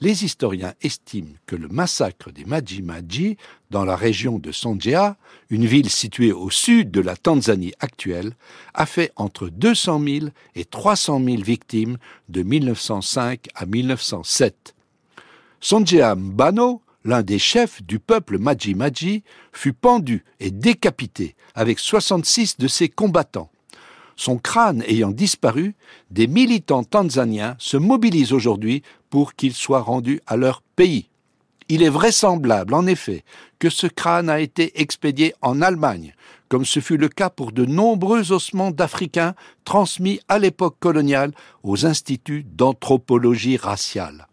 les 0.02 0.26
historiens 0.26 0.74
estiment 0.82 1.34
que 1.46 1.56
le 1.56 1.70
massacre 1.70 2.32
des 2.32 2.44
Maji 2.44 2.82
Maji 2.82 3.38
dans 3.72 3.86
la 3.86 3.96
région 3.96 4.40
de 4.40 4.52
Songea, 4.52 5.16
une 5.50 5.66
ville 5.66 5.90
située 5.90 6.34
au 6.34 6.50
sud 6.50 6.92
de 6.92 7.00
la 7.00 7.16
Tanzanie 7.16 7.74
actuelle, 7.80 8.36
a 8.74 8.86
fait 8.86 9.14
entre 9.16 9.48
200 9.48 10.02
000 10.06 10.26
et 10.56 10.66
300 10.66 11.24
000 11.24 11.42
victimes 11.42 11.98
de 12.28 12.44
1905 12.44 13.48
à 13.56 13.66
1907. 13.66 14.76
Songea 15.62 16.16
Mbano, 16.16 16.82
l'un 17.04 17.22
des 17.22 17.40
chefs 17.40 17.84
du 17.84 18.00
peuple 18.00 18.38
Maji 18.38 18.76
Maji, 18.76 19.24
fut 19.52 19.74
pendu 19.74 20.24
et 20.40 20.52
décapité 20.52 21.36
avec 21.56 21.80
66 21.80 22.58
de 22.58 22.68
ses 22.68 22.90
combattants. 22.90 23.50
Son 24.16 24.38
crâne 24.38 24.84
ayant 24.88 25.12
disparu, 25.12 25.76
des 26.12 26.28
militants 26.28 26.84
tanzaniens 26.84 27.56
se 27.58 27.78
mobilisent 27.78 28.34
aujourd'hui 28.34 28.84
pour 29.10 29.34
qu'il 29.34 29.54
soit 29.54 29.82
rendu 29.82 30.22
à 30.28 30.38
leur 30.38 30.62
pays. 30.76 31.10
Il 31.70 31.82
est 31.82 31.90
vraisemblable, 31.90 32.74
en 32.74 32.86
effet, 32.86 33.24
que 33.58 33.70
ce 33.70 33.88
crâne 33.88 34.30
a 34.30 34.40
été 34.40 34.82
expédié 34.82 35.34
en 35.42 35.62
Allemagne, 35.62 36.14
comme 36.50 36.66
ce 36.66 36.80
fut 36.80 36.98
le 36.98 37.10
cas 37.10 37.30
pour 37.30 37.52
de 37.52 37.66
nombreux 37.66 38.32
ossements 38.32 38.72
d'Africains 38.72 39.34
transmis 39.64 40.20
à 40.28 40.38
l'époque 40.38 40.76
coloniale 40.80 41.32
aux 41.64 41.86
instituts 41.86 42.44
d'anthropologie 42.44 43.58
raciale. 43.58 44.28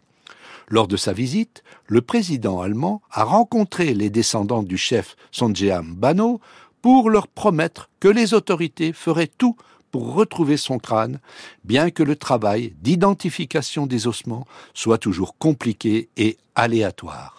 Lors 0.71 0.87
de 0.87 0.95
sa 0.95 1.11
visite, 1.11 1.63
le 1.87 2.01
président 2.01 2.61
allemand 2.61 3.01
a 3.11 3.25
rencontré 3.25 3.93
les 3.93 4.09
descendants 4.09 4.63
du 4.63 4.77
chef 4.77 5.17
Sonjeam 5.31 5.93
Bano 5.95 6.39
pour 6.81 7.09
leur 7.09 7.27
promettre 7.27 7.89
que 7.99 8.07
les 8.07 8.33
autorités 8.33 8.93
feraient 8.93 9.29
tout 9.37 9.57
pour 9.91 10.13
retrouver 10.13 10.55
son 10.55 10.79
crâne, 10.79 11.19
bien 11.65 11.91
que 11.91 12.03
le 12.03 12.15
travail 12.15 12.73
d'identification 12.81 13.85
des 13.85 14.07
ossements 14.07 14.47
soit 14.73 14.97
toujours 14.97 15.37
compliqué 15.37 16.07
et 16.15 16.37
aléatoire. 16.55 17.37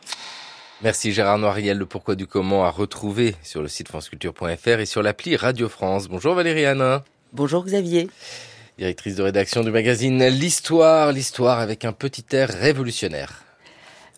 Merci 0.83 1.13
Gérard 1.13 1.39
Noiriel, 1.39 1.79
le 1.79 1.87
pourquoi 1.87 2.17
du 2.17 2.27
comment 2.27 2.67
à 2.67 2.71
retrouver 2.71 3.35
sur 3.43 3.63
le 3.63 3.69
site 3.69 3.89
franceculture.fr 3.89 4.79
et 4.81 4.87
sur 4.87 5.03
l'appli 5.03 5.37
Radio 5.37 5.71
France. 5.71 6.07
Bonjour 6.07 6.35
Valérie 6.35 6.67
Anna. 6.67 7.03
Bonjour 7.33 7.65
Xavier. 7.65 8.11
Directrice 8.79 9.17
de 9.17 9.23
rédaction 9.23 9.63
du 9.63 9.71
magazine 9.71 10.27
L'Histoire, 10.29 11.13
l'Histoire 11.13 11.59
avec 11.59 11.85
un 11.85 11.93
petit 11.93 12.25
air 12.33 12.49
révolutionnaire. 12.49 13.45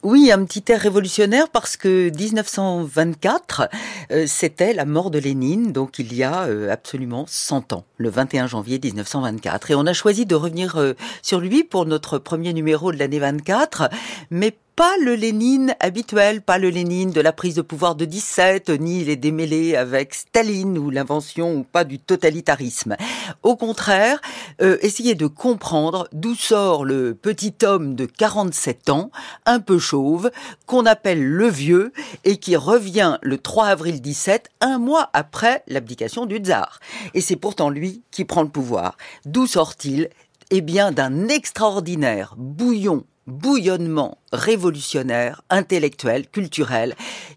Oui, 0.04 0.30
un 0.30 0.44
petit 0.44 0.62
air 0.70 0.80
révolutionnaire 0.80 1.48
parce 1.48 1.78
que 1.78 2.10
1924, 2.10 3.70
euh, 4.12 4.26
c'était 4.28 4.74
la 4.74 4.84
mort 4.84 5.10
de 5.10 5.18
Lénine, 5.18 5.72
donc 5.72 5.98
il 5.98 6.14
y 6.14 6.22
a 6.22 6.44
euh, 6.44 6.70
absolument 6.70 7.24
100 7.26 7.72
ans, 7.72 7.84
le 7.96 8.10
21 8.10 8.46
janvier 8.46 8.78
1924. 8.78 9.70
Et 9.70 9.74
on 9.74 9.86
a 9.86 9.94
choisi 9.94 10.26
de 10.26 10.34
revenir 10.34 10.76
euh, 10.76 10.92
sur 11.22 11.40
lui 11.40 11.64
pour 11.64 11.86
notre 11.86 12.18
premier 12.18 12.52
numéro 12.52 12.92
de 12.92 12.98
l'année 12.98 13.18
24, 13.18 13.88
mais 14.30 14.54
pas 14.76 14.96
le 15.00 15.14
Lénine 15.14 15.76
habituel, 15.78 16.42
pas 16.42 16.58
le 16.58 16.68
Lénine 16.68 17.10
de 17.10 17.20
la 17.20 17.32
prise 17.32 17.54
de 17.54 17.62
pouvoir 17.62 17.94
de 17.94 18.04
17, 18.04 18.70
ni 18.70 19.04
les 19.04 19.14
démêlés 19.14 19.76
avec 19.76 20.14
Staline 20.14 20.78
ou 20.78 20.90
l'invention 20.90 21.54
ou 21.54 21.62
pas 21.62 21.84
du 21.84 22.00
totalitarisme. 22.00 22.96
Au 23.44 23.54
contraire, 23.54 24.20
euh, 24.60 24.78
de 24.78 25.26
comprendre 25.26 26.08
d'où 26.12 26.34
sort 26.34 26.84
le 26.84 27.14
petit 27.14 27.54
homme 27.62 27.94
de 27.94 28.06
47 28.06 28.90
ans, 28.90 29.10
un 29.46 29.60
peu 29.60 29.78
chauve, 29.78 30.30
qu'on 30.66 30.86
appelle 30.86 31.24
le 31.24 31.48
vieux 31.48 31.92
et 32.24 32.38
qui 32.38 32.56
revient 32.56 33.18
le 33.22 33.38
3 33.38 33.66
avril 33.66 34.00
17, 34.00 34.48
un 34.60 34.78
mois 34.78 35.08
après 35.12 35.62
l'abdication 35.68 36.26
du 36.26 36.38
tsar. 36.38 36.80
Et 37.14 37.20
c'est 37.20 37.36
pourtant 37.36 37.70
lui 37.70 38.02
qui 38.10 38.24
prend 38.24 38.42
le 38.42 38.48
pouvoir. 38.48 38.96
D'où 39.24 39.46
sort-il? 39.46 40.08
Eh 40.50 40.60
bien, 40.60 40.92
d'un 40.92 41.28
extraordinaire 41.28 42.34
bouillon 42.36 43.04
bouillonnement 43.26 44.18
révolutionnaire, 44.32 45.42
intellectuel, 45.50 46.28
culturel, 46.28 46.94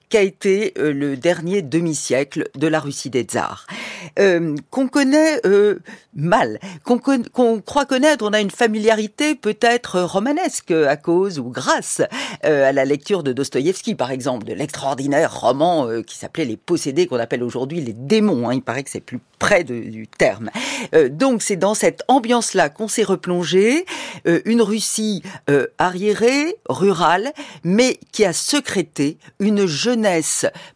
qu'a 0.09 0.21
été 0.21 0.73
euh, 0.77 0.93
le 0.93 1.17
dernier 1.17 1.61
demi-siècle 1.61 2.49
de 2.55 2.67
la 2.67 2.79
Russie 2.79 3.09
des 3.09 3.23
tsars, 3.23 3.67
euh, 4.19 4.55
qu'on 4.69 4.87
connaît 4.87 5.39
euh, 5.45 5.79
mal, 6.15 6.59
qu'on 6.83 7.61
croit 7.61 7.85
connaître. 7.85 8.25
On 8.25 8.33
a 8.33 8.39
une 8.39 8.51
familiarité 8.51 9.35
peut-être 9.35 10.01
romanesque 10.01 10.71
à 10.71 10.95
cause 10.95 11.39
ou 11.39 11.49
grâce 11.49 12.01
à 12.43 12.71
la 12.71 12.85
lecture 12.85 13.23
de 13.23 13.33
Dostoïevski, 13.33 13.95
par 13.95 14.11
exemple, 14.11 14.45
de 14.45 14.53
l'extraordinaire 14.53 15.39
roman 15.39 16.01
qui 16.05 16.17
s'appelait 16.17 16.45
Les 16.45 16.57
Possédés, 16.57 17.07
qu'on 17.07 17.19
appelle 17.19 17.43
aujourd'hui 17.43 17.81
les 17.81 17.93
démons. 17.93 18.49
Hein. 18.49 18.53
il 18.53 18.61
paraît 18.61 18.83
que 18.83 18.89
c'est 18.89 18.99
plus 18.99 19.19
près 19.39 19.63
du 19.63 20.07
terme. 20.07 20.49
donc 21.09 21.41
c'est 21.41 21.55
dans 21.55 21.73
cette 21.73 22.03
ambiance-là 22.07 22.69
qu'on 22.69 22.87
s'est 22.87 23.03
replongé, 23.03 23.85
une 24.45 24.61
Russie 24.61 25.21
arriérée, 25.77 26.55
rurale, 26.69 27.33
mais 27.63 27.99
qui 28.11 28.25
a 28.25 28.33
secrété 28.33 29.17
une 29.39 29.65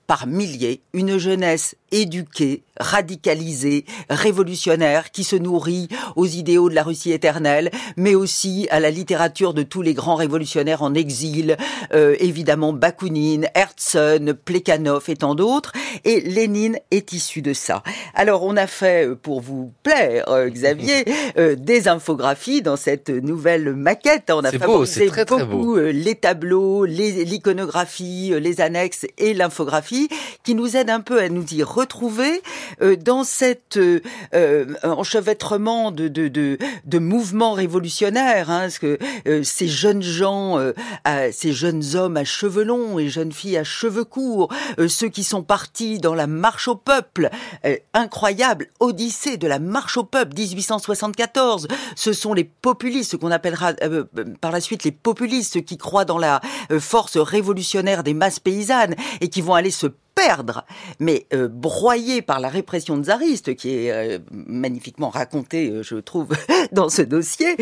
par 0.08 0.28
milliers, 0.28 0.82
une 0.94 1.18
jeunesse 1.18 1.76
éduquée, 1.92 2.64
radicalisée, 2.80 3.86
révolutionnaire, 4.10 5.12
qui 5.12 5.24
se 5.24 5.36
nourrit 5.36 5.88
aux 6.16 6.26
idéaux 6.26 6.70
de 6.70 6.76
la 6.76 6.84
Russie 6.84 7.12
éternelle, 7.12 7.72
mais 7.98 8.16
aussi 8.16 8.68
à 8.72 8.80
la 8.80 8.90
littérature 8.90 9.54
de 9.54 9.64
tous 9.64 9.82
les 9.82 9.94
grands 9.94 10.16
révolutionnaires 10.16 10.82
en 10.82 10.94
exil, 10.94 11.58
euh, 11.94 12.16
évidemment 12.20 12.74
Bakounine, 12.74 13.48
Herzen, 13.54 14.34
Plekhanov 14.34 15.10
et 15.10 15.16
tant 15.16 15.36
d'autres. 15.36 15.74
Et 16.04 16.22
Lénine 16.22 16.78
est 16.92 17.14
issu 17.14 17.42
de 17.42 17.54
ça. 17.54 17.84
Alors 18.14 18.44
on 18.44 18.58
a 18.58 18.68
fait, 18.68 19.08
euh, 19.08 19.16
pour 19.16 19.42
vous 19.42 19.72
plaire, 19.84 20.30
euh, 20.30 20.50
Xavier, 20.50 21.06
des 21.58 21.88
infographies 21.88 22.62
dans 22.62 22.78
cette 22.78 23.10
nouvelle 23.10 23.74
maquette. 23.74 24.32
On 24.32 24.44
a 24.44 24.52
favorisé 24.52 25.08
très, 25.08 25.26
beaucoup 25.26 25.76
les 25.76 26.16
tableaux, 26.16 26.86
l'iconographie, 26.86 28.34
les 28.40 28.62
annexes 28.62 29.06
et 29.18 29.34
l'infographie, 29.34 30.10
qui 30.44 30.56
nous 30.56 30.76
aident 30.76 30.90
un 30.90 31.02
peu 31.02 31.20
à 31.20 31.30
nous 31.30 31.46
y 31.54 31.64
retrouver 31.82 32.42
euh, 32.82 32.96
dans 32.96 33.24
cet 33.24 33.78
euh, 33.78 34.02
euh, 34.34 34.66
enchevêtrement 34.84 35.92
de, 35.92 36.08
de, 36.08 36.28
de, 36.28 37.00
mouvements 37.00 37.54
révolutionnaires, 37.54 38.50
hein, 38.50 38.62
parce 38.62 38.80
que 38.80 39.00
ces 39.44 39.68
jeunes 39.68 40.04
gens, 40.04 40.60
ces 41.32 41.52
jeunes 41.52 41.96
hommes 41.96 42.18
à 42.18 42.24
cheveux 42.24 42.64
longs 42.64 43.00
et 43.00 43.10
jeunes 43.10 43.32
filles 43.32 43.58
à 43.58 43.64
cheveux 43.64 44.04
courts, 44.04 44.54
ceux 44.88 45.10
qui 45.10 45.24
sont 45.24 45.42
partis 45.42 45.98
dans 45.98 46.14
la 46.14 46.28
marche 46.28 46.68
au 46.68 46.76
peuple, 46.76 47.30
incroyable 47.94 48.68
odyssée 48.80 49.38
de 49.38 49.48
la 49.48 49.60
marche 49.60 49.98
au 49.98 50.04
peuple 50.04 50.38
1874, 50.38 51.68
ce 51.96 52.14
sont 52.14 52.34
les 52.34 52.44
populistes, 52.44 53.12
ce 53.12 53.16
qu'on 53.16 53.32
appellera 53.32 53.74
par 54.40 54.52
la 54.52 54.62
suite 54.62 54.84
les 54.84 54.92
populistes 54.92 55.66
qui 55.66 55.78
croient 55.78 56.06
dans 56.06 56.20
la 56.20 56.40
force 56.80 57.18
révolutionnaire 57.18 58.04
des 58.04 58.14
masses 58.14 58.40
paysannes 58.40 58.96
et 59.22 59.30
qui 59.30 59.42
vont 59.42 59.56
aller 59.56 59.72
se 59.72 59.88
perdre, 60.16 60.66
mais 61.00 61.26
euh, 61.34 61.48
broyé 61.48 62.22
par 62.22 62.40
la 62.40 62.50
répression 62.50 63.02
tsariste, 63.02 63.56
qui 63.56 63.76
est 63.76 63.92
euh, 63.92 64.20
magnifiquement 64.32 65.10
racontée, 65.10 65.70
euh, 65.70 65.84
je 65.84 65.96
trouve, 65.96 66.30
dans 66.72 66.90
ce 66.90 67.02
dossier, 67.02 67.56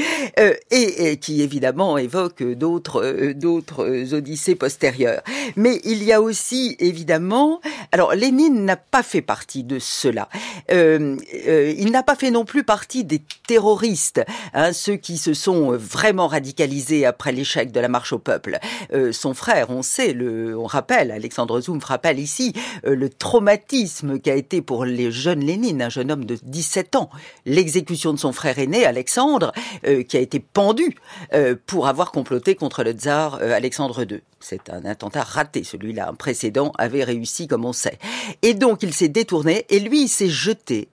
et, 0.71 1.17
qui 1.17 1.41
évidemment 1.41 1.97
évoque 1.97 2.43
d'autres 2.43 4.13
odyssées 4.13 4.55
postérieures. 4.55 5.21
Mais 5.55 5.81
il 5.83 6.03
y 6.03 6.11
a 6.11 6.21
aussi 6.21 6.75
évidemment, 6.79 7.61
alors 7.91 8.13
Lénine 8.13 8.65
n'a 8.65 8.77
pas 8.77 9.03
fait 9.03 9.21
partie 9.21 9.63
de 9.63 9.79
cela. 9.79 10.29
il 10.69 11.91
n'a 11.91 12.03
pas 12.03 12.15
fait 12.15 12.31
non 12.31 12.45
plus 12.45 12.63
partie 12.63 13.03
des 13.03 13.21
terroristes, 13.47 14.21
hein, 14.53 14.73
ceux 14.73 14.95
qui 14.95 15.17
se 15.17 15.33
sont 15.33 15.71
vraiment 15.71 16.27
radicalisés 16.27 17.05
après 17.05 17.31
l'échec 17.31 17.71
de 17.71 17.79
la 17.79 17.87
marche 17.87 18.13
au 18.13 18.19
peuple. 18.19 18.59
son 19.11 19.33
frère, 19.33 19.69
on 19.69 19.81
sait, 19.81 20.13
le, 20.13 20.57
on 20.57 20.65
rappelle, 20.65 21.11
Alexandre 21.11 21.59
Zoum 21.61 21.79
rappelle 21.89 22.19
ici 22.19 22.38
euh, 22.85 22.95
le 22.95 23.09
traumatisme 23.09 24.19
qu'a 24.19 24.35
été 24.35 24.61
pour 24.61 24.85
les 24.85 25.11
jeunes 25.11 25.41
Lénine, 25.41 25.81
un 25.81 25.89
jeune 25.89 26.11
homme 26.11 26.25
de 26.25 26.37
17 26.43 26.95
ans, 26.95 27.09
l'exécution 27.45 28.13
de 28.13 28.19
son 28.19 28.31
frère 28.31 28.59
aîné, 28.59 28.85
Alexandre, 28.85 29.51
euh, 29.85 30.03
qui 30.03 30.17
a 30.17 30.19
été 30.19 30.39
pendu 30.39 30.95
euh, 31.33 31.55
pour 31.65 31.87
avoir 31.87 32.11
comploté 32.11 32.55
contre 32.55 32.83
le 32.83 32.91
tsar 32.91 33.35
Alexandre 33.35 34.03
II. 34.09 34.21
C'est 34.39 34.69
un 34.69 34.85
attentat 34.85 35.23
raté, 35.23 35.63
celui-là. 35.63 36.09
Un 36.09 36.13
précédent 36.13 36.71
avait 36.77 37.03
réussi, 37.03 37.47
comme 37.47 37.65
on 37.65 37.73
sait. 37.73 37.97
Et 38.41 38.53
donc, 38.53 38.83
il 38.83 38.93
s'est 38.93 39.09
détourné 39.09 39.65
et 39.69 39.79
lui, 39.79 40.03
il 40.03 40.07
s'est 40.07 40.29
jeté 40.29 40.89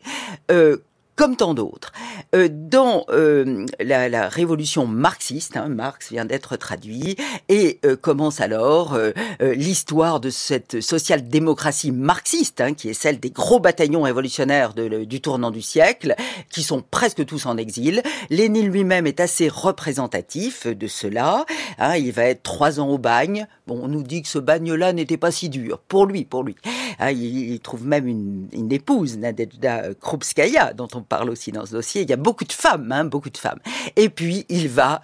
comme 1.17 1.35
tant 1.35 1.55
d'autres, 1.55 1.93
euh, 2.35 2.49
dans 2.51 3.07
euh, 3.09 3.65
la, 3.81 4.09
la, 4.11 4.29
révolution 4.29 4.87
marxiste, 4.87 5.57
hein, 5.57 5.69
Marx 5.69 6.11
vient 6.11 6.27
d'être 6.27 6.57
traduit, 6.57 7.17
et 7.49 7.81
euh, 7.87 7.97
commence 7.97 8.41
alors 8.41 8.99
l'histoire 9.41 10.21
de 10.21 10.29
cette 10.29 10.81
social-démocratie 10.81 11.91
marxiste, 11.91 12.61
hein, 12.61 12.75
qui 12.75 12.91
est 12.91 12.95
celle 12.95 13.19
des 13.19 13.31
gros 13.31 13.61
bataillons 13.61 14.03
révolutionnaires 14.03 14.75
de, 14.75 15.05
du 15.05 15.21
tournant 15.23 15.51
du 15.51 15.63
siècle, 15.63 16.15
qui 16.51 16.63
sont 16.63 16.83
presque 16.83 17.25
tous 17.25 17.47
en 17.47 17.57
exil. 17.57 18.03
Lénine 18.29 18.69
lui-même 18.69 19.07
est 19.07 19.21
assez 19.21 19.49
représentatif 19.49 20.67
de 20.67 20.87
cela. 20.87 21.47
Hein, 21.79 21.97
il 21.97 22.13
va 22.13 22.25
être 22.25 22.43
trois 22.43 22.79
ans 22.79 22.89
au 22.89 22.99
bagne, 22.99 23.47
Bon, 23.67 23.81
on 23.83 23.89
nous 23.89 24.03
dit 24.03 24.23
que 24.23 24.29
ce 24.29 24.39
bagne-là 24.39 24.93
n'était 24.93 25.17
pas 25.17 25.33
si 25.33 25.49
dur. 25.49 25.79
Pour 25.89 26.07
lui, 26.07 26.25
pour 26.25 26.45
lui. 26.45 26.55
Ah, 26.99 27.11
il, 27.11 27.59
trouve 27.61 27.85
même 27.85 28.07
une, 28.07 28.49
une 28.53 28.73
épouse, 28.73 29.19
Nadezhda 29.19 29.95
Krupskaya, 30.01 30.73
dont 30.73 30.89
on 30.95 31.03
parle 31.03 31.31
aussi 31.31 31.51
dans 31.51 31.67
ce 31.67 31.73
dossier. 31.73 32.03
Il 32.03 32.11
y 32.11 32.13
a 32.13 32.17
beaucoup 32.17 32.45
de 32.45 32.53
femmes, 32.53 32.93
hein, 32.93 33.05
beaucoup 33.05 33.31
de 33.31 33.37
femmes. 33.37 33.59
Et 33.97 34.09
puis, 34.09 34.47
il 34.49 34.69
va 34.69 35.01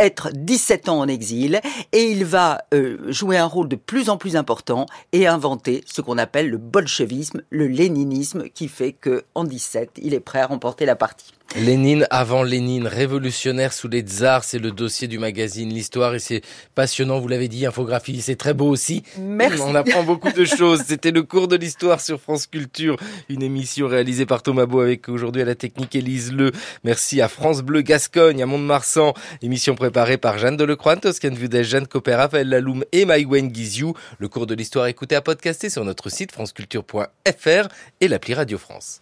être 0.00 0.30
17 0.32 0.88
ans 0.88 0.98
en 0.98 1.08
exil 1.08 1.60
et 1.92 2.10
il 2.10 2.24
va 2.24 2.64
euh, 2.72 3.12
jouer 3.12 3.36
un 3.36 3.44
rôle 3.44 3.68
de 3.68 3.76
plus 3.76 4.08
en 4.08 4.16
plus 4.16 4.34
important 4.34 4.86
et 5.12 5.26
inventer 5.26 5.84
ce 5.86 6.00
qu'on 6.00 6.18
appelle 6.18 6.48
le 6.48 6.56
bolchevisme, 6.56 7.42
le 7.50 7.66
léninisme 7.66 8.48
qui 8.48 8.68
fait 8.68 8.92
que 8.92 9.24
en 9.34 9.44
17, 9.44 9.98
il 10.02 10.14
est 10.14 10.20
prêt 10.20 10.40
à 10.40 10.46
remporter 10.46 10.86
la 10.86 10.96
partie. 10.96 11.34
Lénine 11.56 12.06
avant 12.10 12.44
Lénine, 12.44 12.86
révolutionnaire 12.86 13.72
sous 13.72 13.88
les 13.88 14.02
tsars, 14.02 14.44
c'est 14.44 14.60
le 14.60 14.70
dossier 14.70 15.08
du 15.08 15.18
magazine 15.18 15.68
L'Histoire 15.68 16.14
et 16.14 16.20
c'est 16.20 16.42
passionnant, 16.76 17.18
vous 17.18 17.26
l'avez 17.26 17.48
dit, 17.48 17.66
infographie, 17.66 18.22
c'est 18.22 18.36
très 18.36 18.54
beau 18.54 18.68
aussi. 18.68 19.02
Merci. 19.18 19.60
On 19.60 19.74
apprend 19.74 20.04
beaucoup 20.04 20.30
de 20.30 20.44
choses. 20.44 20.82
C'était 20.86 21.10
le 21.10 21.24
cours 21.24 21.48
de 21.48 21.56
l'histoire 21.56 22.00
sur 22.00 22.20
France 22.20 22.46
Culture, 22.46 22.96
une 23.28 23.42
émission 23.42 23.88
réalisée 23.88 24.26
par 24.26 24.44
Thomas 24.44 24.66
Beau 24.66 24.80
avec 24.80 25.08
aujourd'hui 25.08 25.42
à 25.42 25.44
la 25.44 25.56
technique 25.56 25.96
Élise 25.96 26.32
Le. 26.32 26.52
Merci 26.84 27.20
à 27.20 27.26
France 27.28 27.62
Bleu 27.62 27.82
Gascogne, 27.82 28.40
à 28.42 28.46
Mont-de-Marsan, 28.46 29.12
émission 29.42 29.74
préparée 29.74 30.18
par 30.18 30.38
Jeanne 30.38 30.56
Delecroix, 30.56 30.96
Toscane 30.96 31.34
Vudès, 31.34 31.64
Jeanne 31.64 31.88
Copper, 31.88 32.14
Raphaël 32.14 32.48
Laloum 32.48 32.84
et 32.92 33.04
Maïwen 33.04 33.48
Guizou. 33.48 33.94
Le 34.18 34.28
cours 34.28 34.46
de 34.46 34.54
l'histoire 34.54 34.86
écouté 34.86 35.16
à 35.16 35.20
podcaster 35.20 35.68
sur 35.68 35.84
notre 35.84 36.10
site 36.10 36.30
franceculture.fr 36.30 37.68
et 38.00 38.08
l'appli 38.08 38.34
Radio 38.34 38.56
France. 38.56 38.98